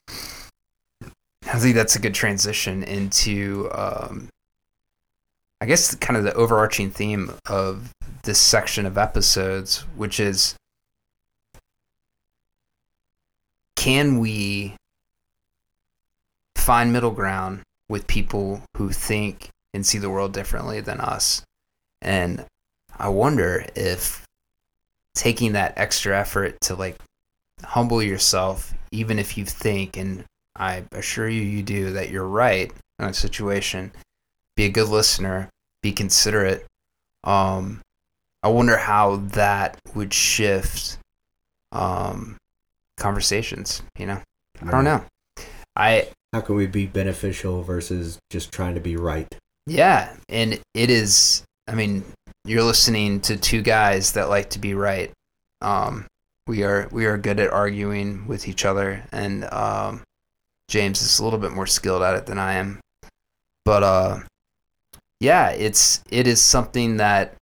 I 1.48 1.60
think 1.60 1.76
that's 1.76 1.96
a 1.96 2.00
good 2.00 2.16
transition 2.16 2.84
into, 2.84 3.70
um, 3.74 4.30
I 5.62 5.66
guess, 5.66 5.94
kind 5.96 6.18
of 6.18 6.24
the 6.24 6.34
overarching 6.34 6.90
theme 6.90 7.34
of 7.48 7.92
this 8.24 8.40
section 8.40 8.86
of 8.86 8.98
episodes, 8.98 9.82
which 9.96 10.20
is 10.20 10.56
can 13.76 14.20
we 14.20 14.76
find 16.56 16.92
middle 16.92 17.12
ground 17.12 17.62
with 17.88 18.08
people 18.08 18.64
who 18.78 18.90
think 18.90 19.50
and 19.74 19.86
see 19.86 20.00
the 20.00 20.10
world 20.10 20.34
differently 20.34 20.82
than 20.82 21.00
us? 21.00 21.44
And 22.02 22.46
I 22.98 23.10
wonder 23.10 23.66
if 23.76 24.26
taking 25.16 25.54
that 25.54 25.74
extra 25.78 26.18
effort 26.18 26.60
to 26.62 26.76
like 26.76 26.98
humble 27.64 28.02
yourself, 28.04 28.74
even 28.92 29.18
if 29.20 29.38
you 29.38 29.46
think, 29.46 29.98
and 29.98 30.24
I 30.56 30.84
assure 30.92 31.30
you, 31.30 31.42
you 31.42 31.64
do, 31.64 31.94
that 31.94 32.10
you're 32.10 32.28
right 32.28 32.72
in 33.00 33.06
a 33.06 33.14
situation, 33.14 33.92
be 34.56 34.66
a 34.66 34.70
good 34.70 34.90
listener, 34.90 35.50
be 35.82 35.92
considerate. 35.92 36.66
Um, 37.24 37.82
I 38.44 38.50
wonder 38.50 38.78
how 38.78 39.18
that 39.34 39.80
would 39.96 40.14
shift 40.14 40.98
um, 41.72 42.38
conversations. 42.98 43.82
You 43.98 44.06
know, 44.06 44.22
I 44.62 44.72
don't 44.72 44.84
know. 44.84 45.04
I 45.76 46.10
How 46.32 46.42
can 46.42 46.56
we 46.56 46.68
be 46.68 46.86
beneficial 46.86 47.64
versus 47.64 48.20
just 48.30 48.52
trying 48.52 48.76
to 48.76 48.82
be 48.82 48.96
right? 48.96 49.28
Yeah, 49.66 50.16
and 50.30 50.60
it 50.74 50.90
is. 50.90 51.44
I 51.68 51.76
mean, 51.76 52.04
you're 52.46 52.64
listening 52.64 53.22
to 53.22 53.38
two 53.38 53.62
guys 53.62 54.14
that 54.14 54.30
like 54.30 54.52
to 54.52 54.60
be 54.60 54.74
right. 54.74 55.12
Um, 55.62 56.06
we 56.48 56.64
are 56.64 56.88
we 56.92 57.06
are 57.06 57.18
good 57.18 57.40
at 57.40 57.50
arguing 57.50 58.28
with 58.28 58.48
each 58.48 58.66
other, 58.66 59.04
and 59.12 59.46
um, 59.52 60.04
James 60.68 61.02
is 61.02 61.20
a 61.20 61.24
little 61.24 61.40
bit 61.40 61.52
more 61.52 61.66
skilled 61.66 62.04
at 62.04 62.16
it 62.16 62.28
than 62.28 62.38
I 62.38 62.54
am. 62.54 62.80
But 63.64 63.82
uh, 63.82 64.20
yeah, 65.20 65.50
it's 65.50 66.04
it 66.10 66.28
is 66.28 66.42
something 66.42 66.98
that, 66.98 67.34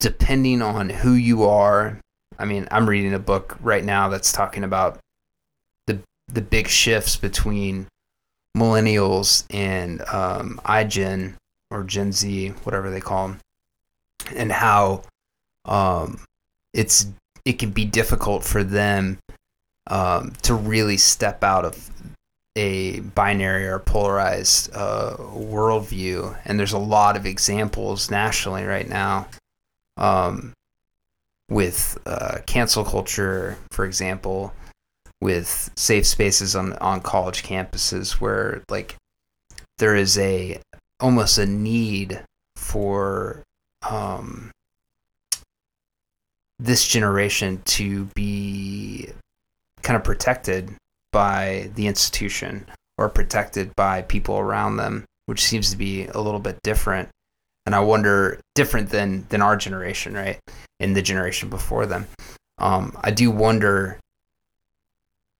depending 0.00 0.60
on 0.60 0.88
who 0.88 1.12
you 1.12 1.44
are, 1.44 2.00
I 2.40 2.44
mean, 2.44 2.66
I'm 2.72 2.88
reading 2.88 3.14
a 3.14 3.20
book 3.20 3.56
right 3.60 3.84
now 3.84 4.08
that's 4.08 4.32
talking 4.32 4.64
about 4.64 4.98
the 5.86 6.00
the 6.26 6.42
big 6.42 6.66
shifts 6.66 7.16
between 7.16 7.86
millennials 8.56 9.44
and 9.50 10.00
um, 10.12 10.60
iGen 10.64 11.34
or 11.74 11.82
Gen 11.82 12.12
Z, 12.12 12.48
whatever 12.62 12.90
they 12.90 13.00
call 13.00 13.28
them, 13.28 13.40
and 14.34 14.52
how 14.52 15.02
um, 15.64 16.20
it's 16.72 17.06
it 17.44 17.54
can 17.58 17.70
be 17.70 17.84
difficult 17.84 18.44
for 18.44 18.62
them 18.64 19.18
um, 19.88 20.32
to 20.42 20.54
really 20.54 20.96
step 20.96 21.42
out 21.42 21.64
of 21.64 21.90
a 22.56 23.00
binary 23.00 23.66
or 23.66 23.80
polarized 23.80 24.70
uh, 24.74 25.16
worldview. 25.18 26.38
And 26.44 26.58
there's 26.58 26.72
a 26.72 26.78
lot 26.78 27.16
of 27.16 27.26
examples 27.26 28.10
nationally 28.10 28.64
right 28.64 28.88
now 28.88 29.26
um, 29.96 30.52
with 31.50 31.98
uh, 32.06 32.38
cancel 32.46 32.84
culture, 32.84 33.58
for 33.72 33.84
example, 33.84 34.54
with 35.20 35.70
safe 35.76 36.06
spaces 36.06 36.54
on 36.54 36.74
on 36.74 37.00
college 37.00 37.42
campuses 37.42 38.12
where 38.20 38.62
like 38.70 38.96
there 39.78 39.96
is 39.96 40.16
a 40.18 40.60
almost 41.04 41.36
a 41.36 41.44
need 41.44 42.18
for 42.56 43.42
um, 43.86 44.50
this 46.58 46.88
generation 46.88 47.60
to 47.66 48.06
be 48.14 49.10
kind 49.82 49.98
of 49.98 50.02
protected 50.02 50.74
by 51.12 51.70
the 51.74 51.86
institution 51.86 52.66
or 52.96 53.10
protected 53.10 53.76
by 53.76 54.00
people 54.00 54.38
around 54.38 54.78
them, 54.78 55.04
which 55.26 55.44
seems 55.44 55.70
to 55.70 55.76
be 55.76 56.06
a 56.06 56.18
little 56.18 56.40
bit 56.40 56.58
different. 56.62 57.10
And 57.66 57.74
I 57.74 57.80
wonder, 57.80 58.40
different 58.54 58.88
than 58.88 59.26
than 59.28 59.42
our 59.42 59.56
generation, 59.58 60.14
right? 60.14 60.40
And 60.80 60.96
the 60.96 61.02
generation 61.02 61.50
before 61.50 61.84
them. 61.84 62.06
Um, 62.56 62.96
I 63.04 63.10
do 63.10 63.30
wonder 63.30 63.98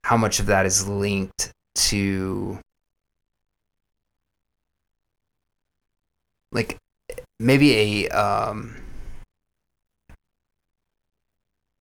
how 0.04 0.18
much 0.18 0.40
of 0.40 0.46
that 0.46 0.66
is 0.66 0.86
linked 0.86 1.50
to 1.76 2.58
like 6.54 6.78
maybe 7.38 8.06
a 8.06 8.08
um 8.08 8.76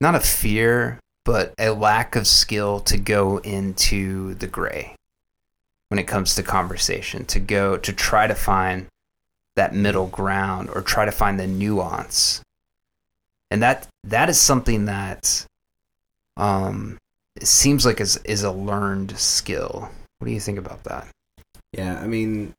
not 0.01 0.15
a 0.15 0.19
fear, 0.19 0.99
but 1.23 1.53
a 1.57 1.69
lack 1.69 2.17
of 2.17 2.27
skill 2.27 2.81
to 2.81 2.97
go 2.97 3.37
into 3.37 4.33
the 4.33 4.47
gray 4.47 4.95
when 5.87 5.97
it 5.99 6.07
comes 6.07 6.35
to 6.35 6.43
conversation, 6.43 7.23
to 7.25 7.39
go 7.39 7.77
to 7.77 7.93
try 7.93 8.27
to 8.27 8.35
find 8.35 8.87
that 9.55 9.73
middle 9.73 10.07
ground 10.07 10.69
or 10.73 10.81
try 10.81 11.05
to 11.05 11.11
find 11.11 11.39
the 11.39 11.47
nuance. 11.47 12.41
And 13.49 13.61
that 13.61 13.87
that 14.03 14.29
is 14.29 14.41
something 14.41 14.85
that 14.85 15.45
um 16.35 16.97
seems 17.41 17.85
like 17.85 18.01
is 18.01 18.17
is 18.25 18.43
a 18.43 18.51
learned 18.51 19.17
skill. 19.17 19.89
What 20.17 20.27
do 20.27 20.33
you 20.33 20.39
think 20.39 20.57
about 20.57 20.83
that? 20.85 21.07
Yeah, 21.71 21.99
I 21.99 22.07
mean, 22.07 22.53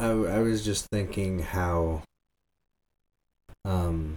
I, 0.00 0.08
I 0.08 0.38
was 0.38 0.64
just 0.64 0.86
thinking 0.86 1.40
how, 1.40 2.02
um, 3.66 4.14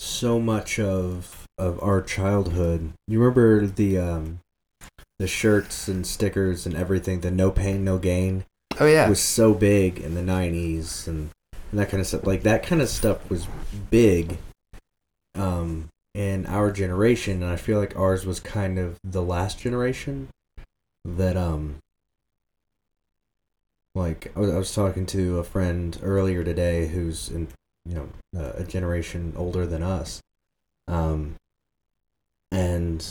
so 0.00 0.40
much 0.40 0.80
of 0.80 1.46
of 1.56 1.80
our 1.80 2.02
childhood. 2.02 2.92
You 3.06 3.20
remember 3.20 3.66
the 3.66 3.98
um, 3.98 4.40
the 5.20 5.28
shirts 5.28 5.86
and 5.86 6.04
stickers 6.04 6.66
and 6.66 6.74
everything. 6.74 7.20
The 7.20 7.30
no 7.30 7.52
pain, 7.52 7.84
no 7.84 7.98
gain 7.98 8.44
Oh 8.80 8.86
yeah. 8.86 9.08
was 9.08 9.20
so 9.20 9.54
big 9.54 10.00
in 10.00 10.14
the 10.14 10.20
'90s 10.22 11.06
and, 11.06 11.30
and 11.70 11.78
that 11.78 11.90
kind 11.90 12.00
of 12.00 12.08
stuff. 12.08 12.26
Like 12.26 12.42
that 12.42 12.64
kind 12.64 12.82
of 12.82 12.88
stuff 12.88 13.30
was 13.30 13.46
big, 13.88 14.38
um, 15.36 15.90
in 16.12 16.44
our 16.46 16.72
generation, 16.72 17.40
and 17.40 17.52
I 17.52 17.56
feel 17.56 17.78
like 17.78 17.96
ours 17.96 18.26
was 18.26 18.40
kind 18.40 18.80
of 18.80 18.98
the 19.04 19.22
last 19.22 19.60
generation 19.60 20.28
that 21.04 21.36
um. 21.36 21.76
Like 23.94 24.32
I 24.36 24.40
was, 24.40 24.50
I 24.50 24.58
was 24.58 24.74
talking 24.74 25.06
to 25.06 25.38
a 25.38 25.44
friend 25.44 25.98
earlier 26.02 26.42
today 26.42 26.88
who's 26.88 27.28
in 27.28 27.48
you 27.84 27.94
know 27.94 28.08
uh, 28.36 28.52
a 28.56 28.64
generation 28.64 29.32
older 29.36 29.66
than 29.66 29.82
us, 29.82 30.20
um, 30.88 31.34
and 32.50 33.04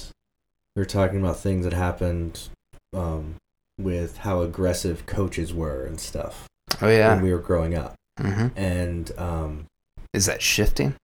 we 0.75 0.81
are 0.81 0.85
talking 0.85 1.19
about 1.19 1.39
things 1.39 1.63
that 1.65 1.73
happened 1.73 2.49
um, 2.93 3.35
with 3.79 4.17
how 4.17 4.41
aggressive 4.41 5.05
coaches 5.05 5.53
were 5.53 5.85
and 5.85 5.99
stuff 5.99 6.47
oh 6.81 6.89
yeah. 6.89 7.13
when 7.13 7.23
we 7.23 7.31
were 7.31 7.39
growing 7.39 7.75
up. 7.75 7.95
hmm 8.19 8.47
And 8.55 9.11
um, 9.17 9.65
Is 10.13 10.25
that 10.25 10.41
shifting? 10.41 10.95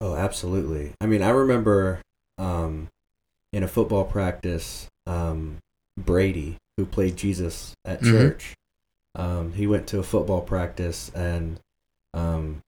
oh, 0.00 0.14
absolutely. 0.14 0.92
I 1.00 1.06
mean, 1.06 1.22
I 1.22 1.30
remember 1.30 2.00
um, 2.38 2.88
in 3.52 3.62
a 3.62 3.68
football 3.68 4.04
practice, 4.04 4.86
um, 5.06 5.56
Brady, 5.98 6.56
who 6.76 6.84
played 6.84 7.16
Jesus 7.16 7.72
at 7.84 8.02
Mhm. 8.02 8.10
church, 8.10 8.54
um, 9.16 9.52
he 9.54 9.66
went 9.66 9.86
to 9.88 9.98
a 9.98 10.02
football 10.02 10.42
practice 10.42 11.10
and 11.14 11.58
um, 12.14 12.62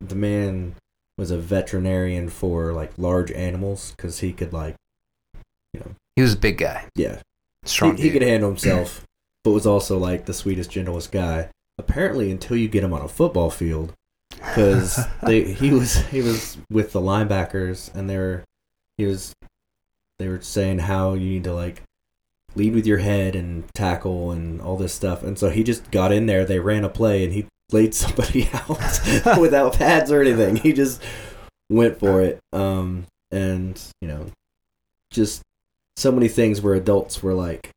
the 0.00 0.14
man 0.14 0.74
was 1.18 1.30
a 1.30 1.38
veterinarian 1.38 2.28
for 2.28 2.72
like 2.72 2.92
large 2.96 3.30
animals 3.32 3.92
because 3.96 4.20
he 4.20 4.32
could 4.32 4.52
like, 4.52 4.74
you 5.74 5.80
know, 5.80 5.94
He 6.16 6.22
was 6.22 6.34
a 6.34 6.38
big 6.38 6.58
guy, 6.58 6.86
yeah, 6.94 7.20
strong. 7.64 7.96
he, 7.96 8.04
he 8.04 8.10
could 8.10 8.22
handle 8.22 8.48
himself, 8.48 9.04
but 9.44 9.50
was 9.50 9.66
also 9.66 9.98
like 9.98 10.24
the 10.26 10.32
sweetest, 10.32 10.70
gentlest 10.70 11.12
guy. 11.12 11.50
Apparently, 11.78 12.30
until 12.30 12.56
you 12.56 12.68
get 12.68 12.84
him 12.84 12.92
on 12.92 13.02
a 13.02 13.08
football 13.08 13.50
field, 13.50 13.92
because 14.30 14.98
he 15.26 15.70
was 15.70 15.96
he 16.06 16.22
was 16.22 16.56
with 16.70 16.92
the 16.92 17.00
linebackers, 17.00 17.94
and 17.94 18.08
they 18.08 18.16
were 18.16 18.44
he 18.96 19.06
was 19.06 19.34
they 20.18 20.28
were 20.28 20.40
saying 20.40 20.78
how 20.80 21.14
you 21.14 21.28
need 21.28 21.44
to 21.44 21.54
like 21.54 21.82
lead 22.56 22.74
with 22.74 22.86
your 22.86 22.98
head 22.98 23.34
and 23.36 23.64
tackle 23.74 24.30
and 24.32 24.60
all 24.60 24.76
this 24.76 24.92
stuff, 24.94 25.22
and 25.22 25.38
so 25.38 25.50
he 25.50 25.62
just 25.62 25.90
got 25.90 26.12
in 26.12 26.26
there. 26.26 26.44
They 26.44 26.58
ran 26.58 26.84
a 26.84 26.88
play, 26.88 27.24
and 27.24 27.32
he 27.32 27.46
laid 27.72 27.94
somebody 28.04 28.48
out 28.52 29.38
without 29.40 29.74
pads 29.74 30.10
or 30.10 30.20
anything. 30.20 30.56
He 30.56 30.72
just 30.72 31.02
went 31.70 31.98
for 31.98 32.20
it, 32.20 32.38
um, 32.52 33.06
and 33.30 33.80
you 34.00 34.08
know, 34.08 34.26
just 35.10 35.42
so 35.96 36.10
many 36.12 36.28
things 36.28 36.60
where 36.60 36.74
adults 36.74 37.22
were 37.22 37.34
like, 37.34 37.70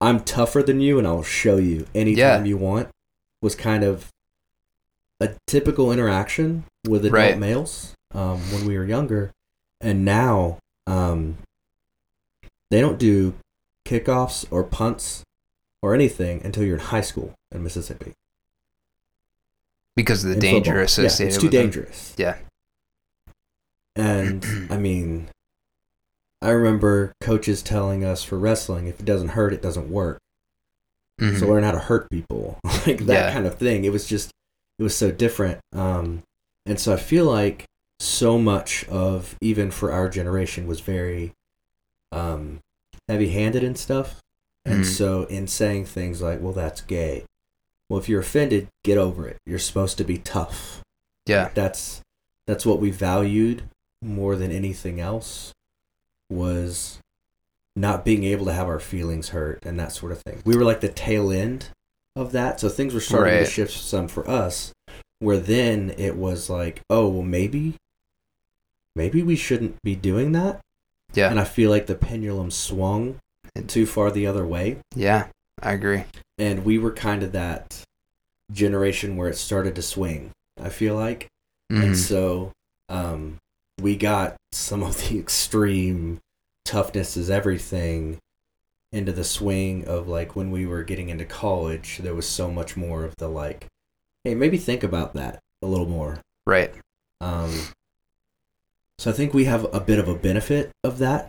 "I'm 0.00 0.20
tougher 0.20 0.62
than 0.62 0.80
you, 0.80 0.98
and 0.98 1.06
I'll 1.06 1.22
show 1.22 1.56
you 1.56 1.86
anytime 1.94 2.44
Yeah. 2.44 2.44
you 2.44 2.56
want." 2.56 2.88
Was 3.42 3.54
kind 3.54 3.84
of 3.84 4.08
a 5.20 5.30
typical 5.46 5.92
interaction 5.92 6.64
with 6.88 7.04
adult 7.04 7.14
Right. 7.14 7.38
males 7.38 7.92
um, 8.14 8.38
when 8.52 8.66
we 8.66 8.76
were 8.76 8.84
younger, 8.84 9.30
and 9.80 10.04
now 10.04 10.58
um, 10.86 11.36
they 12.70 12.80
don't 12.80 12.98
do 12.98 13.34
kickoffs 13.86 14.44
or 14.50 14.64
punts 14.64 15.22
or 15.82 15.94
anything 15.94 16.42
until 16.44 16.64
you're 16.64 16.76
in 16.78 16.82
high 16.84 17.00
school 17.00 17.34
in 17.52 17.62
Mississippi. 17.62 18.12
because 19.94 20.24
of 20.24 20.28
the 20.30 20.34
in 20.34 20.40
danger 20.40 20.70
football. 20.72 20.84
associated 20.84 21.20
Yeah, 21.20 21.26
it's 21.28 21.36
too 21.38 21.42
with 21.46 21.52
them. 21.52 21.62
dangerous. 21.62 22.14
Yeah. 22.18 22.36
And 23.94 24.44
I 24.70 24.76
mean, 24.76 25.28
I 26.42 26.50
remember 26.50 27.12
coaches 27.20 27.62
telling 27.62 28.04
us 28.04 28.22
for 28.22 28.38
wrestling, 28.38 28.86
if 28.88 29.00
it 29.00 29.06
doesn't 29.06 29.28
hurt, 29.28 29.52
it 29.52 29.62
doesn't 29.62 29.90
work. 29.90 30.18
Mhm. 31.20 31.40
So 31.40 31.46
learn 31.46 31.64
how 31.64 31.72
to 31.72 31.78
hurt 31.78 32.10
people, 32.10 32.58
like 32.64 32.98
that 33.06 33.28
Yeah. 33.28 33.32
kind 33.32 33.46
of 33.46 33.56
thing. 33.56 33.84
It 33.84 33.92
was 33.92 34.06
just, 34.06 34.30
it 34.78 34.82
was 34.82 34.94
so 34.94 35.10
different. 35.10 35.60
Um, 35.72 36.22
and 36.66 36.78
so 36.78 36.92
I 36.92 36.96
feel 36.96 37.24
like 37.24 37.64
so 37.98 38.38
much 38.38 38.84
of 38.88 39.36
even 39.40 39.70
for 39.70 39.90
our 39.92 40.10
generation 40.10 40.66
was 40.66 40.80
very 40.80 41.32
um, 42.12 42.60
heavy-handed 43.08 43.62
and 43.64 43.76
stuff. 43.78 44.20
And 44.64 44.84
Mhm. 44.84 44.96
so 44.96 45.22
in 45.24 45.46
saying 45.46 45.86
things 45.86 46.20
like, 46.20 46.40
"Well, 46.40 46.52
that's 46.52 46.80
gay," 46.80 47.24
well, 47.88 48.00
if 48.00 48.08
you're 48.08 48.20
offended, 48.20 48.68
get 48.82 48.98
over 48.98 49.28
it. 49.28 49.36
You're 49.46 49.58
supposed 49.60 49.96
to 49.98 50.04
be 50.04 50.18
tough. 50.18 50.82
yeah. 51.26 51.50
That's 51.54 52.00
that's 52.46 52.64
what 52.64 52.78
we 52.80 52.90
valued 52.90 53.64
more 54.02 54.36
than 54.36 54.52
anything 54.52 55.00
else 55.00 55.52
was 56.30 56.98
not 57.74 58.04
being 58.04 58.22
able 58.24 58.46
to 58.46 58.52
have 58.52 58.68
our 58.68 58.78
feelings 58.80 59.30
hurt 59.30 59.64
and 59.64 59.78
that 59.78 59.92
sort 59.92 60.12
of 60.12 60.22
thing. 60.22 60.40
We 60.44 60.56
were 60.56 60.64
like 60.64 60.80
the 60.80 60.88
tail 60.88 61.30
end 61.32 61.68
of 62.14 62.32
that, 62.32 62.60
so 62.60 62.68
things 62.68 62.94
were 62.94 63.00
starting 63.00 63.34
to 63.44 63.50
shift 63.50 63.72
some 63.72 64.06
for 64.08 64.28
us. 64.30 64.72
Where 65.18 65.38
then 65.38 65.90
it 65.98 66.16
was 66.16 66.48
like, 66.48 66.80
oh 66.88 67.08
well, 67.08 67.22
maybe, 67.22 67.74
maybe 68.94 69.22
we 69.22 69.36
shouldn't 69.36 69.76
be 69.82 69.94
doing 69.96 70.32
that. 70.32 70.60
Yeah. 71.16 71.30
And 71.30 71.40
I 71.40 71.44
feel 71.44 71.70
like 71.70 71.86
the 71.86 71.94
pendulum 71.94 72.50
swung 72.50 73.18
too 73.66 73.86
far 73.86 74.10
the 74.10 74.26
other 74.26 74.46
way, 74.46 74.76
Yeah. 74.94 75.28
I 75.62 75.72
agree. 75.72 76.04
and 76.38 76.64
we 76.64 76.76
were 76.78 76.92
kind 76.92 77.22
of 77.22 77.32
that 77.32 77.82
generation 78.52 79.16
where 79.16 79.28
it 79.28 79.36
started 79.36 79.74
to 79.76 79.82
swing. 79.82 80.30
I 80.60 80.68
feel 80.68 80.94
like. 80.94 81.26
Mhm. 81.72 81.82
And 81.82 81.98
so 81.98 82.52
um, 82.88 83.38
we 83.80 83.96
got 83.96 84.36
some 84.52 84.82
of 84.82 84.96
the 85.08 85.18
extreme 85.24 86.18
toughness 86.64 87.16
is 87.16 87.30
everything 87.30 88.18
into 88.92 89.12
the 89.12 89.24
swing 89.24 89.86
of 89.86 90.08
like 90.08 90.36
when 90.36 90.50
we 90.50 90.64
were 90.66 90.82
getting 90.82 91.08
into 91.08 91.24
college, 91.24 91.98
there 91.98 92.14
was 92.14 92.28
so 92.28 92.50
much 92.50 92.76
more 92.76 93.04
of 93.04 93.14
the 93.16 93.28
like, 93.28 93.66
hey, 94.24 94.34
maybe 94.34 94.56
think 94.58 94.82
about 94.82 95.14
that 95.14 95.38
a 95.62 95.66
little 95.66 95.88
more. 95.88 96.18
Right. 96.46 96.72
Um, 97.20 97.52
so 98.98 99.10
I 99.10 99.14
think 99.14 99.34
we 99.34 99.44
have 99.44 99.72
a 99.74 99.80
bit 99.80 99.98
of 99.98 100.08
a 100.08 100.14
benefit 100.14 100.70
of 100.84 100.98
that. 100.98 101.28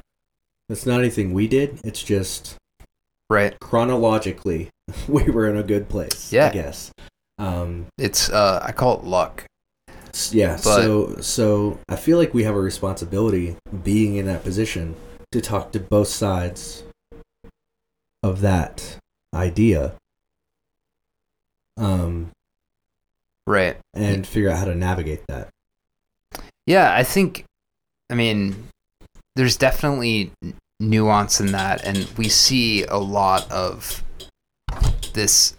It's 0.69 0.85
not 0.85 0.99
anything 0.99 1.33
we 1.33 1.47
did, 1.47 1.79
it's 1.83 2.01
just 2.03 2.55
Right. 3.29 3.59
chronologically, 3.59 4.69
we 5.07 5.23
were 5.29 5.49
in 5.49 5.57
a 5.57 5.63
good 5.63 5.89
place, 5.89 6.31
Yeah. 6.31 6.47
I 6.47 6.53
guess. 6.53 6.91
Um, 7.37 7.87
It's 7.97 8.29
uh 8.29 8.59
I 8.63 8.71
call 8.71 8.97
it 8.99 9.03
luck. 9.03 9.45
Yeah, 10.31 10.53
But- 10.55 10.81
so 10.81 11.15
so 11.21 11.79
I 11.87 11.95
feel 11.95 12.17
like 12.17 12.33
we 12.33 12.43
have 12.43 12.55
a 12.55 12.59
responsibility 12.61 13.55
being 13.83 14.15
in 14.15 14.25
that 14.25 14.43
position 14.43 14.95
to 15.31 15.41
talk 15.41 15.71
to 15.73 15.79
both 15.79 16.07
sides 16.07 16.83
of 18.23 18.41
that 18.41 18.97
idea. 19.35 19.93
Um 21.77 22.31
Right. 23.45 23.77
and 23.93 24.25
figure 24.27 24.49
out 24.49 24.57
how 24.57 24.65
to 24.65 24.75
navigate 24.75 25.21
that. 25.27 25.49
Yeah, 26.65 26.93
I 26.93 27.03
think 27.03 27.45
I 28.09 28.15
mean 28.15 28.67
there's 29.35 29.57
definitely 29.57 30.31
nuance 30.79 31.39
in 31.39 31.51
that 31.51 31.83
and 31.85 32.07
we 32.17 32.29
see 32.29 32.83
a 32.85 32.97
lot 32.97 33.51
of 33.51 34.03
this 35.13 35.55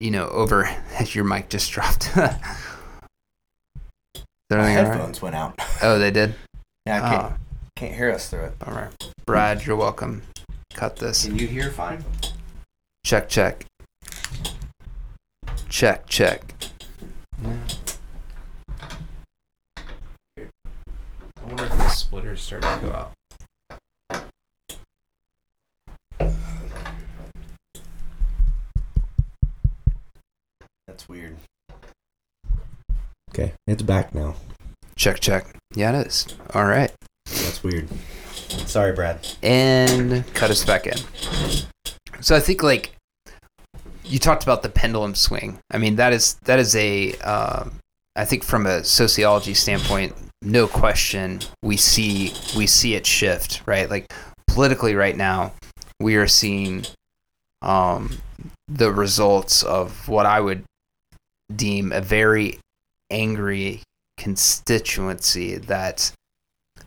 you 0.00 0.10
know 0.10 0.28
over 0.28 0.68
your 1.06 1.24
mic 1.24 1.48
just 1.48 1.70
dropped. 1.72 2.14
My 4.50 4.58
all 4.58 4.58
right? 4.58 4.70
headphones 4.70 5.20
went 5.22 5.34
out. 5.34 5.58
Oh, 5.82 5.98
they 5.98 6.10
did. 6.12 6.34
Yeah, 6.86 6.96
I 7.04 7.10
can't, 7.10 7.32
Oh, 7.32 7.36
can't 7.76 7.94
hear 7.94 8.10
us 8.12 8.28
through 8.28 8.44
it. 8.44 8.52
all 8.66 8.72
right. 8.74 8.90
Brad, 9.26 9.66
you're 9.66 9.74
welcome. 9.76 10.22
Cut 10.74 10.96
this. 10.96 11.24
Can 11.26 11.38
you 11.38 11.46
hear 11.48 11.70
fine? 11.70 12.04
Check, 13.04 13.28
check. 13.28 13.64
Check, 15.68 16.06
check. 16.06 16.54
I 21.44 21.46
wonder 21.46 21.64
if 21.64 21.72
the 21.72 21.88
splitter's 21.90 22.40
starting 22.40 22.80
to 22.80 22.86
go 22.86 22.92
out. 22.92 23.12
That's 30.86 31.06
weird. 31.06 31.36
Okay, 33.30 33.52
it's 33.66 33.82
back 33.82 34.14
now. 34.14 34.36
Check, 34.96 35.20
check. 35.20 35.54
Yeah, 35.74 36.00
it 36.00 36.06
is. 36.06 36.26
All 36.54 36.64
right. 36.64 36.90
That's 37.26 37.62
weird. 37.62 37.88
Sorry, 38.66 38.92
Brad. 38.92 39.28
And 39.42 40.24
cut 40.32 40.50
us 40.50 40.64
back 40.64 40.86
in. 40.86 40.96
So 42.22 42.34
I 42.34 42.40
think 42.40 42.62
like 42.62 42.96
you 44.02 44.18
talked 44.18 44.44
about 44.44 44.62
the 44.62 44.70
pendulum 44.70 45.14
swing. 45.14 45.58
I 45.70 45.76
mean 45.76 45.96
that 45.96 46.14
is 46.14 46.38
that 46.44 46.58
is 46.58 46.74
a 46.74 47.12
um, 47.18 47.80
I 48.16 48.24
think 48.24 48.44
from 48.44 48.64
a 48.64 48.82
sociology 48.82 49.52
standpoint, 49.52 50.14
no 50.44 50.66
question 50.66 51.40
we 51.62 51.76
see 51.76 52.34
we 52.56 52.66
see 52.66 52.94
it 52.94 53.06
shift 53.06 53.62
right. 53.66 53.88
Like 53.88 54.12
politically 54.46 54.94
right 54.94 55.16
now, 55.16 55.52
we 56.00 56.16
are 56.16 56.28
seeing 56.28 56.86
um, 57.62 58.18
the 58.68 58.92
results 58.92 59.62
of 59.62 60.08
what 60.08 60.26
I 60.26 60.40
would 60.40 60.64
deem 61.54 61.92
a 61.92 62.00
very 62.00 62.58
angry 63.10 63.82
constituency 64.16 65.56
that 65.56 66.12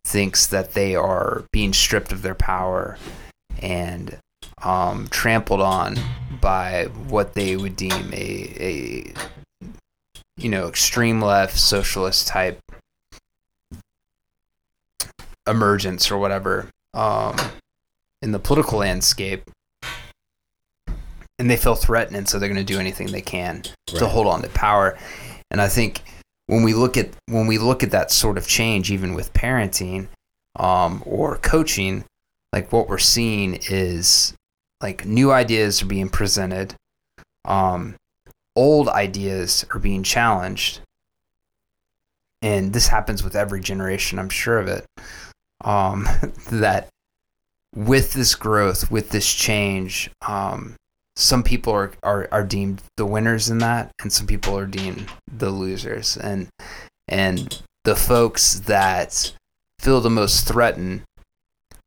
thinks 0.06 0.48
that 0.48 0.74
they 0.74 0.96
are 0.96 1.44
being 1.52 1.74
stripped 1.74 2.12
of 2.12 2.22
their 2.22 2.36
power 2.36 2.98
and 3.62 4.18
um, 4.64 5.08
trampled 5.10 5.62
on 5.62 5.98
by 6.40 6.86
what 7.08 7.34
they 7.34 7.58
would 7.58 7.76
deem 7.76 8.14
a, 8.14 8.54
a 8.60 9.14
you 10.38 10.50
know 10.50 10.68
extreme 10.68 11.22
left 11.22 11.58
socialist 11.58 12.28
type 12.28 12.60
emergence 15.48 16.12
or 16.12 16.18
whatever 16.18 16.68
um, 16.94 17.36
in 18.22 18.32
the 18.32 18.40
political 18.40 18.80
landscape 18.80 19.44
and 21.40 21.50
they 21.50 21.58
feel 21.58 21.76
threatened 21.76 22.16
and 22.16 22.28
so 22.28 22.40
they're 22.40 22.50
going 22.50 22.58
to 22.58 22.74
do 22.74 22.80
anything 22.80 23.08
they 23.12 23.22
can 23.22 23.64
to 23.86 24.08
hold 24.08 24.28
on 24.28 24.42
to 24.42 24.50
power. 24.50 24.98
And 25.52 25.62
i 25.62 25.68
think 25.68 26.02
when 26.48 26.64
we 26.64 26.74
look 26.74 26.98
at 26.98 27.10
when 27.28 27.46
we 27.46 27.58
look 27.58 27.84
at 27.84 27.92
that 27.92 28.12
sort 28.12 28.38
of 28.38 28.48
change 28.48 28.92
even 28.92 29.14
with 29.14 29.34
parenting 29.34 30.08
um, 30.56 31.04
or 31.06 31.38
coaching 31.38 32.04
like 32.52 32.72
what 32.72 32.90
we're 32.90 32.98
seeing 32.98 33.60
is 33.70 34.34
like 34.82 35.06
new 35.06 35.32
ideas 35.32 35.82
are 35.82 35.88
being 35.88 36.10
presented 36.10 36.74
um, 37.46 37.96
old 38.56 38.90
ideas 38.90 39.66
are 39.72 39.80
being 39.80 40.04
challenged 40.04 40.80
and 42.42 42.74
this 42.74 42.88
happens 42.88 43.24
with 43.24 43.36
every 43.36 43.60
generation 43.60 44.18
i'm 44.18 44.30
sure 44.30 44.58
of 44.58 44.68
it 44.68 44.86
um, 45.64 46.08
that 46.52 46.88
with 47.76 48.14
this 48.14 48.36
growth 48.36 48.90
with 48.90 49.10
this 49.10 49.32
change 49.34 50.10
um, 50.28 50.76
some 51.18 51.42
people 51.42 51.74
are, 51.74 51.92
are, 52.04 52.28
are 52.32 52.44
deemed 52.44 52.84
the 52.96 53.06
winners 53.06 53.50
in 53.50 53.58
that 53.58 53.92
and 54.00 54.14
some 54.14 54.28
people 54.28 54.58
are 54.58 54.68
deemed 54.68 55.10
the 55.28 55.50
losers. 55.50 56.16
And 56.16 56.48
and 57.08 57.62
the 57.84 57.96
folks 57.96 58.60
that 58.62 59.34
feel 59.80 60.00
the 60.00 60.12
most 60.12 60.48
threatened 60.48 61.02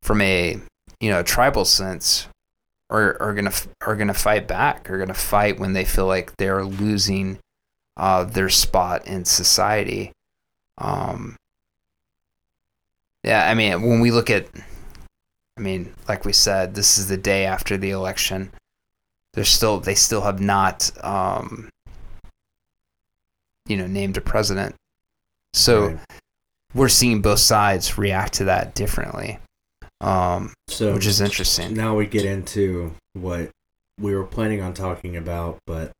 from 0.02 0.20
a 0.20 0.58
you 1.00 1.10
know 1.10 1.22
tribal 1.22 1.64
sense 1.64 2.26
are, 2.90 3.16
are 3.22 3.32
gonna 3.32 3.52
are 3.86 3.94
gonna 3.94 4.14
fight 4.14 4.48
back 4.48 4.90
are 4.90 4.98
gonna 4.98 5.14
fight 5.14 5.60
when 5.60 5.74
they 5.74 5.84
feel 5.84 6.06
like 6.06 6.36
they're 6.36 6.64
losing 6.64 7.38
uh, 7.96 8.24
their 8.24 8.48
spot 8.48 9.06
in 9.06 9.24
society. 9.24 10.10
Um, 10.78 11.36
yeah 13.24 13.48
I 13.50 13.54
mean 13.54 13.82
when 13.82 14.00
we 14.00 14.10
look 14.10 14.30
at 14.30 14.46
I 15.56 15.60
mean 15.60 15.92
like 16.08 16.24
we 16.24 16.32
said 16.32 16.74
this 16.74 16.98
is 16.98 17.08
the 17.08 17.16
day 17.16 17.44
after 17.44 17.76
the 17.76 17.90
election 17.90 18.50
they're 19.34 19.44
still 19.44 19.80
they 19.80 19.94
still 19.94 20.22
have 20.22 20.40
not 20.40 20.90
um, 21.04 21.68
you 23.66 23.76
know 23.76 23.86
named 23.86 24.16
a 24.16 24.20
president 24.20 24.74
so 25.52 25.86
Right. 25.88 25.98
we're 26.74 26.88
seeing 26.88 27.20
both 27.22 27.40
sides 27.40 27.98
react 27.98 28.34
to 28.34 28.44
that 28.44 28.74
differently 28.74 29.38
um, 30.00 30.54
so 30.68 30.94
which 30.94 31.06
is 31.06 31.20
interesting 31.20 31.74
now 31.74 31.94
we 31.94 32.06
get 32.06 32.24
into 32.24 32.94
what 33.12 33.50
we 34.00 34.14
were 34.14 34.24
planning 34.24 34.62
on 34.62 34.72
talking 34.72 35.14
about, 35.14 35.58
but 35.66 35.92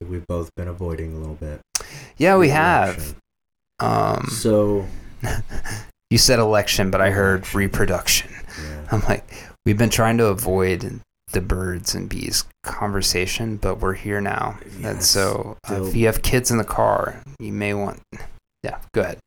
we've 0.00 0.26
both 0.26 0.48
been 0.54 0.68
avoiding 0.68 1.12
a 1.12 1.18
little 1.18 1.34
bit. 1.34 1.60
yeah 2.16 2.36
we 2.36 2.48
have 2.48 2.94
election. 2.96 3.16
Um, 3.80 4.26
So 4.30 4.86
you 6.10 6.18
said 6.18 6.38
election 6.38 6.90
but 6.90 7.00
i 7.00 7.10
heard 7.10 7.52
reproduction 7.54 8.30
yeah. 8.62 8.86
i'm 8.92 9.00
like 9.02 9.28
we've 9.64 9.78
been 9.78 9.90
trying 9.90 10.16
to 10.18 10.26
avoid 10.26 11.00
the 11.32 11.40
birds 11.40 11.94
and 11.94 12.08
bees 12.08 12.44
conversation 12.62 13.56
but 13.56 13.80
we're 13.80 13.94
here 13.94 14.20
now 14.20 14.56
Yeah, 14.78 14.90
and 14.90 15.02
so 15.02 15.56
uh, 15.68 15.82
if 15.82 15.96
you 15.96 16.06
have 16.06 16.22
kids 16.22 16.50
in 16.50 16.58
the 16.58 16.64
car 16.64 17.20
you 17.40 17.52
may 17.52 17.74
want 17.74 18.00
yeah 18.62 18.78
go 18.94 19.00
ahead 19.02 19.18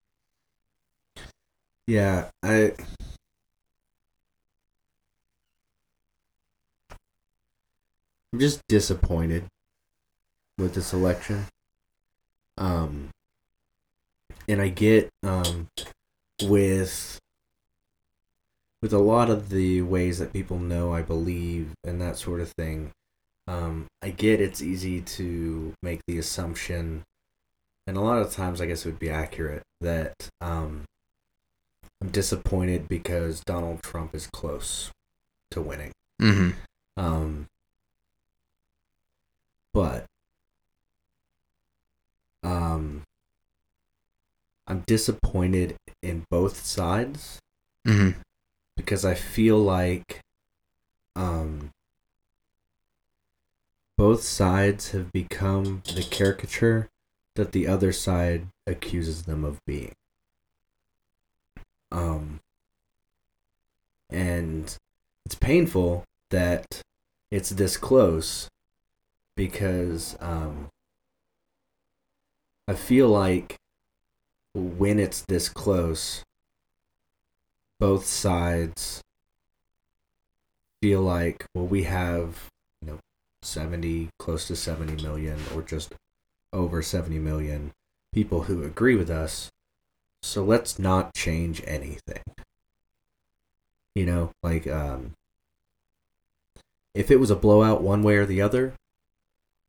Yeah, 1.88 2.30
I. 2.44 2.72
I'm 8.32 8.40
just 8.40 8.62
disappointed 8.68 9.46
with 10.60 10.76
this 10.76 10.94
election. 10.94 11.48
Um, 12.60 13.10
and 14.50 14.62
I 14.62 14.70
get 14.70 15.10
um, 15.24 15.68
with 16.42 17.20
with 18.82 18.92
a 18.92 18.98
lot 18.98 19.30
of 19.30 19.50
the 19.50 19.84
ways 19.84 20.20
that 20.20 20.34
people 20.34 20.58
know 20.58 20.94
I 20.94 21.04
believe 21.04 21.74
and 21.86 22.02
that 22.02 22.18
sort 22.18 22.42
of 22.42 22.52
thing. 22.58 22.92
Um, 23.48 23.88
I 24.02 24.10
get 24.10 24.42
it's 24.42 24.62
easy 24.62 25.02
to 25.02 25.74
make 25.82 26.02
the 26.08 26.18
assumption, 26.18 27.04
and 27.88 27.96
a 27.96 28.02
lot 28.02 28.20
of 28.20 28.32
times 28.32 28.60
I 28.60 28.66
guess 28.66 28.86
it 28.86 28.90
would 28.90 29.00
be 29.00 29.10
accurate 29.10 29.64
that 29.82 30.30
um, 30.42 30.86
I'm 32.02 32.10
disappointed 32.10 32.88
because 32.88 33.42
Donald 33.42 33.84
Trump 33.84 34.16
is 34.16 34.28
close 34.28 34.92
to 35.52 35.62
winning. 35.62 35.92
mm-hmm. 36.22 36.52
Um, 36.98 37.48
but 39.74 40.06
um, 42.44 43.04
I'm 44.70 44.84
disappointed 44.88 45.76
in 46.02 46.24
both 46.30 46.66
sides 46.66 47.40
Mm-hmm. 47.88 48.20
because 48.76 49.06
I 49.06 49.16
feel 49.16 49.58
like 49.58 50.20
um, 51.16 51.72
both 53.98 54.22
sides 54.24 54.92
have 54.92 55.12
become 55.12 55.82
the 55.96 56.04
caricature 56.04 56.90
that 57.36 57.52
the 57.52 57.68
other 57.68 57.92
side 57.92 58.48
accuses 58.68 59.24
them 59.24 59.44
of 59.44 59.60
being. 59.66 59.94
Um, 61.92 62.42
and 64.10 64.78
it's 65.26 65.36
painful 65.36 66.04
that 66.30 66.82
it's 67.32 67.50
this 67.50 67.78
close 67.78 68.50
because 69.36 70.18
um, 70.20 70.68
I 72.68 72.74
feel 72.76 73.08
like 73.08 73.56
when 74.60 75.00
it's 75.00 75.22
this 75.28 75.50
close, 75.50 76.24
both 77.80 78.06
sides 78.06 79.02
feel 80.82 81.02
like, 81.02 81.46
well, 81.54 81.66
we 81.66 81.84
have, 81.84 82.48
you 82.82 82.92
know, 82.92 83.00
70, 83.42 84.10
close 84.20 84.48
to 84.48 84.56
70 84.56 85.02
million, 85.02 85.40
or 85.56 85.62
just 85.62 85.94
over 86.54 86.82
70 86.82 87.20
million 87.20 87.72
people 88.14 88.44
who 88.44 88.64
agree 88.64 88.96
with 88.96 89.10
us. 89.10 89.50
So 90.22 90.44
let's 90.44 90.78
not 90.80 91.14
change 91.14 91.62
anything. 91.66 92.24
You 93.96 94.06
know, 94.06 94.32
like, 94.44 94.68
um, 94.68 95.14
if 96.94 97.10
it 97.12 97.20
was 97.20 97.32
a 97.32 97.36
blowout 97.36 97.82
one 97.82 98.04
way 98.04 98.18
or 98.18 98.26
the 98.26 98.42
other, 98.42 98.74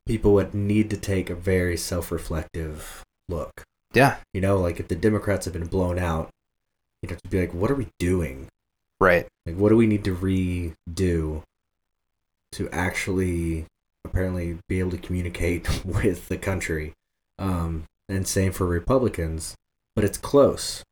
people 0.07 0.33
would 0.35 0.55
need 0.55 0.91
to 0.91 0.97
take 0.97 1.31
a 1.31 1.35
very 1.35 1.77
self 1.77 2.11
reflective 2.11 3.05
look. 3.29 3.63
Yeah 3.93 4.17
You 4.33 4.41
know, 4.41 4.59
like 4.59 4.81
if 4.81 4.89
the 4.89 4.97
Democrats 4.97 5.45
have 5.45 5.55
been 5.55 5.67
blown 5.67 5.99
out, 5.99 6.31
you'd 7.03 7.11
have 7.11 7.23
to 7.23 7.29
be 7.29 7.41
like, 7.41 7.55
what 7.55 7.71
are 7.71 7.75
we 7.77 7.89
doing? 7.99 8.49
right 9.01 9.27
Like, 9.47 9.57
what 9.57 9.71
do 9.71 9.77
we 9.77 9.87
need 9.87 10.05
to 10.05 10.15
redo 10.15 11.43
to 12.53 12.71
actually 12.71 13.67
apparently 14.05 14.59
be 14.69 14.81
able 14.81 14.91
to 14.91 14.99
communicate 14.99 15.85
with 15.85 16.29
the 16.29 16.37
country? 16.37 16.93
Um, 17.39 17.85
and 18.09 18.27
same 18.27 18.53
for 18.53 18.67
Republicans, 18.67 19.55
but 19.95 20.05
it's 20.05 20.19
close. 20.19 20.83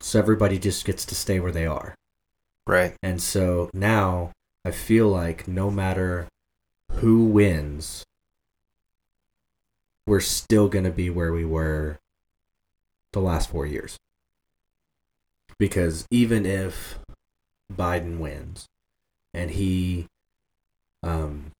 So 0.00 0.18
everybody 0.18 0.58
just 0.58 0.84
gets 0.84 1.04
to 1.06 1.14
stay 1.14 1.40
where 1.40 1.52
they 1.52 1.66
are. 1.66 1.94
right 2.66 2.94
And 3.02 3.20
so 3.20 3.70
now 3.74 4.32
I 4.64 4.70
feel 4.70 5.08
like 5.08 5.48
no 5.48 5.70
matter 5.70 6.28
who 6.92 7.24
wins, 7.24 8.04
we're 10.06 10.20
still 10.20 10.68
going 10.68 10.84
to 10.84 10.90
be 10.90 11.10
where 11.10 11.32
we 11.32 11.44
were 11.44 11.98
the 13.12 13.20
last 13.20 13.50
four 13.50 13.66
years. 13.66 13.96
Because 15.58 16.06
even 16.10 16.46
if 16.46 16.98
Biden 17.72 18.18
wins 18.18 18.66
and 19.34 19.50
he, 19.50 20.06
um, 21.02 21.50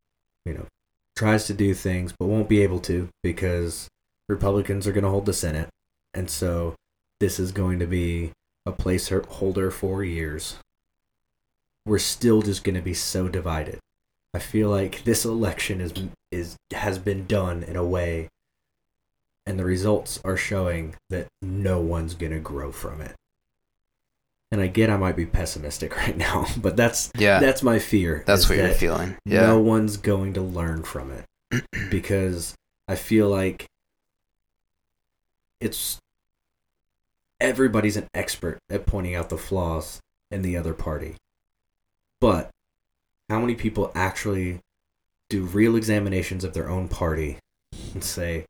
you 0.45 0.55
know, 0.55 0.67
tries 1.15 1.47
to 1.47 1.55
do 1.55 1.75
things 1.75 2.15
but 2.19 2.27
won't 2.27 2.49
be 2.49 2.63
able 2.63 2.81
to 2.81 3.09
because 3.23 3.89
Republicans 4.29 4.87
are 4.87 4.93
going 4.93 5.05
to 5.05 5.11
hold 5.11 5.27
the 5.27 5.33
Senate. 5.33 5.69
And 6.15 6.31
so 6.31 6.75
this 7.19 7.39
is 7.39 7.53
going 7.53 7.79
to 7.79 7.87
be 7.87 8.33
a 8.65 8.73
placeholder 8.73 9.73
for 9.73 10.03
years. 10.03 10.57
We're 11.85 11.99
still 11.99 12.43
just 12.43 12.65
going 12.65 12.75
to 12.75 12.81
be 12.81 12.95
so 12.95 13.29
divided. 13.29 13.79
I 14.33 14.39
feel 14.39 14.71
like 14.71 15.05
this 15.05 15.25
election 15.25 15.81
is 15.81 15.93
is 16.31 16.57
has 16.73 16.99
been 16.99 17.27
done 17.27 17.63
in 17.63 17.77
a 17.77 17.85
way 17.85 18.29
and 19.47 19.59
the 19.59 19.65
results 19.65 20.21
are 20.25 20.37
showing 20.37 20.95
that 21.09 21.27
no 21.43 21.81
one's 21.81 22.15
going 22.15 22.33
to 22.33 22.39
grow 22.39 22.71
from 22.71 23.01
it. 23.01 23.15
And 24.53 24.61
I 24.61 24.67
get 24.67 24.91
I 24.91 24.97
might 24.97 25.17
be 25.17 25.27
pessimistic 25.27 25.97
right 25.97 26.17
now, 26.17 26.47
but 26.57 26.77
that's 26.77 27.11
Yeah. 27.17 27.41
that's 27.41 27.63
my 27.63 27.79
fear. 27.79 28.23
That's 28.27 28.49
what 28.49 28.59
you're 28.59 28.69
feeling. 28.69 29.17
Yeah. 29.25 29.47
No 29.47 29.59
one's 29.59 29.97
going 29.97 30.35
to 30.35 30.41
learn 30.43 30.83
from 30.83 31.11
it 31.11 31.65
because 31.91 32.55
I 32.87 32.95
feel 32.97 33.29
like 33.29 33.67
it's 35.61 35.99
everybody's 37.41 37.97
an 37.97 38.09
expert 38.15 38.59
at 38.71 38.87
pointing 38.87 39.15
out 39.15 39.29
the 39.31 39.39
flaws 39.39 40.01
in 40.31 40.43
the 40.43 40.57
other 40.57 40.75
party. 40.75 41.17
But 42.21 42.51
how 43.29 43.41
many 43.41 43.55
people 43.55 43.91
actually 43.95 44.61
do 45.31 45.45
real 45.45 45.77
examinations 45.77 46.45
of 46.45 46.53
their 46.53 46.69
own 46.69 46.89
party 46.89 47.39
and 47.95 48.05
say, 48.05 48.45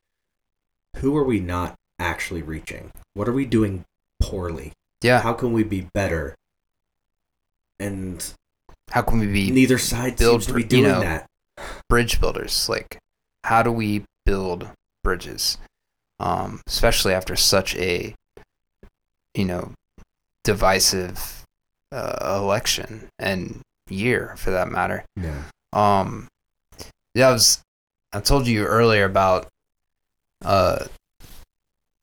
who 0.97 1.15
are 1.15 1.23
we 1.23 1.39
not 1.39 1.75
actually 1.97 2.41
reaching? 2.41 2.91
What 3.13 3.29
are 3.29 3.33
we 3.33 3.45
doing 3.45 3.85
poorly? 4.21 4.73
yeah. 5.01 5.21
How 5.21 5.33
can 5.33 5.53
we 5.53 5.63
be 5.63 5.87
better? 5.93 6.35
And 7.79 8.23
How 8.91 9.01
can 9.01 9.19
we 9.19 9.27
be 9.27 9.49
neither 9.51 9.77
side 9.77 10.17
build 10.17 10.43
seems 10.43 10.47
to 10.47 10.53
be 10.53 10.63
doing 10.63 10.83
you 10.83 10.89
know, 10.89 10.99
that. 10.99 11.27
bridge 11.89 12.19
builders? 12.19 12.67
Like, 12.67 12.99
how 13.43 13.63
do 13.63 13.71
we 13.71 14.03
build 14.25 14.67
bridges? 15.03 15.57
Um, 16.19 16.61
especially 16.67 17.13
after 17.13 17.35
such 17.35 17.75
a, 17.77 18.13
you 19.33 19.45
know, 19.45 19.71
divisive 20.43 21.43
uh, 21.91 22.37
election 22.39 23.07
and 23.17 23.61
year, 23.89 24.35
for 24.37 24.51
that 24.51 24.69
matter. 24.69 25.03
Yeah. 25.15 25.43
Um, 25.73 26.27
yeah, 27.13 27.29
I 27.29 27.31
was. 27.31 27.61
I 28.13 28.19
told 28.19 28.45
you 28.47 28.65
earlier 28.65 29.05
about 29.05 29.47
uh 30.43 30.85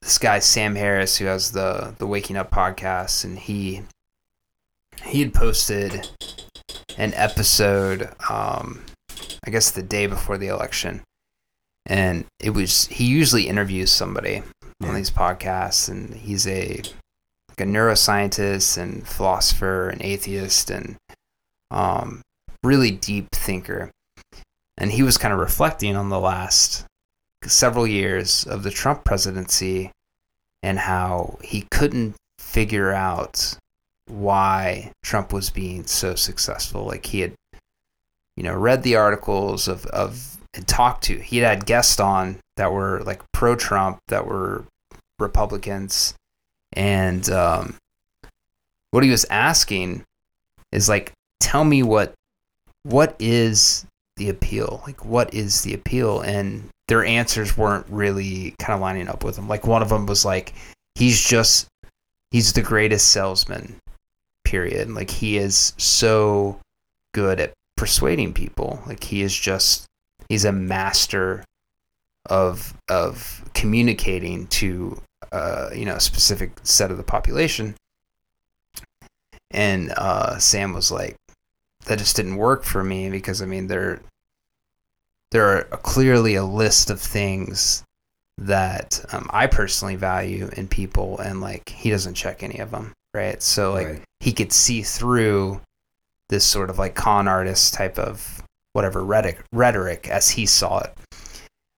this 0.00 0.18
guy 0.18 0.38
Sam 0.38 0.74
Harris 0.74 1.16
who 1.16 1.26
has 1.26 1.52
the 1.52 1.94
the 1.98 2.06
Waking 2.06 2.36
Up 2.36 2.50
podcast, 2.50 3.24
and 3.24 3.38
he 3.38 3.82
he 5.04 5.20
had 5.20 5.34
posted 5.34 6.08
an 6.96 7.12
episode. 7.14 8.10
Um, 8.28 8.84
I 9.44 9.50
guess 9.50 9.70
the 9.70 9.82
day 9.82 10.06
before 10.06 10.38
the 10.38 10.48
election, 10.48 11.02
and 11.86 12.24
it 12.40 12.50
was 12.50 12.86
he 12.86 13.04
usually 13.04 13.48
interviews 13.48 13.90
somebody 13.90 14.42
on 14.82 14.94
these 14.94 15.10
podcasts, 15.10 15.88
and 15.88 16.14
he's 16.14 16.46
a 16.46 16.82
like 17.48 17.60
a 17.60 17.64
neuroscientist 17.64 18.78
and 18.78 19.06
philosopher 19.06 19.88
and 19.88 20.00
atheist 20.02 20.70
and 20.70 20.96
um, 21.70 22.22
really 22.62 22.90
deep 22.90 23.28
thinker. 23.32 23.90
And 24.78 24.92
he 24.92 25.02
was 25.02 25.18
kind 25.18 25.34
of 25.34 25.40
reflecting 25.40 25.96
on 25.96 26.08
the 26.08 26.20
last 26.20 26.86
several 27.44 27.86
years 27.86 28.44
of 28.44 28.62
the 28.62 28.70
Trump 28.70 29.04
presidency 29.04 29.90
and 30.62 30.78
how 30.78 31.38
he 31.42 31.66
couldn't 31.70 32.14
figure 32.38 32.92
out 32.92 33.56
why 34.06 34.92
Trump 35.02 35.32
was 35.32 35.50
being 35.50 35.86
so 35.86 36.14
successful. 36.14 36.84
Like 36.86 37.06
he 37.06 37.20
had, 37.20 37.34
you 38.36 38.44
know, 38.44 38.54
read 38.54 38.82
the 38.82 38.96
articles 38.96 39.68
of, 39.68 39.84
of 39.86 40.38
and 40.54 40.66
talked 40.66 41.04
to. 41.04 41.18
He 41.18 41.38
had 41.38 41.66
guests 41.66 42.00
on 42.00 42.38
that 42.56 42.72
were 42.72 43.02
like 43.04 43.22
pro 43.32 43.56
Trump, 43.56 43.98
that 44.08 44.26
were 44.26 44.64
Republicans. 45.18 46.14
And 46.72 47.28
um, 47.30 47.76
what 48.90 49.04
he 49.04 49.10
was 49.10 49.26
asking 49.30 50.04
is 50.72 50.88
like, 50.88 51.12
tell 51.40 51.64
me 51.64 51.82
what 51.82 52.14
what 52.84 53.14
is 53.18 53.84
the 54.18 54.28
appeal? 54.28 54.82
Like, 54.86 55.04
what 55.04 55.32
is 55.32 55.62
the 55.62 55.72
appeal? 55.74 56.20
And 56.20 56.68
their 56.88 57.04
answers 57.04 57.56
weren't 57.56 57.86
really 57.88 58.54
kind 58.58 58.74
of 58.74 58.80
lining 58.80 59.08
up 59.08 59.24
with 59.24 59.38
him. 59.38 59.48
Like, 59.48 59.66
one 59.66 59.82
of 59.82 59.88
them 59.88 60.06
was 60.06 60.24
like, 60.24 60.54
he's 60.94 61.20
just, 61.20 61.66
he's 62.30 62.52
the 62.52 62.62
greatest 62.62 63.08
salesman, 63.08 63.76
period. 64.44 64.90
Like, 64.90 65.10
he 65.10 65.38
is 65.38 65.72
so 65.76 66.60
good 67.14 67.40
at 67.40 67.52
persuading 67.76 68.32
people. 68.32 68.80
Like, 68.86 69.04
he 69.04 69.22
is 69.22 69.34
just, 69.34 69.86
he's 70.28 70.44
a 70.44 70.52
master 70.52 71.44
of, 72.26 72.74
of 72.88 73.44
communicating 73.54 74.46
to, 74.48 75.00
uh, 75.32 75.70
you 75.74 75.84
know, 75.84 75.96
a 75.96 76.00
specific 76.00 76.52
set 76.62 76.90
of 76.90 76.96
the 76.96 77.02
population. 77.02 77.74
And 79.50 79.92
uh, 79.96 80.38
Sam 80.38 80.74
was 80.74 80.90
like, 80.90 81.16
that 81.88 81.98
just 81.98 82.16
didn't 82.16 82.36
work 82.36 82.64
for 82.64 82.82
me 82.84 83.10
because 83.10 83.42
I 83.42 83.46
mean 83.46 83.66
there 83.66 84.00
there 85.30 85.46
are 85.48 85.62
clearly 85.78 86.36
a 86.36 86.44
list 86.44 86.88
of 86.90 87.00
things 87.00 87.82
that 88.38 89.04
um, 89.12 89.28
I 89.30 89.46
personally 89.46 89.96
value 89.96 90.48
in 90.56 90.68
people, 90.68 91.18
and 91.18 91.40
like 91.40 91.68
he 91.70 91.90
doesn't 91.90 92.14
check 92.14 92.42
any 92.42 92.58
of 92.60 92.70
them, 92.70 92.92
right? 93.12 93.42
So 93.42 93.72
like 93.72 93.86
Right. 93.88 94.02
he 94.20 94.32
could 94.32 94.52
see 94.52 94.82
through 94.82 95.60
this 96.28 96.44
sort 96.44 96.70
of 96.70 96.78
like 96.78 96.94
con 96.94 97.26
artist 97.28 97.74
type 97.74 97.98
of 97.98 98.42
whatever 98.74 99.02
rhetoric, 99.04 99.40
rhetoric 99.52 100.08
as 100.08 100.30
he 100.30 100.46
saw 100.46 100.78
it. 100.80 100.94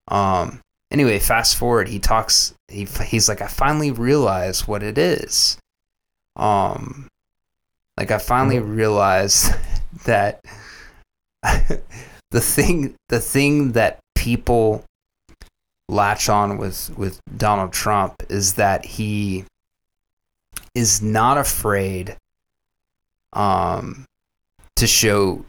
Um. 0.07 0.59
Anyway, 0.91 1.19
fast 1.19 1.55
forward. 1.55 1.87
He 1.87 1.99
talks. 1.99 2.53
He 2.67 2.85
he's 3.05 3.27
like, 3.29 3.41
I 3.41 3.47
finally 3.47 3.91
realized 3.91 4.67
what 4.67 4.83
it 4.83 4.97
is. 4.97 5.57
Um. 6.35 7.07
Like 7.97 8.11
I 8.11 8.17
finally 8.19 8.59
realized 8.59 9.53
that 10.05 10.41
the 12.31 12.41
thing 12.41 12.95
the 13.09 13.19
thing 13.19 13.73
that 13.73 13.99
people 14.15 14.83
latch 15.89 16.29
on 16.29 16.57
with 16.57 16.95
with 16.97 17.19
Donald 17.37 17.73
Trump 17.73 18.15
is 18.29 18.53
that 18.53 18.85
he 18.85 19.43
is 20.73 21.01
not 21.01 21.37
afraid 21.37 22.15
um 23.33 24.05
to 24.75 24.87
show 24.87 25.45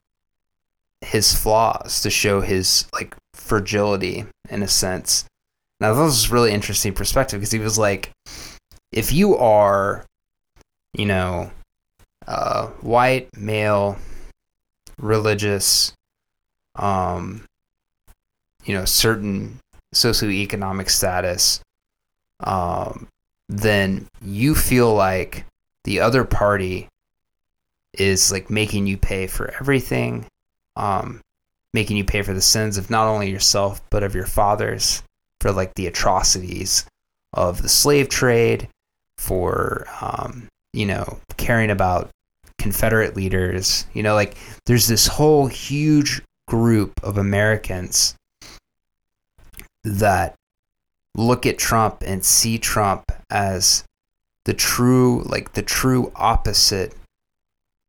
his 1.00 1.34
flaws 1.34 2.00
to 2.00 2.11
show 2.11 2.40
his 2.40 2.86
like 2.92 3.16
fragility 3.34 4.24
in 4.50 4.62
a 4.62 4.68
sense. 4.68 5.24
Now 5.80 5.94
this 5.94 6.14
is 6.14 6.30
really 6.30 6.53
interesting 6.53 6.92
perspective 6.92 7.40
because 7.40 7.53
he 7.53 7.59
was 7.59 7.78
like 7.78 8.11
if 8.90 9.12
you 9.12 9.36
are 9.36 10.05
you 10.94 11.07
know 11.07 11.50
uh 12.26 12.66
white 12.80 13.28
male 13.36 13.96
religious, 15.03 15.92
um, 16.76 17.44
you 18.64 18.74
know, 18.74 18.84
certain 18.84 19.59
socioeconomic 19.94 20.88
status, 20.88 21.61
um, 22.40 23.09
then 23.48 24.07
you 24.22 24.55
feel 24.55 24.94
like 24.94 25.44
the 25.84 26.00
other 26.00 26.24
party 26.24 26.88
is 27.92 28.32
like 28.32 28.48
making 28.48 28.86
you 28.86 28.96
pay 28.96 29.26
for 29.26 29.53
everything, 29.61 30.24
um, 30.76 31.20
making 31.74 31.96
you 31.96 32.05
pay 32.05 32.22
for 32.22 32.32
the 32.32 32.40
sins 32.40 32.78
of 32.78 32.88
not 32.88 33.07
only 33.07 33.30
yourself 33.30 33.82
but 33.90 34.03
of 34.03 34.14
your 34.14 34.26
fathers, 34.26 35.03
for 35.40 35.53
like 35.53 35.74
the 35.74 35.86
atrocities 35.86 36.86
of 37.34 37.61
the 37.62 37.68
slave 37.68 38.09
trade, 38.09 38.68
for 39.18 39.86
um, 40.00 40.48
you 40.72 40.86
know, 40.86 41.18
caring 41.36 41.70
about 41.70 42.09
Confederate 42.63 43.17
leaders. 43.17 43.87
You 43.93 44.05
know, 44.05 44.15
like 44.15 44.37
there's 44.67 44.87
this 44.87 45.09
whole 45.09 45.49
huge 45.49 46.23
group 46.47 46.93
of 47.03 47.19
Americans 47.19 48.15
that 49.83 50.37
look 51.17 51.45
at 51.45 51.59
Trump 51.59 52.05
and 52.07 52.25
see 52.25 52.59
Trump 52.59 53.11
as 53.31 53.83
the 54.45 54.55
true, 54.55 55.25
like 55.25 55.55
the 55.55 55.63
true 55.63 56.13
opposite 56.15 56.95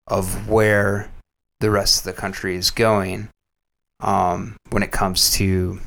of 0.07 0.49
where 0.49 1.11
the 1.59 1.69
rest 1.69 1.99
of 1.99 2.03
the 2.05 2.19
country 2.19 2.55
is 2.55 2.71
going 2.71 3.29
um, 4.01 4.57
when 4.71 4.81
it 4.81 4.91
comes 4.91 5.31
to, 5.33 5.79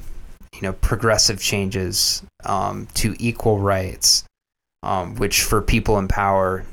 you 0.55 0.63
know, 0.63 0.73
progressive 0.75 1.41
changes 1.41 2.23
um, 2.45 2.87
to 2.95 3.17
equal 3.19 3.59
rights, 3.59 4.25
um, 4.85 5.17
which 5.17 5.43
for 5.43 5.61
people 5.61 5.99
in 5.99 6.07
power 6.07 6.65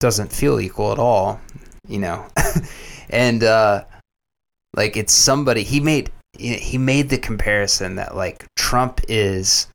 doesn't 0.00 0.32
feel 0.32 0.58
equal 0.58 0.90
at 0.90 0.98
all, 0.98 1.40
you 1.86 1.98
know. 1.98 2.26
and 3.10 3.44
uh 3.44 3.84
like 4.74 4.96
it's 4.96 5.14
somebody 5.14 5.62
he 5.62 5.80
made 5.80 6.10
he 6.38 6.78
made 6.78 7.08
the 7.08 7.18
comparison 7.18 7.96
that 7.96 8.16
like 8.16 8.46
Trump 8.56 9.00
is 9.08 9.68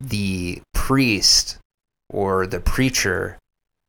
the 0.00 0.60
priest 0.74 1.58
or 2.10 2.46
the 2.46 2.60
preacher 2.60 3.38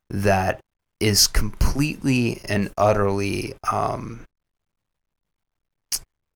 that 0.10 0.60
is 1.00 1.28
completely 1.28 2.42
and 2.46 2.72
utterly 2.78 3.54
um 3.72 4.24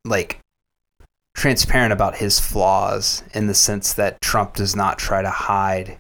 like 0.06 0.40
transparent 1.36 1.94
about 1.94 2.18
his 2.18 2.40
flaws 2.40 3.24
in 3.34 3.48
the 3.48 3.54
sense 3.54 3.94
that 3.94 4.22
Trump 4.22 4.56
does 4.56 4.76
not 4.76 4.98
try 4.98 5.22
to 5.22 5.30
hide 5.30 5.98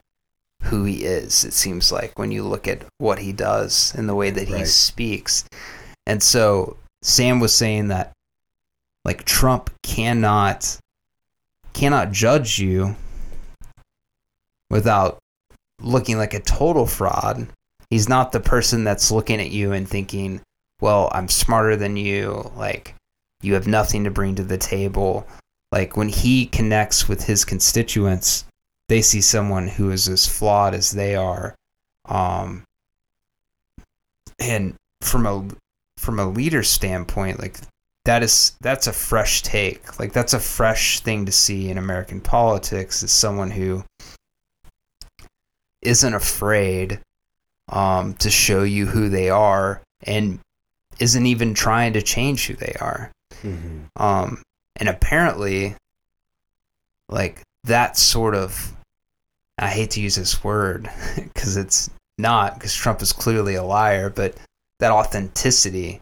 who 0.63 0.83
he 0.83 1.03
is. 1.03 1.43
It 1.43 1.53
seems 1.53 1.91
like 1.91 2.17
when 2.17 2.31
you 2.31 2.43
look 2.43 2.67
at 2.67 2.83
what 2.97 3.19
he 3.19 3.31
does 3.33 3.93
and 3.95 4.07
the 4.07 4.15
way 4.15 4.29
that 4.29 4.47
he 4.47 4.53
Right. 4.55 4.67
speaks. 4.67 5.43
And 6.05 6.21
so 6.21 6.77
Sam 7.01 7.39
was 7.39 7.53
saying 7.53 7.87
that 7.89 8.11
like 9.05 9.25
Trump 9.25 9.69
cannot 9.83 10.77
cannot 11.73 12.11
judge 12.11 12.59
you 12.59 12.95
without 14.69 15.17
looking 15.81 16.17
like 16.17 16.33
a 16.33 16.39
total 16.39 16.85
fraud. 16.85 17.47
He's 17.89 18.07
not 18.07 18.31
the 18.31 18.39
person 18.39 18.83
that's 18.83 19.11
looking 19.11 19.39
at 19.39 19.51
you 19.51 19.71
and 19.71 19.87
thinking, 19.87 20.41
"Well, 20.79 21.09
I'm 21.13 21.27
smarter 21.27 21.75
than 21.75 21.97
you." 21.97 22.51
Like 22.55 22.95
you 23.41 23.53
have 23.55 23.67
nothing 23.67 24.03
to 24.03 24.11
bring 24.11 24.35
to 24.35 24.43
the 24.43 24.57
table. 24.57 25.27
Like 25.71 25.97
when 25.97 26.09
he 26.09 26.45
connects 26.45 27.07
with 27.07 27.23
his 27.23 27.43
constituents, 27.45 28.45
they 28.91 29.01
see 29.01 29.21
someone 29.21 29.69
who 29.69 29.89
is 29.89 30.09
as 30.09 30.27
flawed 30.27 30.73
as 30.73 30.91
they 30.91 31.15
are. 31.15 31.55
Um, 32.09 32.65
and 34.37 34.75
from 34.99 35.25
a 35.25 35.47
from 35.97 36.19
a 36.19 36.29
leader 36.29 36.61
standpoint, 36.61 37.39
like 37.39 37.57
that 38.03 38.21
is 38.21 38.51
that's 38.59 38.87
a 38.87 38.91
fresh 38.91 39.43
take. 39.43 39.97
Like 39.97 40.11
that's 40.11 40.33
a 40.33 40.41
fresh 40.41 40.99
thing 40.99 41.25
to 41.25 41.31
see 41.31 41.69
in 41.69 41.77
American 41.77 42.19
politics 42.19 43.01
is 43.01 43.13
someone 43.13 43.49
who 43.49 43.85
isn't 45.81 46.13
afraid 46.13 46.99
um, 47.69 48.13
to 48.15 48.29
show 48.29 48.63
you 48.63 48.87
who 48.87 49.07
they 49.07 49.29
are 49.29 49.81
and 50.03 50.37
isn't 50.99 51.25
even 51.25 51.53
trying 51.53 51.93
to 51.93 52.01
change 52.01 52.47
who 52.47 52.55
they 52.55 52.75
are. 52.81 53.09
Mhm. 53.41 53.85
Um, 53.95 54.41
and 54.75 54.89
apparently, 54.89 55.75
like 57.07 57.41
that 57.63 57.95
sort 57.95 58.35
of, 58.35 58.75
I 59.57 59.67
hate 59.67 59.91
to 59.91 60.01
use 60.01 60.15
this 60.15 60.43
word 60.43 60.89
because 61.15 61.57
it's 61.57 61.89
not, 62.17 62.55
because 62.55 62.73
Trump 62.73 63.01
is 63.01 63.13
clearly 63.13 63.55
a 63.55 63.63
liar, 63.63 64.09
but 64.09 64.35
that 64.79 64.91
authenticity 64.91 65.99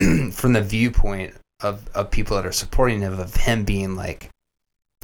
from 0.32 0.52
the 0.52 0.62
viewpoint 0.62 1.34
of, 1.62 1.88
of 1.94 2.10
people 2.10 2.36
that 2.36 2.46
are 2.46 2.52
supporting 2.52 3.00
him, 3.00 3.18
of 3.18 3.34
him 3.34 3.64
being 3.64 3.96
like, 3.96 4.30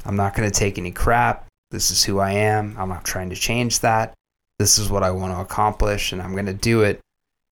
I'm 0.05 0.15
not 0.15 0.35
going 0.35 0.49
to 0.49 0.59
take 0.59 0.77
any 0.77 0.91
crap. 0.91 1.47
This 1.71 1.91
is 1.91 2.03
who 2.03 2.19
I 2.19 2.31
am. 2.31 2.75
I'm 2.77 2.89
not 2.89 3.05
trying 3.05 3.29
to 3.29 3.35
change 3.35 3.79
that. 3.79 4.13
This 4.59 4.77
is 4.77 4.89
what 4.89 5.03
I 5.03 5.11
want 5.11 5.33
to 5.33 5.41
accomplish, 5.41 6.11
and 6.11 6.21
I'm 6.21 6.33
going 6.33 6.45
to 6.45 6.53
do 6.53 6.81
it. 6.81 6.99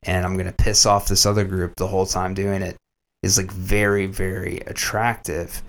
And 0.04 0.26
I'm 0.26 0.34
going 0.34 0.48
to 0.48 0.52
piss 0.52 0.86
off 0.86 1.08
this 1.08 1.26
other 1.26 1.46
group 1.46 1.74
the 1.78 1.88
whole 1.88 2.06
time 2.06 2.34
doing 2.34 2.62
it 2.62 2.76
is 3.24 3.38
like 3.38 3.52
very 3.52 4.08
very 4.08 4.58
attractive 4.66 5.62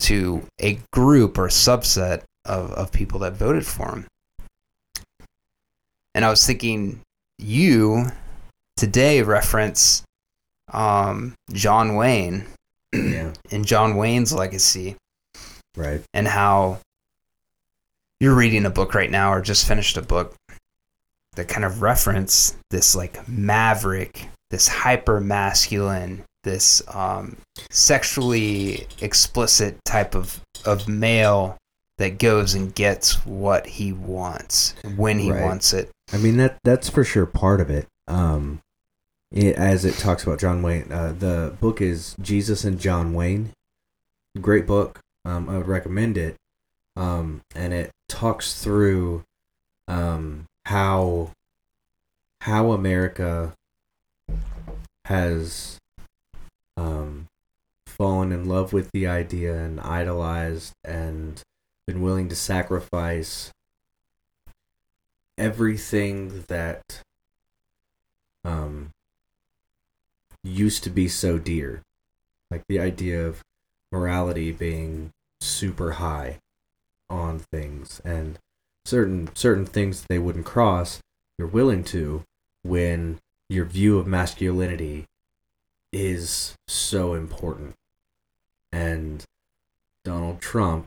to 0.00 0.42
a 0.60 0.78
group 0.92 1.38
or 1.38 1.48
subset 1.48 2.24
of, 2.44 2.70
of 2.72 2.92
people 2.92 3.18
that 3.20 3.32
voted 3.34 3.66
for 3.66 3.88
him 3.88 4.06
and 6.14 6.24
i 6.24 6.30
was 6.30 6.46
thinking 6.46 7.00
you 7.38 8.06
today 8.76 9.22
reference 9.22 10.02
um, 10.72 11.34
john 11.52 11.94
wayne 11.96 12.44
Yeah. 12.92 13.32
and 13.50 13.66
john 13.66 13.96
wayne's 13.96 14.32
legacy 14.32 14.96
Right. 15.76 16.02
and 16.14 16.28
how 16.28 16.78
you're 18.20 18.34
reading 18.34 18.64
a 18.64 18.70
book 18.70 18.94
right 18.94 19.10
now 19.10 19.32
or 19.32 19.40
just 19.40 19.66
finished 19.66 19.96
a 19.96 20.02
book 20.02 20.34
that 21.34 21.48
kind 21.48 21.64
of 21.64 21.82
reference 21.82 22.56
this 22.70 22.94
like 22.94 23.26
maverick 23.28 24.28
this 24.50 24.68
hyper 24.68 25.20
masculine 25.20 26.22
this 26.44 26.80
um, 26.94 27.36
sexually 27.70 28.86
explicit 29.00 29.78
type 29.84 30.14
of 30.14 30.40
of 30.64 30.86
male 30.86 31.56
that 31.98 32.18
goes 32.18 32.54
and 32.54 32.74
gets 32.74 33.24
what 33.26 33.66
he 33.66 33.92
wants 33.92 34.74
when 34.96 35.18
he 35.18 35.30
Right. 35.30 35.42
wants 35.42 35.72
it 35.72 35.90
I 36.12 36.18
mean 36.18 36.36
that 36.36 36.58
that's 36.64 36.88
for 36.88 37.02
sure 37.04 37.26
part 37.26 37.60
of 37.60 37.70
it. 37.70 37.86
Um, 38.08 38.60
it, 39.32 39.56
as 39.56 39.84
it 39.84 39.94
talks 39.94 40.22
about 40.22 40.38
John 40.38 40.62
Wayne, 40.62 40.92
uh, 40.92 41.14
the 41.18 41.56
book 41.60 41.80
is 41.80 42.14
Jesus 42.20 42.62
and 42.62 42.78
John 42.78 43.14
Wayne. 43.14 43.52
Great 44.40 44.66
book. 44.66 45.00
Um, 45.24 45.48
I 45.48 45.56
would 45.56 45.66
recommend 45.66 46.18
it. 46.18 46.36
Um, 46.94 47.40
and 47.56 47.72
it 47.72 47.90
talks 48.08 48.62
through 48.62 49.24
um, 49.88 50.44
how 50.66 51.30
how 52.42 52.72
America 52.72 53.54
has 55.06 55.78
um, 56.76 57.26
fallen 57.86 58.30
in 58.30 58.46
love 58.48 58.72
with 58.72 58.90
the 58.92 59.06
idea 59.06 59.56
and 59.56 59.80
idolized 59.80 60.72
and 60.84 61.42
been 61.86 62.02
willing 62.02 62.28
to 62.28 62.36
sacrifice 62.36 63.52
everything 65.36 66.44
that 66.48 67.02
um 68.44 68.90
used 70.42 70.84
to 70.84 70.90
be 70.90 71.08
so 71.08 71.38
dear. 71.38 71.82
Like 72.50 72.64
the 72.68 72.78
idea 72.78 73.26
of 73.26 73.42
morality 73.90 74.52
being 74.52 75.12
super 75.40 75.92
high 75.92 76.38
on 77.10 77.38
things 77.38 78.00
and 78.04 78.38
certain 78.84 79.34
certain 79.34 79.66
things 79.66 80.04
they 80.08 80.18
wouldn't 80.18 80.44
cross 80.44 81.00
you're 81.38 81.48
willing 81.48 81.82
to 81.84 82.22
when 82.62 83.18
your 83.48 83.64
view 83.64 83.98
of 83.98 84.06
masculinity 84.06 85.06
is 85.92 86.54
so 86.66 87.14
important. 87.14 87.74
And 88.72 89.24
Donald 90.04 90.40
Trump 90.40 90.86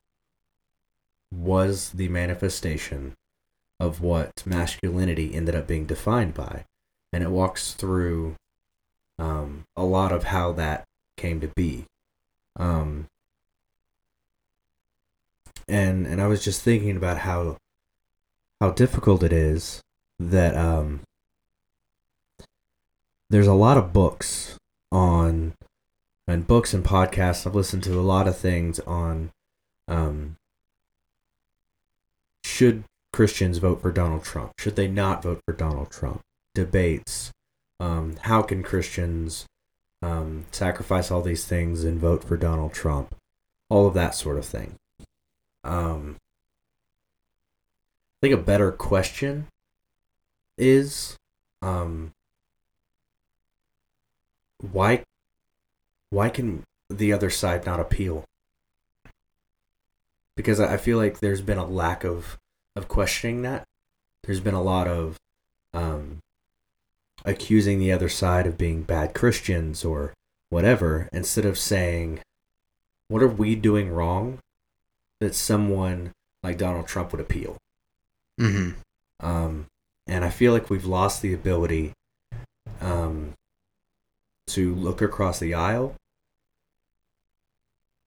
was 1.31 1.91
the 1.91 2.07
manifestation 2.09 3.15
of 3.79 4.01
what 4.01 4.43
masculinity 4.45 5.33
ended 5.33 5.55
up 5.55 5.67
being 5.67 5.85
defined 5.85 6.33
by. 6.33 6.65
And 7.13 7.23
it 7.23 7.29
walks 7.29 7.73
through 7.73 8.35
um, 9.19 9.65
a 9.75 9.83
lot 9.83 10.11
of 10.11 10.25
how 10.25 10.51
that 10.53 10.85
came 11.15 11.39
to 11.41 11.47
be. 11.55 11.85
Um, 12.57 13.07
and 15.67 16.07
and 16.07 16.21
I 16.21 16.27
was 16.27 16.43
just 16.43 16.61
thinking 16.61 16.95
about 16.95 17.19
how 17.19 17.57
how 18.59 18.71
difficult 18.71 19.21
it 19.23 19.33
is 19.33 19.81
that 20.19 20.55
um, 20.55 21.01
there's 23.29 23.47
a 23.47 23.53
lot 23.53 23.77
of 23.77 23.93
books 23.93 24.57
on 24.91 25.53
and 26.27 26.47
books 26.47 26.73
and 26.73 26.83
podcasts. 26.83 27.45
I've 27.45 27.55
listened 27.55 27.83
to 27.83 27.99
a 27.99 28.01
lot 28.01 28.27
of 28.27 28.37
things 28.37 28.79
on 28.81 29.31
um, 29.87 30.37
should 32.47 32.83
Christians 33.11 33.57
vote 33.57 33.81
for 33.81 33.91
Donald 33.91 34.23
Trump? 34.23 34.53
Should 34.57 34.75
they 34.75 34.87
not 34.87 35.21
vote 35.21 35.41
for 35.45 35.53
Donald 35.53 35.91
Trump? 35.91 36.21
Debates. 36.55 37.31
Um, 37.79 38.15
how 38.21 38.41
can 38.41 38.63
Christians 38.63 39.45
um, 40.01 40.45
sacrifice 40.51 41.11
all 41.11 41.21
these 41.21 41.45
things 41.45 41.83
and 41.83 41.99
vote 41.99 42.23
for 42.23 42.37
Donald 42.37 42.73
Trump? 42.73 43.13
All 43.69 43.85
of 43.85 43.93
that 43.95 44.15
sort 44.15 44.37
of 44.37 44.45
thing. 44.45 44.75
Um, 45.63 46.15
I 48.17 48.17
think 48.21 48.33
a 48.33 48.37
better 48.37 48.71
question 48.71 49.47
is 50.57 51.17
um, 51.61 52.13
why 54.71 55.03
why 56.09 56.29
can 56.29 56.63
the 56.89 57.11
other 57.11 57.29
side 57.29 57.65
not 57.65 57.79
appeal? 57.81 58.23
Because 60.37 60.61
I 60.61 60.77
feel 60.77 60.97
like 60.97 61.19
there's 61.19 61.41
been 61.41 61.57
a 61.57 61.65
lack 61.65 62.05
of 62.05 62.37
of 62.75 62.87
questioning 62.87 63.41
that. 63.41 63.63
There's 64.23 64.39
been 64.39 64.53
a 64.53 64.61
lot 64.61 64.87
of 64.87 65.17
um, 65.73 66.19
accusing 67.25 67.79
the 67.79 67.91
other 67.91 68.07
side 68.07 68.45
of 68.45 68.57
being 68.57 68.83
bad 68.83 69.15
Christians 69.15 69.83
or 69.83 70.13
whatever, 70.49 71.09
instead 71.11 71.43
of 71.43 71.57
saying, 71.57 72.21
"What 73.09 73.23
are 73.23 73.27
we 73.27 73.55
doing 73.55 73.89
wrong 73.89 74.37
that 75.19 75.33
someone 75.33 76.11
like 76.43 76.59
Donald 76.59 76.87
Trump 76.87 77.11
would 77.11 77.21
appeal?" 77.21 77.57
hmm 78.37 78.71
Um, 79.19 79.65
and 80.05 80.23
I 80.23 80.29
feel 80.29 80.53
like 80.53 80.69
we've 80.69 80.85
lost 80.85 81.23
the 81.23 81.33
ability 81.33 81.93
um, 82.79 83.33
to 84.47 84.75
look 84.75 85.01
across 85.01 85.39
the 85.39 85.55
aisle 85.55 85.95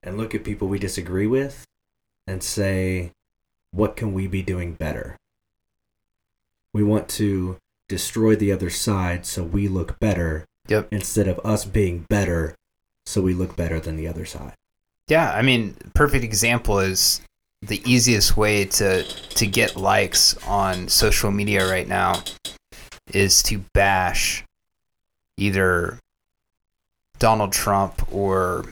and 0.02 0.16
look 0.16 0.32
at 0.32 0.44
people 0.44 0.68
we 0.68 0.78
disagree 0.78 1.26
with 1.26 1.66
and 2.26 2.42
say, 2.42 3.12
what 3.72 3.96
can 3.96 4.12
we 4.12 4.26
be 4.26 4.42
doing 4.42 4.74
better? 4.74 5.16
We 6.72 6.82
want 6.82 7.08
to 7.10 7.58
destroy 7.88 8.36
the 8.36 8.52
other 8.52 8.70
side 8.70 9.26
so 9.26 9.42
we 9.42 9.68
look 9.68 9.98
better 9.98 10.44
Yep. 10.68 10.88
instead 10.92 11.26
of 11.26 11.40
us 11.44 11.64
being 11.64 12.06
better 12.08 12.54
so 13.04 13.20
we 13.20 13.34
look 13.34 13.56
better 13.56 13.80
than 13.80 13.96
the 13.96 14.06
other 14.06 14.24
side. 14.24 14.54
Yeah, 15.08 15.32
I 15.32 15.42
mean, 15.42 15.74
perfect 15.94 16.22
example 16.22 16.78
is 16.78 17.20
the 17.62 17.82
easiest 17.84 18.36
way 18.36 18.64
to 18.64 19.02
to 19.02 19.46
get 19.46 19.76
likes 19.76 20.36
on 20.46 20.88
social 20.88 21.30
media 21.30 21.68
right 21.68 21.88
now 21.88 22.22
is 23.12 23.42
to 23.42 23.64
bash 23.74 24.44
either 25.36 25.98
Donald 27.18 27.52
Trump 27.52 28.12
or 28.12 28.64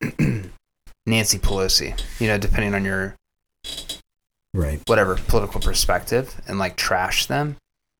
Nancy 1.06 1.38
Pelosi, 1.38 1.98
you 2.20 2.28
know, 2.28 2.38
depending 2.38 2.74
on 2.74 2.84
your 2.84 3.14
Right. 4.54 4.80
whatever 4.86 5.16
political 5.16 5.60
perspective 5.60 6.40
and 6.46 6.58
like 6.58 6.76
trash 6.76 7.26
them, 7.26 7.56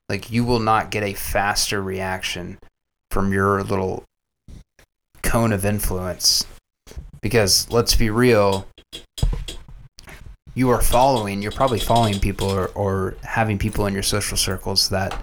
like 0.07 0.31
you 0.31 0.45
will 0.45 0.59
not 0.59 0.89
get 0.89 1.03
a 1.03 1.13
faster 1.13 1.81
reaction 1.81 2.57
from 3.11 3.33
your 3.33 3.61
little 3.61 4.03
cone 5.21 5.51
of 5.51 5.65
influence. 5.65 6.45
Because 7.21 7.69
let's 7.69 7.95
be 7.95 8.09
real, 8.09 8.67
you 10.53 10.69
are 10.69 10.81
following, 10.81 11.41
you're 11.41 11.51
probably 11.51 11.79
following 11.79 12.19
people 12.19 12.49
or, 12.49 12.67
or 12.67 13.17
having 13.23 13.57
people 13.57 13.85
in 13.85 13.93
your 13.93 14.03
social 14.03 14.37
circles 14.37 14.89
that 14.89 15.21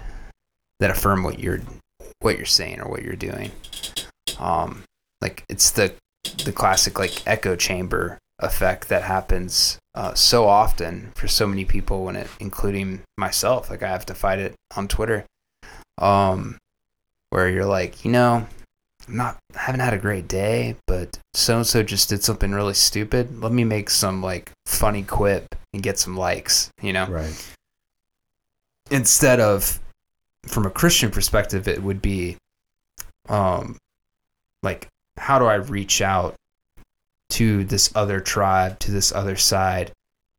that 0.79 0.91
affirm 0.91 1.23
what 1.23 1.39
you're 1.39 1.61
what 2.19 2.37
you're 2.37 2.45
saying 2.45 2.79
or 2.79 2.89
what 2.89 3.03
you're 3.03 3.15
doing. 3.15 3.51
Um, 4.37 4.83
like 5.21 5.43
it's 5.49 5.71
the 5.71 5.93
the 6.45 6.51
classic 6.53 6.97
like 6.99 7.25
echo 7.27 7.55
chamber 7.55 8.17
effect 8.39 8.89
that 8.89 9.03
happens 9.03 9.77
uh, 9.95 10.13
so 10.13 10.47
often 10.47 11.11
for 11.15 11.27
so 11.27 11.45
many 11.47 11.63
people 11.65 12.03
when 12.03 12.15
it 12.15 12.27
including 12.39 13.01
myself 13.17 13.69
like 13.69 13.83
i 13.83 13.87
have 13.87 14.05
to 14.05 14.13
fight 14.13 14.39
it 14.39 14.53
on 14.75 14.87
twitter 14.87 15.25
um 15.99 16.57
where 17.29 17.47
you're 17.49 17.65
like 17.65 18.03
you 18.03 18.11
know 18.11 18.45
i'm 19.07 19.15
not 19.15 19.37
I 19.55 19.59
haven't 19.59 19.81
had 19.81 19.93
a 19.93 19.97
great 19.99 20.27
day 20.27 20.75
but 20.87 21.19
so 21.33 21.57
and 21.57 21.67
so 21.67 21.83
just 21.83 22.09
did 22.09 22.23
something 22.23 22.51
really 22.51 22.73
stupid 22.73 23.39
let 23.41 23.51
me 23.51 23.63
make 23.63 23.89
some 23.89 24.21
like 24.21 24.51
funny 24.65 25.03
quip 25.03 25.45
and 25.73 25.83
get 25.83 25.99
some 25.99 26.17
likes 26.17 26.69
you 26.81 26.91
know 26.93 27.05
Right. 27.07 27.55
instead 28.91 29.39
of 29.39 29.79
from 30.45 30.65
a 30.65 30.69
christian 30.71 31.11
perspective 31.11 31.67
it 31.67 31.81
would 31.83 32.01
be 32.01 32.37
um 33.29 33.77
like 34.63 34.87
how 35.17 35.39
do 35.39 35.45
i 35.45 35.55
reach 35.55 36.01
out 36.01 36.35
to 37.29 37.63
this 37.63 37.91
other 37.95 38.19
tribe 38.19 38.77
to 38.79 38.91
this 38.91 39.11
other 39.11 39.35
side 39.35 39.91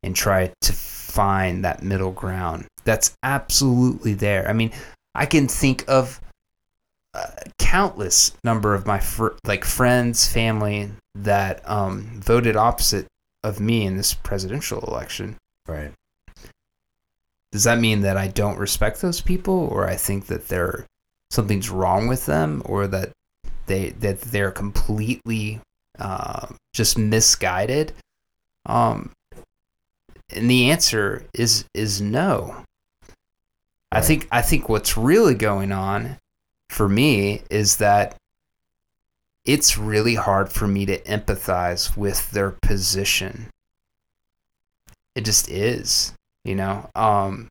and 0.03 0.15
try 0.15 0.51
to 0.61 0.71
find 0.71 1.65
that 1.65 1.83
middle 1.83 2.11
ground? 2.11 2.65
That's 2.83 3.15
absolutely 3.23 4.13
there. 4.13 4.47
I 4.47 4.53
mean 4.53 4.71
i 5.15 5.25
can 5.25 5.47
think 5.47 5.85
of 5.87 6.19
a 7.15 7.43
countless 7.57 8.33
number 8.43 8.75
of 8.75 8.85
my 8.85 8.99
fr- 8.99 9.37
like 9.45 9.63
friends 9.63 10.27
family 10.27 10.91
that 11.15 11.67
um, 11.69 12.21
voted 12.21 12.57
opposite 12.57 13.07
of 13.43 13.59
me 13.59 13.85
in 13.85 13.95
this 13.95 14.13
presidential 14.13 14.81
election. 14.81 15.37
Right. 15.67 15.91
does 17.51 17.63
that 17.63 17.79
mean 17.79 18.01
that 18.01 18.17
I 18.17 18.27
don't 18.27 18.59
respect 18.59 19.01
those 19.01 19.21
people, 19.21 19.67
or 19.71 19.87
I 19.87 19.95
think 19.95 20.27
that 20.27 20.47
they're 20.47 20.85
something's 21.31 21.71
wrong 21.71 22.07
with 22.07 22.27
them, 22.27 22.61
or 22.65 22.85
that 22.87 23.11
they 23.67 23.89
that 23.91 24.21
they're 24.21 24.51
completely 24.51 25.61
uh, 25.99 26.47
just 26.73 26.97
misguided? 26.97 27.93
Um, 28.65 29.11
and 30.33 30.49
the 30.49 30.71
answer 30.71 31.25
is 31.33 31.65
is 31.73 32.01
no. 32.01 32.63
I 33.91 34.01
think 34.01 34.27
I 34.31 34.41
think 34.41 34.67
what's 34.67 34.97
really 34.97 35.35
going 35.35 35.71
on 35.71 36.17
for 36.69 36.89
me 36.89 37.41
is 37.49 37.77
that 37.77 38.15
it's 39.45 39.77
really 39.77 40.15
hard 40.15 40.51
for 40.51 40.67
me 40.67 40.85
to 40.87 40.97
empathize 41.03 41.95
with 41.95 42.31
their 42.31 42.51
position. 42.51 43.47
It 45.15 45.23
just 45.23 45.49
is 45.49 46.13
you 46.45 46.55
know 46.55 46.89
um 46.95 47.49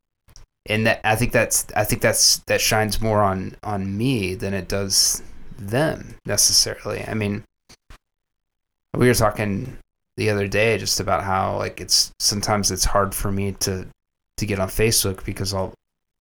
and 0.65 0.87
that 0.87 0.99
i 1.03 1.15
think 1.15 1.31
that's 1.31 1.67
i 1.75 1.83
think 1.83 2.01
that's 2.01 2.37
that 2.47 2.59
shines 2.59 2.99
more 2.99 3.21
on 3.21 3.55
on 3.61 3.95
me 3.95 4.33
than 4.33 4.55
it 4.55 4.67
does 4.67 5.21
them 5.57 6.15
necessarily 6.25 7.03
i 7.07 7.13
mean 7.13 7.43
we 8.95 9.07
were 9.07 9.13
talking 9.13 9.77
the 10.17 10.29
other 10.29 10.47
day 10.47 10.77
just 10.77 10.99
about 10.99 11.23
how 11.23 11.57
like 11.57 11.81
it's 11.81 12.11
sometimes 12.19 12.71
it's 12.71 12.85
hard 12.85 13.13
for 13.13 13.31
me 13.31 13.51
to 13.53 13.85
to 14.37 14.45
get 14.45 14.59
on 14.59 14.67
facebook 14.67 15.23
because 15.25 15.53
i'll 15.53 15.73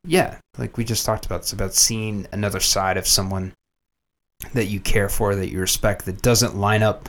yeah 0.06 0.36
like 0.58 0.76
we 0.76 0.84
just 0.84 1.06
talked 1.06 1.26
about 1.26 1.40
it's 1.40 1.52
about 1.52 1.74
seeing 1.74 2.26
another 2.32 2.60
side 2.60 2.96
of 2.96 3.06
someone 3.06 3.52
that 4.52 4.66
you 4.66 4.80
care 4.80 5.08
for 5.08 5.34
that 5.34 5.50
you 5.50 5.58
respect 5.60 6.04
that 6.04 6.20
doesn't 6.22 6.56
line 6.56 6.82
up 6.82 7.08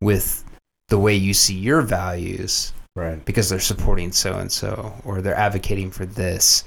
with 0.00 0.44
the 0.88 0.98
way 0.98 1.14
you 1.14 1.34
see 1.34 1.54
your 1.54 1.82
values 1.82 2.72
Right. 2.94 3.24
because 3.24 3.48
they're 3.48 3.58
supporting 3.58 4.12
so 4.12 4.34
and 4.34 4.52
so 4.52 4.92
or 5.04 5.22
they're 5.22 5.34
advocating 5.34 5.90
for 5.90 6.04
this 6.04 6.64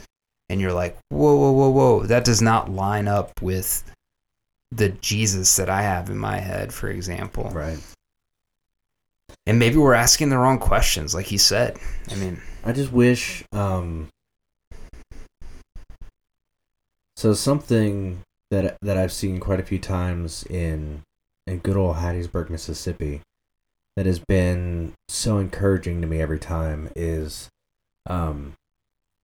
and 0.50 0.60
you're 0.60 0.74
like 0.74 0.98
whoa 1.10 1.36
whoa 1.36 1.52
whoa 1.52 1.70
whoa 1.70 2.04
that 2.08 2.26
does 2.26 2.42
not 2.42 2.72
line 2.72 3.08
up 3.08 3.32
with 3.44 3.84
the 4.72 4.90
jesus 4.90 5.56
that 5.56 5.70
i 5.70 5.82
have 5.82 6.10
in 6.10 6.18
my 6.18 6.38
head 6.40 6.74
for 6.74 6.90
example 6.90 7.50
Right. 7.54 7.80
and 9.46 9.60
maybe 9.60 9.78
we're 9.78 9.94
asking 9.94 10.30
the 10.30 10.38
wrong 10.38 10.60
questions 10.60 11.14
like 11.14 11.28
he 11.28 11.38
said 11.38 11.78
i 12.12 12.16
mean 12.16 12.42
I 12.64 12.72
just 12.72 12.92
wish 12.92 13.44
um 13.52 14.08
so 17.16 17.34
something 17.34 18.22
that 18.52 18.78
that 18.82 18.98
I've 18.98 19.12
seen 19.12 19.40
quite 19.40 19.60
a 19.60 19.64
few 19.64 19.80
times 19.80 20.44
in 20.46 21.02
in 21.48 21.60
good 21.60 21.78
old 21.78 21.98
Hattiesburg, 21.98 22.50
Mississippi 22.50 23.22
that 23.96 24.06
has 24.06 24.20
been 24.20 24.94
so 25.08 25.38
encouraging 25.38 26.02
to 26.02 26.08
me 26.08 26.20
every 26.22 26.40
time 26.40 26.90
is 26.96 27.50
um 28.10 28.54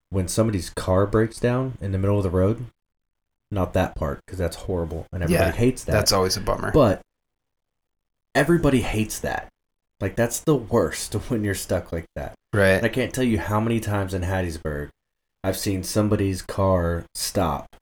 when 0.10 0.28
somebody's 0.28 0.70
car 0.70 1.06
breaks 1.06 1.40
down 1.40 1.78
in 1.82 1.92
the 1.92 1.98
middle 1.98 2.18
of 2.18 2.24
the 2.24 2.30
road. 2.30 2.66
Not 3.52 3.74
that 3.74 3.96
part 3.96 4.20
because 4.26 4.40
that's 4.40 4.56
horrible 4.56 5.06
and 5.12 5.24
everybody 5.24 5.50
Yeah, 5.50 5.56
hates 5.56 5.84
that. 5.84 5.92
that's 5.92 6.12
always 6.12 6.38
a 6.38 6.42
bummer 6.42 6.72
But 6.72 7.02
everybody 8.34 8.82
hates 8.82 9.20
that. 9.20 9.50
Like 10.00 10.16
that's 10.16 10.40
the 10.40 10.56
worst 10.56 11.14
when 11.30 11.44
you're 11.44 11.56
stuck 11.56 11.92
like 11.92 12.06
that. 12.16 12.34
And 12.54 12.86
I 12.86 12.90
can't 12.90 13.14
tell 13.14 13.24
you 13.24 13.40
how 13.40 13.60
many 13.60 13.80
times 13.80 14.14
in 14.14 14.22
Hattiesburg 14.24 14.90
I've 15.44 15.58
seen 15.58 15.84
somebody's 15.84 16.42
car 16.42 17.06
stop 17.16 17.76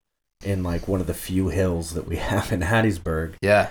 in 0.43 0.63
like 0.63 0.87
one 0.87 1.01
of 1.01 1.07
the 1.07 1.13
few 1.13 1.49
hills 1.49 1.93
that 1.93 2.07
we 2.07 2.15
have 2.31 2.51
in 2.51 2.61
Hattiesburg 2.61 3.33
yeah 3.41 3.69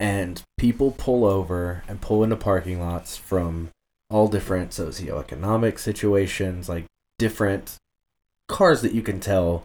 and 0.00 0.42
people 0.58 0.90
pull 0.92 1.24
over 1.24 1.82
and 1.88 2.00
pull 2.00 2.24
into 2.24 2.36
parking 2.36 2.80
lots 2.80 3.16
from 3.16 3.68
all 4.10 4.28
different 4.28 4.70
socioeconomic 4.70 5.78
situations, 5.78 6.68
like 6.68 6.84
different 7.18 7.76
cars 8.48 8.80
that 8.82 8.92
you 8.92 9.02
can 9.02 9.20
tell 9.20 9.62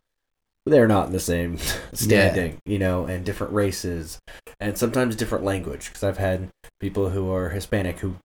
they're 0.66 0.88
not 0.88 1.08
in 1.08 1.14
the 1.14 1.20
same 1.20 1.58
standing, 1.94 2.58
you 2.66 2.80
know, 2.80 3.06
and 3.06 3.26
different 3.26 3.54
races 3.54 4.20
and 4.60 4.78
sometimes 4.78 5.16
different 5.16 5.44
language. 5.44 5.88
Because 5.88 6.04
I've 6.04 6.18
had 6.18 6.50
people 6.80 7.10
who 7.10 7.32
are 7.34 7.50
Hispanic 7.50 8.00
who 8.00 8.16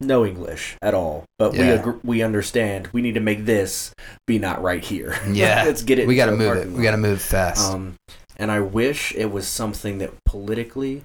know 0.00 0.26
English 0.26 0.76
at 0.82 0.92
all, 0.92 1.24
but 1.38 1.52
we 1.52 1.58
Yeah. 1.60 1.92
we 2.02 2.22
understand 2.22 2.88
we 2.92 3.00
need 3.00 3.14
to 3.14 3.20
make 3.20 3.44
this 3.46 3.92
be 4.26 4.38
not 4.38 4.60
right 4.62 4.84
here. 4.84 5.18
yeah 5.30 5.62
let's 5.64 5.82
get 5.82 5.98
it. 5.98 6.06
we 6.06 6.16
gotta 6.16 6.32
move 6.32 6.52
it 6.52 6.54
parking 6.56 6.76
we 6.76 6.82
gotta 6.82 6.96
move 6.98 7.22
fast 7.22 7.72
Um, 7.72 7.94
and 8.36 8.50
I 8.50 8.60
wish 8.60 9.14
it 9.14 9.30
was 9.30 9.46
something 9.46 9.98
that 9.98 10.12
politically 10.26 11.02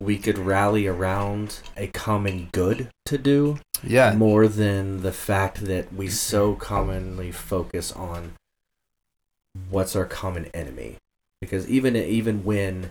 we 0.00 0.16
could 0.16 0.38
rally 0.38 0.86
around 0.86 1.58
a 1.76 1.88
common 1.88 2.48
good 2.52 2.88
to 3.06 3.18
do 3.18 3.58
yeah 3.82 4.14
more 4.14 4.46
than 4.46 5.02
the 5.02 5.12
fact 5.12 5.64
that 5.66 5.92
we 5.92 6.08
so 6.08 6.54
commonly 6.54 7.32
focus 7.32 7.90
on 7.92 8.32
what's 9.70 9.96
our 9.96 10.06
common 10.06 10.46
enemy. 10.54 10.96
Because 11.40 11.68
even 11.68 11.94
even 11.96 12.44
when 12.44 12.90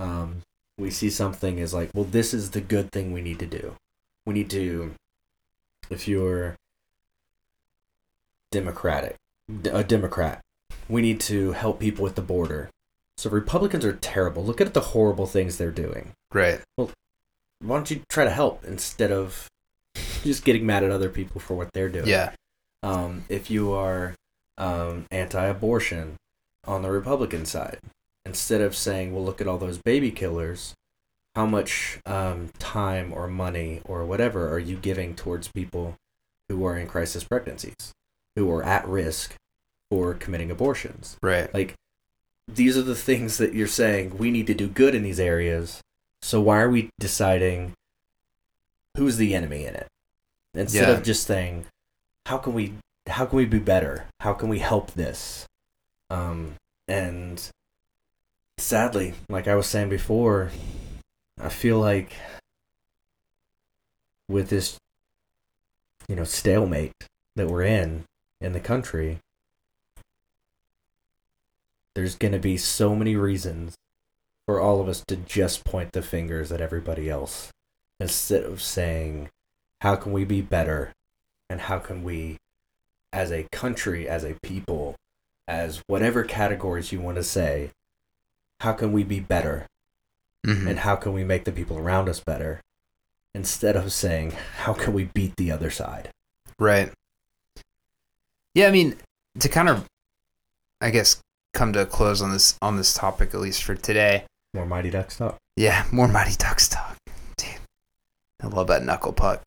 um, 0.00 0.42
we 0.78 0.90
see 0.90 1.10
something 1.10 1.60
as 1.60 1.72
like, 1.72 1.90
well, 1.94 2.04
this 2.04 2.34
is 2.34 2.50
the 2.50 2.60
good 2.60 2.90
thing 2.90 3.12
we 3.12 3.20
need 3.20 3.38
to 3.38 3.46
do. 3.46 3.74
We 4.26 4.34
need 4.34 4.50
to, 4.50 4.94
if 5.90 6.08
you're 6.08 6.56
democratic, 8.50 9.16
a 9.70 9.84
Democrat, 9.84 10.40
we 10.88 11.02
need 11.02 11.20
to 11.20 11.52
help 11.52 11.78
people 11.78 12.02
with 12.02 12.14
the 12.14 12.22
border. 12.22 12.70
So 13.16 13.30
Republicans 13.30 13.84
are 13.84 13.92
terrible. 13.92 14.44
Look 14.44 14.60
at 14.60 14.74
the 14.74 14.80
horrible 14.80 15.26
things 15.26 15.56
they're 15.56 15.70
doing. 15.70 16.12
right 16.32 16.60
Well 16.76 16.90
Why 17.60 17.76
don't 17.76 17.90
you 17.90 18.00
try 18.08 18.24
to 18.24 18.30
help 18.30 18.64
instead 18.64 19.12
of 19.12 19.48
just 20.24 20.44
getting 20.44 20.66
mad 20.66 20.82
at 20.82 20.90
other 20.90 21.08
people 21.08 21.40
for 21.40 21.54
what 21.54 21.72
they're 21.72 21.88
doing? 21.88 22.08
yeah 22.08 22.32
Um, 22.82 23.24
if 23.28 23.50
you 23.50 23.72
are 23.72 24.14
um, 24.58 25.06
anti-abortion 25.10 26.16
on 26.66 26.82
the 26.82 26.90
Republican 26.90 27.44
side, 27.44 27.78
instead 28.24 28.60
of 28.60 28.74
saying, 28.76 29.12
"Well, 29.12 29.24
look 29.24 29.40
at 29.40 29.46
all 29.48 29.58
those 29.58 29.78
baby 29.78 30.10
killers," 30.10 30.74
how 31.34 31.46
much 31.46 31.98
um, 32.06 32.50
time 32.58 33.12
or 33.12 33.26
money 33.28 33.80
or 33.84 34.04
whatever 34.04 34.50
are 34.52 34.58
you 34.58 34.76
giving 34.76 35.14
towards 35.14 35.48
people 35.48 35.96
who 36.48 36.64
are 36.64 36.76
in 36.78 36.86
crisis 36.86 37.24
pregnancies, 37.24 37.92
who 38.36 38.50
are 38.52 38.62
at 38.62 38.86
risk 38.86 39.34
for 39.90 40.14
committing 40.14 40.50
abortions? 40.50 41.16
right 41.22 41.52
Like, 41.52 41.74
these 42.46 42.76
are 42.76 42.82
the 42.82 42.94
things 42.94 43.38
that 43.38 43.54
you're 43.54 43.66
saying 43.66 44.16
we 44.18 44.30
need 44.30 44.46
to 44.46 44.54
do 44.54 44.68
good 44.68 44.94
in 44.94 45.02
these 45.02 45.18
areas. 45.20 45.80
So 46.22 46.40
why 46.40 46.60
are 46.60 46.70
we 46.70 46.90
deciding 47.00 47.72
who's 48.96 49.16
the 49.16 49.34
enemy 49.34 49.64
in 49.64 49.74
it 49.74 49.88
instead 50.54 50.88
Yeah. 50.88 50.94
of 50.94 51.02
just 51.02 51.26
saying 51.26 51.66
how 52.26 52.38
can 52.38 52.54
we 52.54 52.74
how 53.06 53.26
can 53.26 53.36
we 53.36 53.44
be 53.44 53.58
better? 53.58 54.06
How 54.20 54.32
can 54.32 54.48
we 54.48 54.58
help 54.58 54.92
this? 54.92 55.46
Um, 56.10 56.54
and 56.88 57.42
sadly, 58.58 59.14
like 59.28 59.48
I 59.48 59.54
was 59.54 59.66
saying 59.66 59.88
before, 59.88 60.50
I 61.40 61.48
feel 61.48 61.78
like 61.78 62.14
with 64.28 64.48
this, 64.48 64.78
you 66.08 66.16
know, 66.16 66.24
stalemate 66.24 66.92
that 67.36 67.48
we're 67.48 67.62
in 67.64 68.04
in 68.40 68.52
the 68.52 68.60
country, 68.60 69.18
there's 71.94 72.16
going 72.16 72.32
to 72.32 72.38
be 72.38 72.56
so 72.56 72.94
many 72.94 73.16
reasons 73.16 73.74
for 74.46 74.60
all 74.60 74.80
of 74.80 74.88
us 74.88 75.02
to 75.08 75.16
just 75.16 75.64
point 75.64 75.92
the 75.92 76.02
fingers 76.02 76.52
at 76.52 76.60
everybody 76.60 77.08
else 77.08 77.50
instead 78.00 78.42
of 78.42 78.60
saying, 78.60 79.30
how 79.80 79.96
can 79.96 80.12
we 80.12 80.24
be 80.24 80.40
better? 80.40 80.92
And 81.48 81.62
how 81.62 81.78
can 81.78 82.02
we, 82.02 82.38
as 83.14 83.30
a 83.30 83.46
country, 83.52 84.08
as 84.08 84.24
a 84.24 84.34
people, 84.42 84.96
as 85.46 85.80
whatever 85.86 86.24
categories 86.24 86.90
you 86.90 87.00
want 87.00 87.16
to 87.16 87.22
say, 87.22 87.70
how 88.60 88.72
can 88.72 88.92
we 88.92 89.04
be 89.04 89.20
better? 89.20 89.66
Mhm. 90.44 90.68
And 90.68 90.78
how 90.80 90.96
can 90.96 91.12
we 91.12 91.22
make 91.22 91.44
the 91.44 91.52
people 91.52 91.78
around 91.78 92.08
us 92.08 92.18
better? 92.20 92.60
Instead 93.34 93.76
of 93.76 93.92
saying, 93.92 94.32
how 94.32 94.74
can 94.74 94.92
we 94.92 95.04
beat 95.04 95.36
the 95.36 95.50
other 95.50 95.70
side? 95.70 96.10
Right. 96.58 96.92
Yeah, 98.54 98.66
I 98.66 98.70
mean, 98.72 98.96
to 99.38 99.48
kind 99.48 99.68
of, 99.68 99.86
I 100.80 100.90
guess, 100.90 101.20
come 101.54 101.72
to 101.72 101.82
a 101.82 101.86
close 101.86 102.20
on 102.20 102.32
this 102.32 102.56
on 102.60 102.76
this 102.76 102.94
topic, 102.94 103.32
at 103.32 103.40
least 103.40 103.62
for 103.62 103.74
today. 103.74 104.26
More 104.54 104.66
Mighty 104.66 104.90
Ducks 104.90 105.16
talk. 105.16 105.36
Yeah, 105.56 105.86
more 105.92 106.08
Mighty 106.08 106.36
Ducks 106.36 106.68
talk. 106.68 106.96
Dude, 107.36 107.58
I 108.42 108.46
love 108.48 108.66
that 108.68 108.84
knuckle 108.84 109.12
puck. 109.12 109.42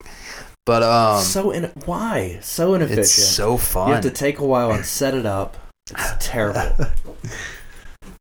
But 0.67 0.83
um, 0.83 1.23
so 1.23 1.51
in 1.51 1.63
why 1.85 2.39
so 2.41 2.73
inefficient? 2.73 2.99
it's 3.05 3.13
so 3.13 3.55
fun. 3.55 3.87
You 3.87 3.93
have 3.93 4.03
to 4.03 4.11
take 4.11 4.39
a 4.39 4.45
while 4.45 4.71
and 4.71 4.85
set 4.85 5.13
it 5.13 5.25
up. 5.25 5.55
It's 5.89 6.13
terrible. 6.19 6.87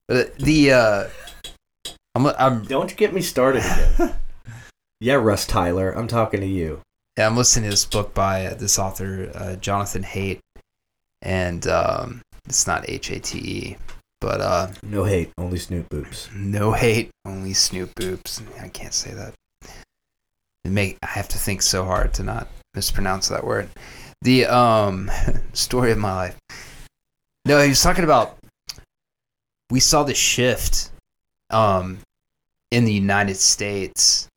The 0.07 0.73
uh, 0.73 1.09
I'm 2.15 2.27
I'm 2.27 2.63
Don't 2.63 2.97
get 2.97 3.13
me 3.13 3.21
started 3.21 3.65
again. 3.65 4.15
yeah, 5.01 5.15
Russ 5.15 5.45
Tyler, 5.45 5.91
I'm 5.91 6.07
talking 6.07 6.39
to 6.41 6.47
you. 6.47 6.83
yeah, 7.19 7.27
I'm 7.27 7.37
listening 7.37 7.65
to 7.65 7.71
this 7.71 7.85
book 7.85 8.15
by 8.15 8.47
uh, 8.47 8.55
this 8.55 8.79
author 8.79 9.33
uh, 9.35 9.57
Jonathan 9.57 10.05
Haidt, 10.05 10.39
and 11.23 11.67
um, 11.67 12.23
it's 12.45 12.69
not 12.69 12.89
H 12.89 13.11
A 13.11 13.19
T 13.19 13.39
E, 13.39 13.77
but 14.21 14.41
uh, 14.41 14.69
No 14.85 15.03
hate, 15.03 15.33
only 15.37 15.59
Snoop 15.59 15.89
Boops. 15.89 16.33
No 16.33 16.71
hate, 16.71 17.11
only 17.25 17.55
Snoop 17.55 17.93
Boops. 17.97 18.41
I 18.63 18.69
can't 18.69 18.95
say 18.95 19.13
that. 19.15 19.35
Make 20.69 20.99
I 21.03 21.07
have 21.07 21.29
to 21.29 21.39
think 21.39 21.63
so 21.63 21.85
hard 21.85 22.15
to 22.15 22.23
not 22.23 22.49
mispronounce 22.75 23.29
that 23.29 23.45
word. 23.45 23.69
The 24.23 24.47
um 24.47 25.11
story 25.53 25.93
of 25.93 25.99
my 25.99 26.15
life. 26.15 26.37
No, 27.45 27.61
he 27.63 27.69
was 27.69 27.83
talking 27.83 28.05
about 28.05 28.37
we 29.71 29.81
saw 29.81 30.03
the 30.03 30.15
shift 30.15 30.91
um 31.51 31.99
in 32.71 32.85
the 32.85 32.93
United 32.93 33.37
States 33.37 34.29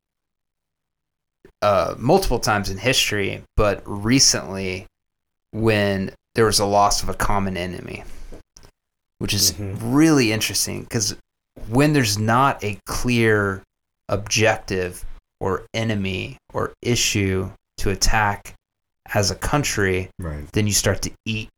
uh 1.61 1.95
multiple 1.97 2.39
times 2.39 2.69
in 2.69 2.77
history, 2.77 3.41
but 3.55 3.81
recently 3.85 4.85
when 5.51 6.11
there 6.35 6.45
was 6.45 6.59
a 6.59 6.65
loss 6.65 7.01
of 7.03 7.09
a 7.09 7.13
common 7.13 7.57
enemy. 7.57 8.03
Which 9.17 9.33
is 9.33 9.51
Mhm. 9.53 9.77
really 9.81 10.31
interesting 10.31 10.83
because 10.83 11.15
when 11.67 11.91
there's 11.93 12.17
not 12.17 12.63
a 12.63 12.79
clear 12.85 13.61
objective 14.07 15.03
or 15.39 15.65
enemy 15.73 16.37
or 16.53 16.73
issue 16.81 17.49
to 17.77 17.89
attack 17.89 18.53
as 19.13 19.31
a 19.31 19.35
country, 19.35 20.09
Right. 20.19 20.49
then 20.51 20.67
you 20.67 20.73
start 20.73 21.01
to 21.03 21.11
eat 21.25 21.49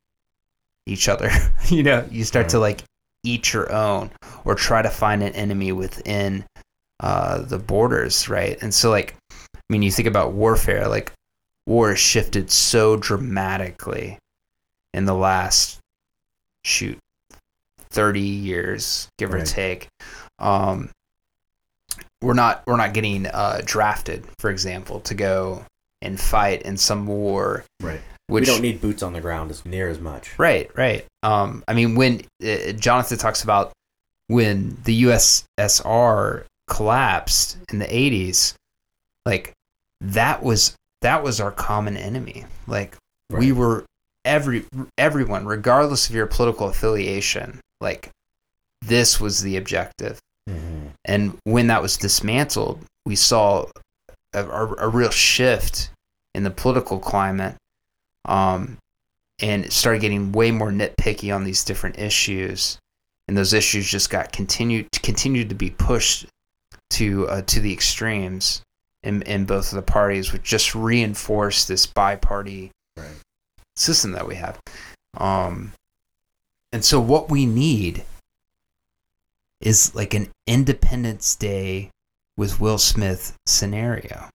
each 0.86 1.08
other. 1.10 1.30
you 1.70 1.84
know, 1.84 2.06
you 2.12 2.24
start 2.24 2.50
to 2.50 2.60
like 2.60 2.84
eat 3.24 3.54
your 3.54 3.72
own 3.72 4.10
or 4.46 4.56
try 4.56 4.82
to 4.82 4.90
find 4.90 5.22
an 5.24 5.34
enemy 5.34 5.72
within 5.72 6.44
uh, 7.00 7.40
the 7.42 7.58
borders, 7.58 8.30
right? 8.30 8.58
And 8.62 8.74
so, 8.74 8.90
like, 8.90 9.16
I 9.32 9.60
mean, 9.70 9.82
you 9.82 9.92
think 9.92 10.08
about 10.08 10.34
warfare, 10.34 10.88
like, 10.88 11.12
war 11.66 11.90
has 11.90 12.00
shifted 12.00 12.52
so 12.52 12.98
dramatically 12.98 14.18
in 14.94 15.06
the 15.06 15.14
last, 15.14 15.80
shoot, 16.64 16.98
30 17.90 18.20
years, 18.22 19.08
give 19.18 19.34
or 19.34 19.44
take. 19.44 19.88
Um, 20.40 20.90
we're 22.22 22.34
not 22.34 22.64
we're 22.68 22.78
not 22.78 22.94
getting 22.94 23.28
uh, 23.28 23.62
drafted, 23.66 24.26
for 24.40 24.50
example, 24.50 25.00
to 25.02 25.14
go 25.14 25.66
and 26.02 26.20
fight 26.20 26.62
in 26.64 26.78
some 26.78 27.08
war. 27.08 27.66
Right. 27.82 28.02
Which 28.28 28.44
we 28.44 28.46
don't 28.46 28.62
need 28.62 28.82
boots 28.82 29.04
on 29.04 29.14
the 29.14 29.22
ground 29.22 29.52
as 29.52 29.66
near 29.66 29.90
as 29.90 30.00
much. 30.00 30.38
Right, 30.40 30.70
right. 30.78 31.06
Um, 31.22 31.64
I 31.68 31.74
mean, 31.74 31.96
when 31.96 32.22
uh, 32.44 32.72
Jonathan 32.74 33.18
talks 33.18 33.44
about 33.44 33.74
when 34.28 34.78
the 34.86 35.04
USSR 35.04 36.46
collapsed 36.70 37.58
in 37.72 37.80
the 37.80 37.86
'80s, 37.86 38.54
like 39.26 39.52
that 40.00 40.42
was 40.44 40.76
that 41.02 41.24
was 41.24 41.42
our 41.42 41.52
common 41.52 41.98
enemy. 41.98 42.46
Like 42.68 42.96
we 43.30 43.52
were 43.52 43.86
every 44.24 44.66
everyone, 44.98 45.46
regardless 45.46 46.10
of 46.10 46.16
your 46.16 46.28
political 46.28 46.68
affiliation, 46.68 47.60
like 47.82 48.10
this 48.82 49.20
was 49.20 49.42
the 49.42 49.58
objective. 49.58 50.20
Mm-hmm. 50.50 50.88
And 51.06 51.38
when 51.44 51.68
that 51.68 51.82
was 51.82 51.98
dismantled, 51.98 52.84
we 53.06 53.16
saw 53.16 53.66
a, 54.34 54.46
a, 54.46 54.76
a 54.86 54.90
real 54.90 55.10
shift 55.10 55.90
in 56.34 56.44
the 56.44 56.52
political 56.52 57.00
climate, 57.00 57.56
um, 58.26 58.78
and 59.40 59.66
it 59.66 59.74
started 59.74 60.02
getting 60.02 60.32
way 60.32 60.52
more 60.52 60.72
nitpicky 60.72 61.34
on 61.36 61.44
these 61.44 61.64
different 61.64 62.00
issues. 62.00 62.78
And 63.28 63.38
those 63.38 63.54
issues 63.54 63.90
just 63.90 64.10
got 64.10 64.32
continued 64.32 64.88
continued 65.04 65.50
to 65.50 65.56
be 65.56 65.70
pushed 65.70 66.26
to 66.92 67.28
uh, 67.30 67.42
to 67.44 67.60
the 67.60 67.72
extremes 67.72 68.62
in 69.04 69.22
in 69.24 69.46
both 69.46 69.72
of 69.72 69.76
the 69.76 69.82
parties, 69.92 70.34
which 70.34 70.44
just 70.44 70.76
reinforced 70.76 71.68
this 71.68 71.86
bi-party 71.86 72.72
Right. 72.98 73.08
system 73.78 74.12
that 74.12 74.28
we 74.28 74.36
have. 74.36 74.60
Um, 75.18 75.72
and 76.74 76.84
so 76.84 77.00
what 77.00 77.30
we 77.30 77.46
need 77.46 78.04
is 79.62 79.94
like 79.96 80.14
an 80.14 80.30
Independence 80.48 81.36
Day 81.36 81.90
with 82.38 82.60
Will 82.60 82.78
Smith 82.78 83.36
scenario. 83.46 84.30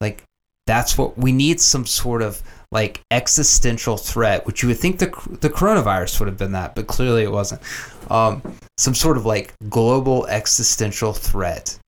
Like 0.00 0.22
that's 0.66 0.98
what 0.98 1.16
we 1.16 1.32
need 1.32 1.60
some 1.60 1.86
sort 1.86 2.22
of 2.22 2.42
like 2.72 3.00
existential 3.10 3.96
threat, 3.96 4.46
which 4.46 4.62
you 4.62 4.68
would 4.68 4.78
think 4.78 4.98
the 4.98 5.06
the 5.40 5.50
coronavirus 5.50 6.18
would 6.20 6.28
have 6.28 6.38
been 6.38 6.52
that, 6.52 6.74
but 6.74 6.86
clearly 6.86 7.22
it 7.22 7.32
wasn't. 7.32 7.62
Um, 8.10 8.42
some 8.78 8.94
sort 8.94 9.16
of 9.16 9.24
like 9.24 9.54
global 9.68 10.26
existential 10.26 11.12
threat 11.12 11.78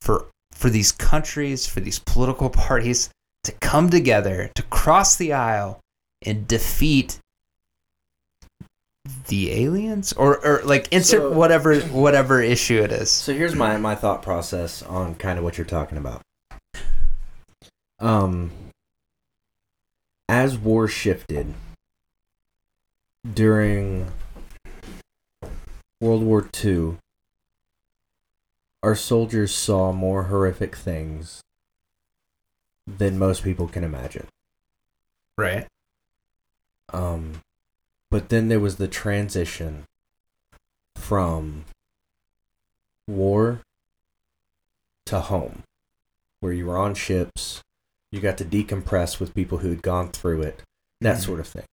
for 0.00 0.26
for 0.52 0.70
these 0.70 0.92
countries, 0.92 1.66
for 1.66 1.80
these 1.80 1.98
political 1.98 2.50
parties 2.50 3.10
to 3.44 3.52
come 3.60 3.90
together, 3.90 4.50
to 4.54 4.62
cross 4.64 5.16
the 5.16 5.32
aisle 5.32 5.80
and 6.22 6.46
defeat 6.46 7.18
the 9.28 9.52
aliens 9.52 10.12
or, 10.12 10.44
or 10.44 10.62
like 10.64 10.88
insert 10.92 11.20
So- 11.20 11.32
whatever 11.32 11.78
whatever 11.80 12.40
issue 12.42 12.82
it 12.82 12.92
is. 12.92 13.10
So 13.10 13.32
here's 13.32 13.54
my 13.54 13.76
my 13.76 13.94
thought 13.94 14.22
process 14.22 14.82
on 14.82 15.14
kind 15.14 15.38
of 15.38 15.44
what 15.44 15.56
you're 15.58 15.64
talking 15.66 15.98
about. 15.98 16.22
Um, 17.98 18.50
as 20.28 20.56
war 20.56 20.88
shifted 20.88 21.52
during 23.34 24.10
World 26.00 26.22
War 26.22 26.48
II, 26.64 26.96
our 28.82 28.94
soldiers 28.94 29.54
saw 29.54 29.92
more 29.92 30.24
horrific 30.24 30.74
things 30.76 31.42
than 32.86 33.18
most 33.18 33.44
people 33.44 33.68
can 33.68 33.84
imagine. 33.84 34.26
Right. 35.36 35.66
Um, 36.92 37.42
but 38.10 38.28
then 38.28 38.48
there 38.48 38.60
was 38.60 38.76
the 38.76 38.88
transition 38.88 39.84
from 40.96 41.64
war 43.08 43.60
to 45.06 45.20
home, 45.20 45.62
where 46.40 46.52
you 46.52 46.66
were 46.66 46.76
on 46.78 46.94
ships, 46.94 47.62
you 48.12 48.20
got 48.20 48.38
to 48.38 48.44
decompress 48.44 49.18
with 49.20 49.34
people 49.34 49.58
who 49.58 49.70
had 49.70 49.82
gone 49.82 50.10
through 50.10 50.42
it, 50.42 50.62
that 51.00 51.18
Mhm. 51.18 51.24
sort 51.24 51.40
of 51.40 51.48
thing. 51.48 51.64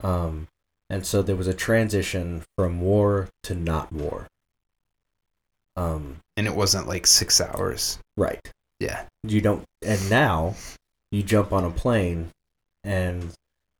Um, 0.00 0.48
and 0.90 1.06
so 1.06 1.22
there 1.22 1.36
was 1.36 1.46
a 1.46 1.54
transition 1.54 2.44
from 2.56 2.80
war 2.80 3.28
to 3.44 3.54
not 3.54 3.92
war. 3.92 4.26
Um, 5.76 6.20
And 6.36 6.46
it 6.46 6.54
wasn't 6.54 6.86
like 6.86 7.06
six 7.06 7.40
hours. 7.40 7.98
right. 8.16 8.40
Yeah. 8.78 9.08
you 9.22 9.40
don't 9.40 9.64
and 9.82 10.08
now 10.10 10.54
you 11.10 11.22
jump 11.22 11.50
on 11.52 11.64
a 11.64 11.70
plane 11.70 12.30
and 12.84 13.32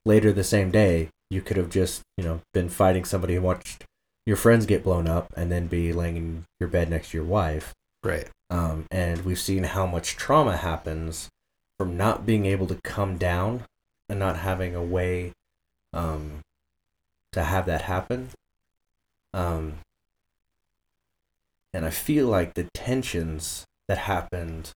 later 0.07 0.33
the 0.33 0.43
same 0.43 0.71
day 0.71 1.11
you 1.31 1.43
could 1.43 1.57
have 1.57 1.71
just 1.71 2.03
you 2.17 2.25
know 2.25 2.41
been 2.53 2.69
fighting 2.69 3.05
somebody 3.05 3.35
and 3.37 3.45
watched 3.45 3.85
your 4.25 4.37
friends 4.37 4.67
get 4.67 4.85
blown 4.85 5.07
up 5.07 5.33
and 5.37 5.51
then 5.51 5.67
be 5.67 5.93
laying 5.93 6.17
in 6.17 6.45
your 6.61 6.69
bed 6.69 6.91
next 6.91 7.11
to 7.11 7.17
your 7.17 7.27
wife 7.27 7.73
Right. 8.03 8.29
um, 8.51 8.87
and 8.91 9.25
we've 9.25 9.39
seen 9.39 9.65
how 9.65 9.87
much 9.87 10.17
trauma 10.17 10.57
happens 10.57 11.29
from 11.79 11.97
not 11.97 12.25
being 12.27 12.47
able 12.47 12.67
to 12.69 12.79
come 12.85 13.19
down 13.19 13.65
and 14.09 14.19
not 14.19 14.39
having 14.39 14.75
a 14.75 14.83
way 14.83 15.33
um, 15.93 16.41
to 17.33 17.43
have 17.43 17.67
that 17.67 17.83
happen 17.83 18.31
um, 19.35 19.75
and 21.75 21.85
i 21.85 21.91
feel 21.91 22.27
like 22.29 22.55
the 22.55 22.69
tensions 22.75 23.65
that 23.89 23.99
happened 23.99 24.73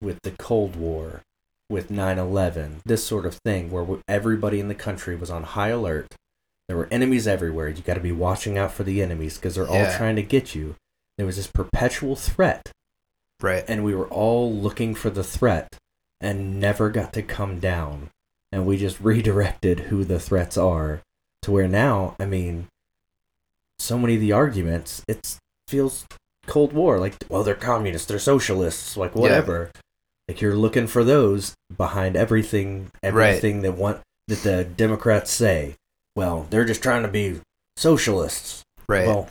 with 0.00 0.18
the 0.22 0.30
Cold 0.32 0.76
War, 0.76 1.22
with 1.70 1.90
9/11, 1.90 2.80
this 2.84 3.04
sort 3.04 3.26
of 3.26 3.36
thing, 3.44 3.70
where 3.70 3.98
everybody 4.08 4.60
in 4.60 4.68
the 4.68 4.74
country 4.74 5.16
was 5.16 5.30
on 5.30 5.42
high 5.42 5.68
alert. 5.70 6.14
There 6.68 6.76
were 6.76 6.88
enemies 6.90 7.26
everywhere. 7.26 7.68
You 7.68 7.82
got 7.82 7.94
to 7.94 8.00
be 8.00 8.12
watching 8.12 8.56
out 8.56 8.72
for 8.72 8.84
the 8.84 9.02
enemies 9.02 9.36
because 9.36 9.54
they're 9.54 9.68
all 9.68 9.92
trying 9.96 10.16
to 10.16 10.22
get 10.22 10.54
you. 10.54 10.76
There 11.18 11.26
was 11.26 11.36
this 11.36 11.46
perpetual 11.46 12.16
threat, 12.16 12.72
Right. 13.40 13.64
and 13.68 13.84
we 13.84 13.94
were 13.94 14.08
all 14.08 14.52
looking 14.52 14.94
for 14.94 15.10
the 15.10 15.24
threat 15.24 15.76
and 16.20 16.58
never 16.58 16.88
got 16.90 17.12
to 17.14 17.22
come 17.22 17.60
down. 17.60 18.10
And 18.50 18.66
we 18.66 18.76
just 18.78 19.00
redirected 19.12 19.80
who 19.80 20.04
the 20.04 20.18
threats 20.18 20.56
are 20.56 21.02
to 21.42 21.50
where 21.50 21.68
now, 21.68 22.16
I 22.18 22.24
mean, 22.24 22.68
so 23.78 23.98
many 23.98 24.14
of 24.14 24.20
the 24.20 24.32
arguments, 24.32 25.02
it 25.06 25.38
feels 25.68 26.06
Cold 26.46 26.72
War. 26.72 26.98
Like, 26.98 27.14
well, 27.28 27.42
they're 27.42 27.54
communists, 27.54 28.06
they're 28.08 28.18
socialists, 28.18 28.96
like 28.96 29.14
whatever. 29.14 29.70
Like 30.28 30.40
you're 30.40 30.56
looking 30.56 30.86
for 30.86 31.04
those 31.04 31.54
behind 31.76 32.16
everything, 32.16 32.90
everything 33.02 33.62
that 33.62 33.72
want 33.72 34.00
that 34.28 34.42
the 34.42 34.64
Democrats 34.64 35.30
say. 35.30 35.74
Well, 36.16 36.46
they're 36.50 36.64
just 36.64 36.82
trying 36.82 37.02
to 37.02 37.08
be 37.08 37.40
socialists. 37.76 38.62
Right. 38.88 39.06
Well, 39.06 39.28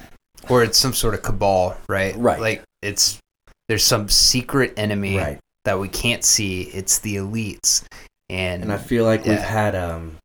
or 0.49 0.63
it's 0.63 0.77
some 0.77 0.93
sort 0.93 1.13
of 1.13 1.23
cabal, 1.23 1.77
right? 1.87 2.15
Right. 2.15 2.39
Like 2.39 2.63
it's 2.81 3.19
there's 3.67 3.83
some 3.83 4.09
secret 4.09 4.73
enemy 4.77 5.17
right. 5.17 5.39
that 5.65 5.79
we 5.79 5.87
can't 5.87 6.23
see. 6.23 6.63
It's 6.63 6.99
the 6.99 7.15
elites, 7.15 7.85
and, 8.29 8.63
And 8.63 8.73
I 8.73 8.77
feel 8.77 9.05
like 9.05 9.25
we've 9.25 9.37
had 9.37 9.75
um 9.75 10.17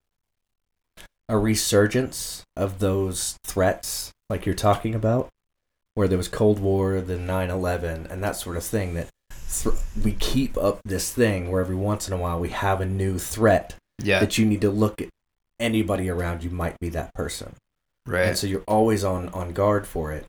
a 1.28 1.38
resurgence 1.38 2.44
of 2.56 2.78
those 2.78 3.36
threats, 3.44 4.12
like 4.30 4.46
you're 4.46 4.54
talking 4.54 4.94
about, 4.94 5.28
where 5.94 6.08
there 6.08 6.18
was 6.18 6.28
Cold 6.28 6.58
War, 6.58 7.00
then 7.00 7.26
9/11, 7.26 8.10
and 8.10 8.24
that 8.24 8.36
sort 8.36 8.56
of 8.56 8.64
thing. 8.64 8.94
That 8.94 9.08
th- 9.50 9.74
we 10.04 10.12
keep 10.12 10.56
up 10.56 10.80
this 10.84 11.12
thing 11.12 11.50
where 11.50 11.60
every 11.60 11.76
once 11.76 12.06
in 12.08 12.14
a 12.14 12.16
while 12.18 12.38
we 12.38 12.50
have 12.50 12.80
a 12.80 12.86
new 12.86 13.18
threat 13.18 13.74
yeah, 14.02 14.20
that 14.20 14.38
you 14.38 14.46
need 14.46 14.60
to 14.60 14.70
look 14.70 15.00
at. 15.00 15.08
Anybody 15.60 16.08
around 16.08 16.44
you 16.44 16.50
might 16.50 16.78
be 16.78 16.88
that 16.90 17.12
person, 17.14 17.54
right. 18.06 18.28
and 18.28 18.38
so 18.38 18.46
you're 18.46 18.62
always 18.68 19.02
on 19.02 19.28
on 19.30 19.52
guard 19.52 19.88
for 19.88 20.12
it. 20.12 20.24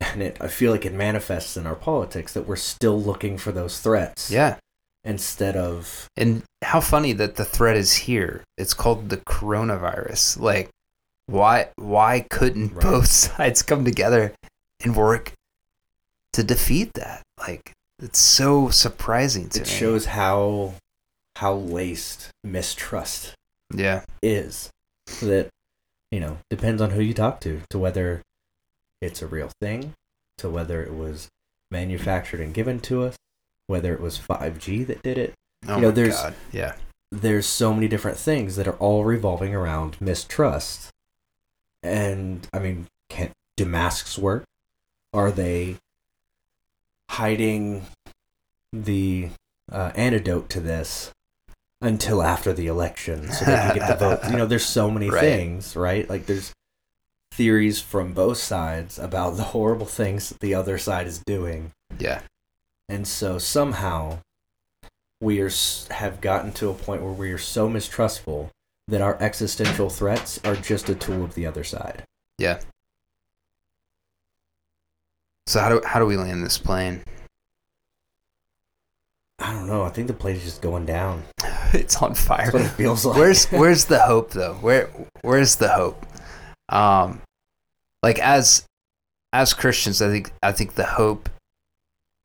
And 0.00 0.22
it, 0.22 0.38
I 0.40 0.48
feel 0.48 0.72
like 0.72 0.86
it 0.86 0.94
manifests 0.94 1.56
in 1.58 1.66
our 1.66 1.74
politics 1.74 2.32
that 2.32 2.48
we're 2.48 2.56
still 2.56 2.98
looking 3.00 3.36
for 3.36 3.52
those 3.52 3.80
threats 3.80 4.30
yeah, 4.30 4.56
instead 5.04 5.56
of 5.56 6.08
and 6.16 6.42
how 6.62 6.80
funny 6.80 7.12
that 7.12 7.36
the 7.36 7.44
threat 7.44 7.76
is 7.76 7.92
here. 7.92 8.42
It's 8.56 8.72
called 8.72 9.10
the 9.10 9.18
coronavirus. 9.18 10.40
Like, 10.40 10.70
why 11.26 11.68
why 11.76 12.24
couldn't 12.30 12.72
Right. 12.72 12.82
both 12.82 13.06
sides 13.26 13.62
come 13.62 13.84
together 13.84 14.32
and 14.82 14.96
work 14.96 15.32
to 16.32 16.42
defeat 16.42 16.92
that? 16.94 17.22
Like, 17.38 17.72
it's 18.02 18.18
so 18.18 18.68
surprising 18.68 19.48
to 19.50 19.60
it 19.60 19.66
me. 19.66 19.72
shows 19.72 20.06
how 20.06 20.74
how 21.36 21.54
laced 21.54 22.28
mistrust 22.44 23.34
Yeah, 23.74 24.04
is. 24.22 24.68
That 25.22 25.48
you 26.10 26.20
know 26.20 26.38
depends 26.50 26.82
on 26.82 26.90
who 26.90 27.00
you 27.00 27.14
talk 27.14 27.40
to 27.42 27.62
to 27.70 27.78
whether 27.78 28.22
it's 29.00 29.22
a 29.22 29.26
real 29.26 29.50
thing 29.60 29.94
to 30.38 30.48
whether 30.50 30.82
it 30.82 30.94
was 30.94 31.28
manufactured 31.70 32.40
and 32.40 32.52
given 32.54 32.80
to 32.80 33.02
us 33.04 33.16
whether 33.66 33.92
it 33.94 34.00
was 34.00 34.18
5G 34.18 34.86
that 34.86 35.02
did 35.02 35.16
it. 35.18 35.34
Oh 35.66 35.76
You 35.76 35.82
know, 35.82 35.88
my 35.88 35.94
there's- 35.94 36.22
god, 36.22 36.34
yeah, 36.52 36.74
there's 37.10 37.46
so 37.46 37.72
many 37.72 37.88
different 37.88 38.18
things 38.18 38.56
that 38.56 38.66
are 38.68 38.76
all 38.76 39.04
revolving 39.04 39.54
around 39.54 40.00
mistrust. 40.00 40.90
And 41.82 42.46
i 42.52 42.58
mean 42.58 42.86
can 43.08 43.32
do 43.56 43.64
masks 43.64 44.16
work? 44.18 44.44
Are 45.12 45.30
they 45.30 45.76
hiding 47.12 47.84
the 48.72 49.28
uh, 49.70 49.92
antidote 49.94 50.48
to 50.50 50.60
this 50.60 51.10
until 51.80 52.22
after 52.22 52.52
the 52.52 52.66
election 52.66 53.30
so 53.30 53.44
they 53.44 53.52
can 53.56 53.76
get 53.76 53.88
the 53.88 53.96
vote 53.96 54.20
you 54.30 54.36
know 54.36 54.46
there's 54.46 54.64
so 54.64 54.90
many 54.90 55.10
Right. 55.10 55.20
things 55.20 55.76
right 55.76 56.08
like 56.08 56.26
there's 56.26 56.52
theories 57.32 57.80
from 57.80 58.12
both 58.12 58.38
sides 58.38 58.98
about 58.98 59.36
the 59.36 59.42
horrible 59.42 59.86
things 59.86 60.28
that 60.30 60.40
the 60.40 60.54
other 60.54 60.78
side 60.78 61.06
is 61.06 61.18
doing 61.26 61.72
yeah, 61.98 62.20
and 62.88 63.06
so 63.06 63.38
somehow 63.38 64.18
we 65.20 65.40
are 65.40 65.50
have 65.90 66.20
gotten 66.22 66.52
to 66.52 66.70
a 66.70 66.74
point 66.74 67.02
where 67.02 67.12
we 67.12 67.30
are 67.32 67.38
so 67.38 67.68
mistrustful 67.68 68.50
that 68.88 69.02
our 69.02 69.16
existential 69.20 69.90
threats 69.90 70.40
are 70.44 70.56
just 70.56 70.88
a 70.88 70.94
tool 70.94 71.22
of 71.24 71.34
the 71.34 71.46
other 71.46 71.62
side. 71.64 72.04
yeah. 72.38 72.60
So 75.52 75.60
how 75.60 75.68
do 75.68 75.82
how 75.84 76.00
do 76.00 76.06
we 76.06 76.16
land 76.16 76.42
this 76.42 76.56
plane? 76.56 77.02
I 79.38 79.52
don't 79.52 79.66
know. 79.66 79.82
I 79.82 79.90
think 79.90 80.06
the 80.06 80.14
plane's 80.14 80.42
just 80.42 80.62
going 80.62 80.86
down. 80.86 81.24
it's 81.74 82.00
on 82.00 82.14
fire. 82.14 82.50
That's 82.50 82.54
what 82.54 82.62
it 82.62 82.68
feels 82.70 83.04
like. 83.04 83.18
where's 83.18 83.44
where's 83.48 83.84
the 83.84 83.98
hope 83.98 84.30
though? 84.30 84.54
Where 84.54 84.88
where's 85.20 85.56
the 85.56 85.68
hope? 85.68 86.06
Um, 86.70 87.20
like 88.02 88.18
as 88.18 88.64
as 89.34 89.52
Christians, 89.52 90.00
I 90.00 90.08
think 90.08 90.32
I 90.42 90.52
think 90.52 90.72
the 90.72 90.86
hope 90.86 91.28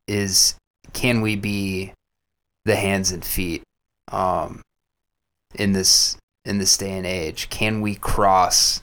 is 0.06 0.54
can 0.94 1.20
we 1.20 1.36
be 1.36 1.92
the 2.64 2.76
hands 2.76 3.12
and 3.12 3.22
feet 3.22 3.62
um, 4.10 4.62
in 5.54 5.74
this 5.74 6.16
in 6.46 6.56
this 6.56 6.78
day 6.78 6.96
and 6.96 7.04
age? 7.04 7.50
Can 7.50 7.82
we 7.82 7.94
cross 7.94 8.80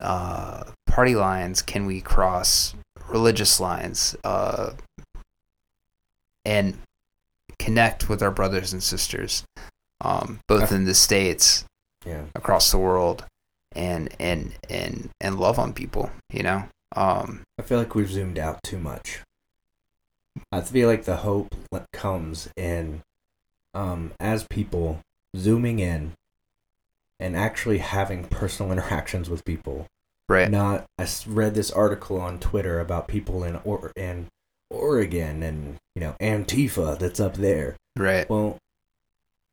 uh, 0.00 0.64
party 0.86 1.14
lines? 1.14 1.60
Can 1.60 1.84
we 1.84 2.00
cross 2.00 2.74
religious 3.12 3.60
lines? 3.60 4.16
Uh, 4.24 4.72
and 6.44 6.78
connect 7.58 8.08
with 8.08 8.22
our 8.22 8.30
brothers 8.30 8.72
and 8.72 8.82
sisters, 8.82 9.44
um, 10.00 10.40
both 10.48 10.72
in 10.72 10.84
the 10.84 10.94
states, 10.94 11.64
yeah. 12.04 12.24
across 12.34 12.70
the 12.70 12.78
world, 12.78 13.24
and 13.74 14.14
and 14.18 14.52
and 14.68 15.10
and 15.20 15.38
love 15.38 15.58
on 15.58 15.72
people. 15.72 16.10
You 16.32 16.42
know, 16.42 16.64
um, 16.96 17.42
I 17.58 17.62
feel 17.62 17.78
like 17.78 17.94
we've 17.94 18.10
zoomed 18.10 18.38
out 18.38 18.60
too 18.64 18.78
much. 18.78 19.20
I 20.50 20.62
feel 20.62 20.88
like 20.88 21.04
the 21.04 21.18
hope 21.18 21.54
comes 21.92 22.48
in 22.56 23.02
um, 23.74 24.12
as 24.18 24.44
people 24.44 25.00
zooming 25.36 25.78
in 25.78 26.12
and 27.20 27.36
actually 27.36 27.78
having 27.78 28.24
personal 28.24 28.72
interactions 28.76 29.30
with 29.30 29.44
people. 29.44 29.86
Right? 30.32 30.50
not 30.50 30.86
I 30.98 31.06
read 31.26 31.54
this 31.54 31.70
article 31.70 32.20
on 32.20 32.38
Twitter 32.38 32.80
about 32.80 33.08
people 33.08 33.44
in 33.44 33.56
or 33.64 33.92
in 33.96 34.28
Oregon 34.70 35.42
and 35.42 35.76
you 35.94 36.00
know 36.00 36.16
Antifa 36.20 36.98
that's 36.98 37.20
up 37.20 37.34
there. 37.34 37.76
Right. 37.96 38.28
Well, 38.28 38.58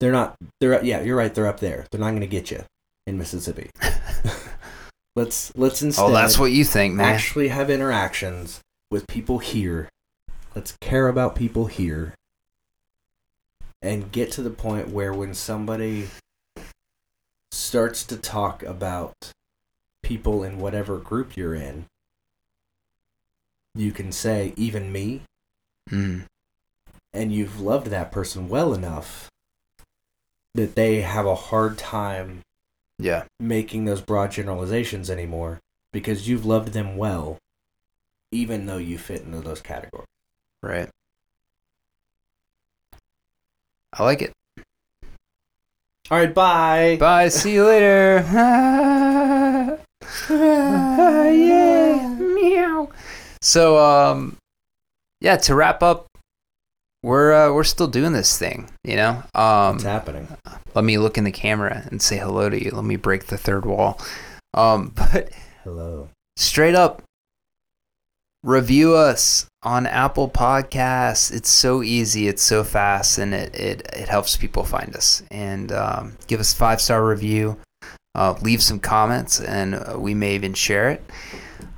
they're 0.00 0.12
not. 0.12 0.36
They're 0.60 0.84
yeah, 0.84 1.02
you're 1.02 1.16
right. 1.16 1.34
They're 1.34 1.46
up 1.46 1.60
there. 1.60 1.86
They're 1.90 2.00
not 2.00 2.10
going 2.10 2.20
to 2.20 2.26
get 2.26 2.50
you 2.50 2.64
in 3.06 3.18
Mississippi. 3.18 3.70
Let's 5.18 5.52
let's 5.56 5.82
instead 5.82 6.04
oh, 6.04 6.12
that's 6.12 6.38
what 6.38 6.52
you 6.52 6.64
think, 6.64 6.94
man. 6.94 7.12
actually 7.12 7.48
have 7.48 7.70
interactions 7.70 8.60
with 8.88 9.08
people 9.08 9.40
here. 9.40 9.88
Let's 10.54 10.76
care 10.80 11.08
about 11.08 11.34
people 11.34 11.66
here. 11.66 12.14
And 13.82 14.12
get 14.12 14.30
to 14.32 14.42
the 14.42 14.50
point 14.50 14.90
where 14.90 15.12
when 15.12 15.34
somebody 15.34 16.06
starts 17.50 18.04
to 18.04 18.16
talk 18.16 18.62
about 18.62 19.32
people 20.08 20.42
in 20.42 20.58
whatever 20.58 20.96
group 20.96 21.36
you're 21.36 21.54
in, 21.54 21.84
you 23.74 23.92
can 23.92 24.10
say, 24.10 24.54
even 24.56 24.90
me, 24.90 25.20
Mm. 25.90 26.24
and 27.12 27.32
you've 27.32 27.60
loved 27.60 27.88
that 27.88 28.10
person 28.10 28.48
well 28.48 28.72
enough 28.72 29.28
that 30.54 30.74
they 30.74 31.02
have 31.02 31.26
a 31.26 31.34
hard 31.34 31.76
time 31.76 32.40
Yeah. 32.98 33.24
making 33.38 33.84
those 33.84 34.00
broad 34.00 34.30
generalizations 34.32 35.10
anymore 35.10 35.60
because 35.92 36.26
you've 36.26 36.46
loved 36.46 36.72
them 36.72 36.96
well, 36.96 37.36
even 38.32 38.64
though 38.66 38.78
you 38.78 38.98
fit 38.98 39.22
into 39.22 39.40
those 39.40 39.60
categories. 39.60 40.06
Right. 40.62 40.88
I 43.92 44.02
like 44.04 44.22
it. 44.22 44.32
All 46.10 46.18
right, 46.18 46.32
bye. 46.34 46.96
Bye. 46.98 47.28
See 47.28 47.52
you 47.54 47.66
later. 47.66 49.44
yeah. 50.30 52.16
Meow. 52.18 52.90
So, 53.42 53.78
um, 53.78 54.36
yeah. 55.20 55.36
To 55.36 55.54
wrap 55.54 55.82
up, 55.82 56.06
we're 57.02 57.32
uh, 57.32 57.52
we're 57.52 57.64
still 57.64 57.88
doing 57.88 58.12
this 58.12 58.38
thing. 58.38 58.70
You 58.84 58.96
know. 58.96 59.22
Um, 59.34 59.74
What's 59.74 59.84
happening? 59.84 60.28
let 60.74 60.84
me 60.84 60.98
look 60.98 61.18
in 61.18 61.24
the 61.24 61.32
camera 61.32 61.86
and 61.90 62.00
say 62.00 62.18
hello 62.18 62.48
to 62.48 62.62
you. 62.62 62.70
Let 62.70 62.84
me 62.84 62.96
break 62.96 63.26
the 63.26 63.38
third 63.38 63.66
wall. 63.66 64.00
Um, 64.54 64.92
but 64.94 65.30
Hello. 65.64 66.08
straight 66.36 66.74
up 66.74 67.02
review 68.44 68.94
us 68.94 69.46
on 69.62 69.86
Apple 69.86 70.30
Podcasts. 70.30 71.32
It's 71.32 71.50
so 71.50 71.82
easy, 71.82 72.28
it's 72.28 72.42
so 72.42 72.62
fast, 72.64 73.18
and 73.18 73.34
it 73.34 73.54
it, 73.54 73.88
it 73.92 74.08
helps 74.08 74.36
people 74.36 74.64
find 74.64 74.94
us. 74.94 75.22
And 75.30 75.72
um, 75.72 76.16
give 76.26 76.40
us 76.40 76.54
five 76.54 76.80
star 76.80 77.04
review. 77.04 77.58
Uh, 78.18 78.36
leave 78.42 78.60
some 78.60 78.80
comments, 78.80 79.40
and 79.40 79.76
uh, 79.76 79.94
we 79.96 80.12
may 80.12 80.34
even 80.34 80.52
share 80.52 80.90
it. 80.90 81.04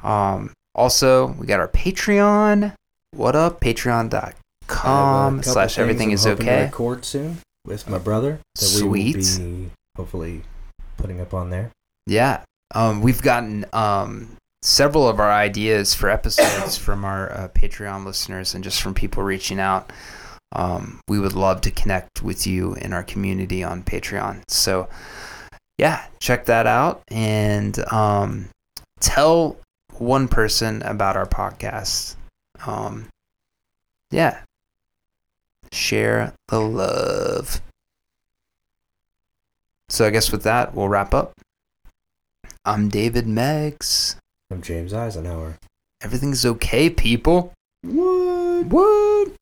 Um, 0.02 0.54
also, 0.74 1.26
we 1.38 1.46
got 1.46 1.60
our 1.60 1.68
Patreon. 1.68 2.74
What 3.10 3.36
up? 3.36 3.60
Patreon.com 3.60 5.42
slash 5.42 5.78
everything 5.78 6.12
is 6.12 6.26
okay. 6.26 6.62
Record 6.62 7.04
soon 7.04 7.40
with 7.66 7.90
my 7.90 7.98
brother. 7.98 8.40
That 8.54 8.62
we 8.62 8.80
Sweet. 8.80 9.16
will 9.16 9.46
be 9.46 9.70
hopefully 9.98 10.42
putting 10.96 11.20
up 11.20 11.34
on 11.34 11.50
there. 11.50 11.72
Yeah. 12.06 12.42
Um, 12.74 13.02
we've 13.02 13.20
gotten 13.20 13.66
um, 13.74 14.38
several 14.62 15.10
of 15.10 15.20
our 15.20 15.30
ideas 15.30 15.92
for 15.92 16.08
episodes 16.08 16.74
from 16.78 17.04
our 17.04 17.30
uh, 17.32 17.48
Patreon 17.48 18.06
listeners 18.06 18.54
and 18.54 18.64
just 18.64 18.80
from 18.80 18.94
people 18.94 19.22
reaching 19.22 19.60
out. 19.60 19.92
Um, 20.52 21.00
we 21.06 21.18
would 21.20 21.34
love 21.34 21.60
to 21.60 21.70
connect 21.70 22.22
with 22.22 22.46
you 22.46 22.76
in 22.76 22.94
our 22.94 23.02
community 23.02 23.62
on 23.62 23.82
Patreon. 23.82 24.42
So, 24.48 24.88
yeah, 25.80 26.04
check 26.18 26.44
that 26.44 26.66
out 26.66 27.00
and 27.08 27.78
um, 27.90 28.50
tell 29.00 29.56
one 29.96 30.28
person 30.28 30.82
about 30.82 31.16
our 31.16 31.24
podcast. 31.24 32.16
Um, 32.66 33.08
yeah. 34.10 34.40
Share 35.72 36.34
the 36.48 36.60
love. 36.60 37.62
So, 39.88 40.06
I 40.06 40.10
guess 40.10 40.30
with 40.30 40.42
that, 40.42 40.74
we'll 40.74 40.90
wrap 40.90 41.14
up. 41.14 41.32
I'm 42.66 42.90
David 42.90 43.26
Meggs. 43.26 44.16
I'm 44.50 44.60
James 44.60 44.92
Eisenhower. 44.92 45.56
Everything's 46.02 46.44
okay, 46.44 46.90
people. 46.90 47.54
What? 47.82 48.66
What? 48.66 49.32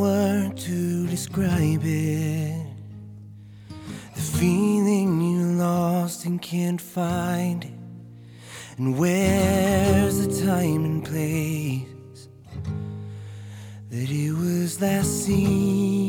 Word 0.00 0.56
to 0.56 1.06
describe 1.08 1.82
it? 1.84 2.66
The 4.14 4.20
feeling 4.20 5.20
you 5.20 5.46
lost 5.58 6.24
and 6.24 6.40
can't 6.40 6.80
find. 6.80 7.66
And 8.78 8.98
where's 8.98 10.26
the 10.26 10.46
time 10.46 10.84
and 10.86 11.04
place 11.04 12.28
that 13.90 14.10
it 14.10 14.32
was 14.32 14.80
last 14.80 15.24
seen? 15.24 15.99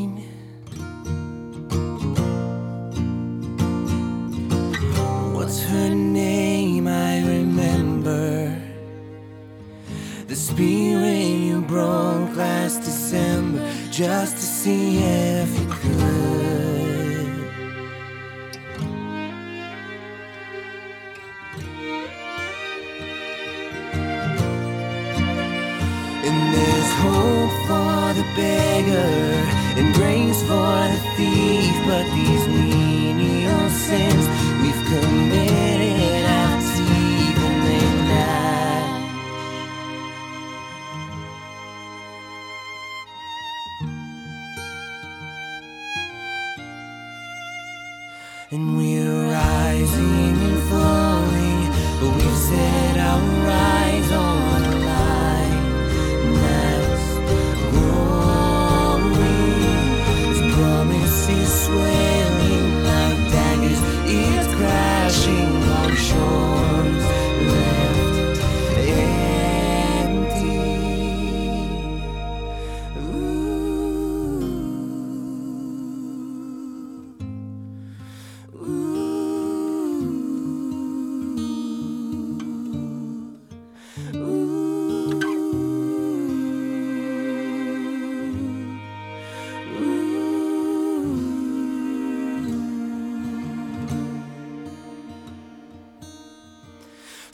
See 14.62 14.91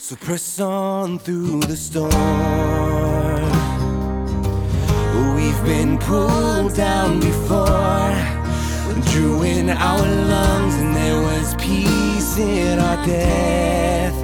So 0.09 0.15
press 0.15 0.59
on 0.59 1.19
through 1.19 1.59
the 1.59 1.77
storm. 1.77 2.09
We've 5.35 5.63
been 5.63 5.99
pulled 5.99 6.73
down 6.73 7.19
before, 7.19 8.15
drew 9.11 9.43
in 9.43 9.69
our 9.69 9.99
lungs, 9.99 10.73
and 10.77 10.95
there 10.95 11.21
was 11.21 11.53
peace 11.59 12.39
in 12.39 12.79
our 12.79 13.05
death. 13.05 14.15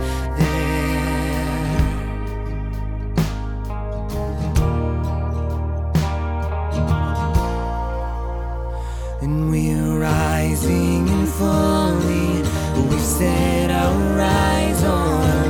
And 9.21 9.51
we're 9.51 9.99
rising 9.99 11.07
and 11.07 11.29
falling. 11.29 12.41
We've 12.89 12.99
set 12.99 13.69
our 13.69 14.19
eyes 14.19 14.83
on 14.83 15.44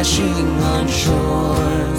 crashing 0.00 0.62
on 0.62 0.88
shores 0.88 1.89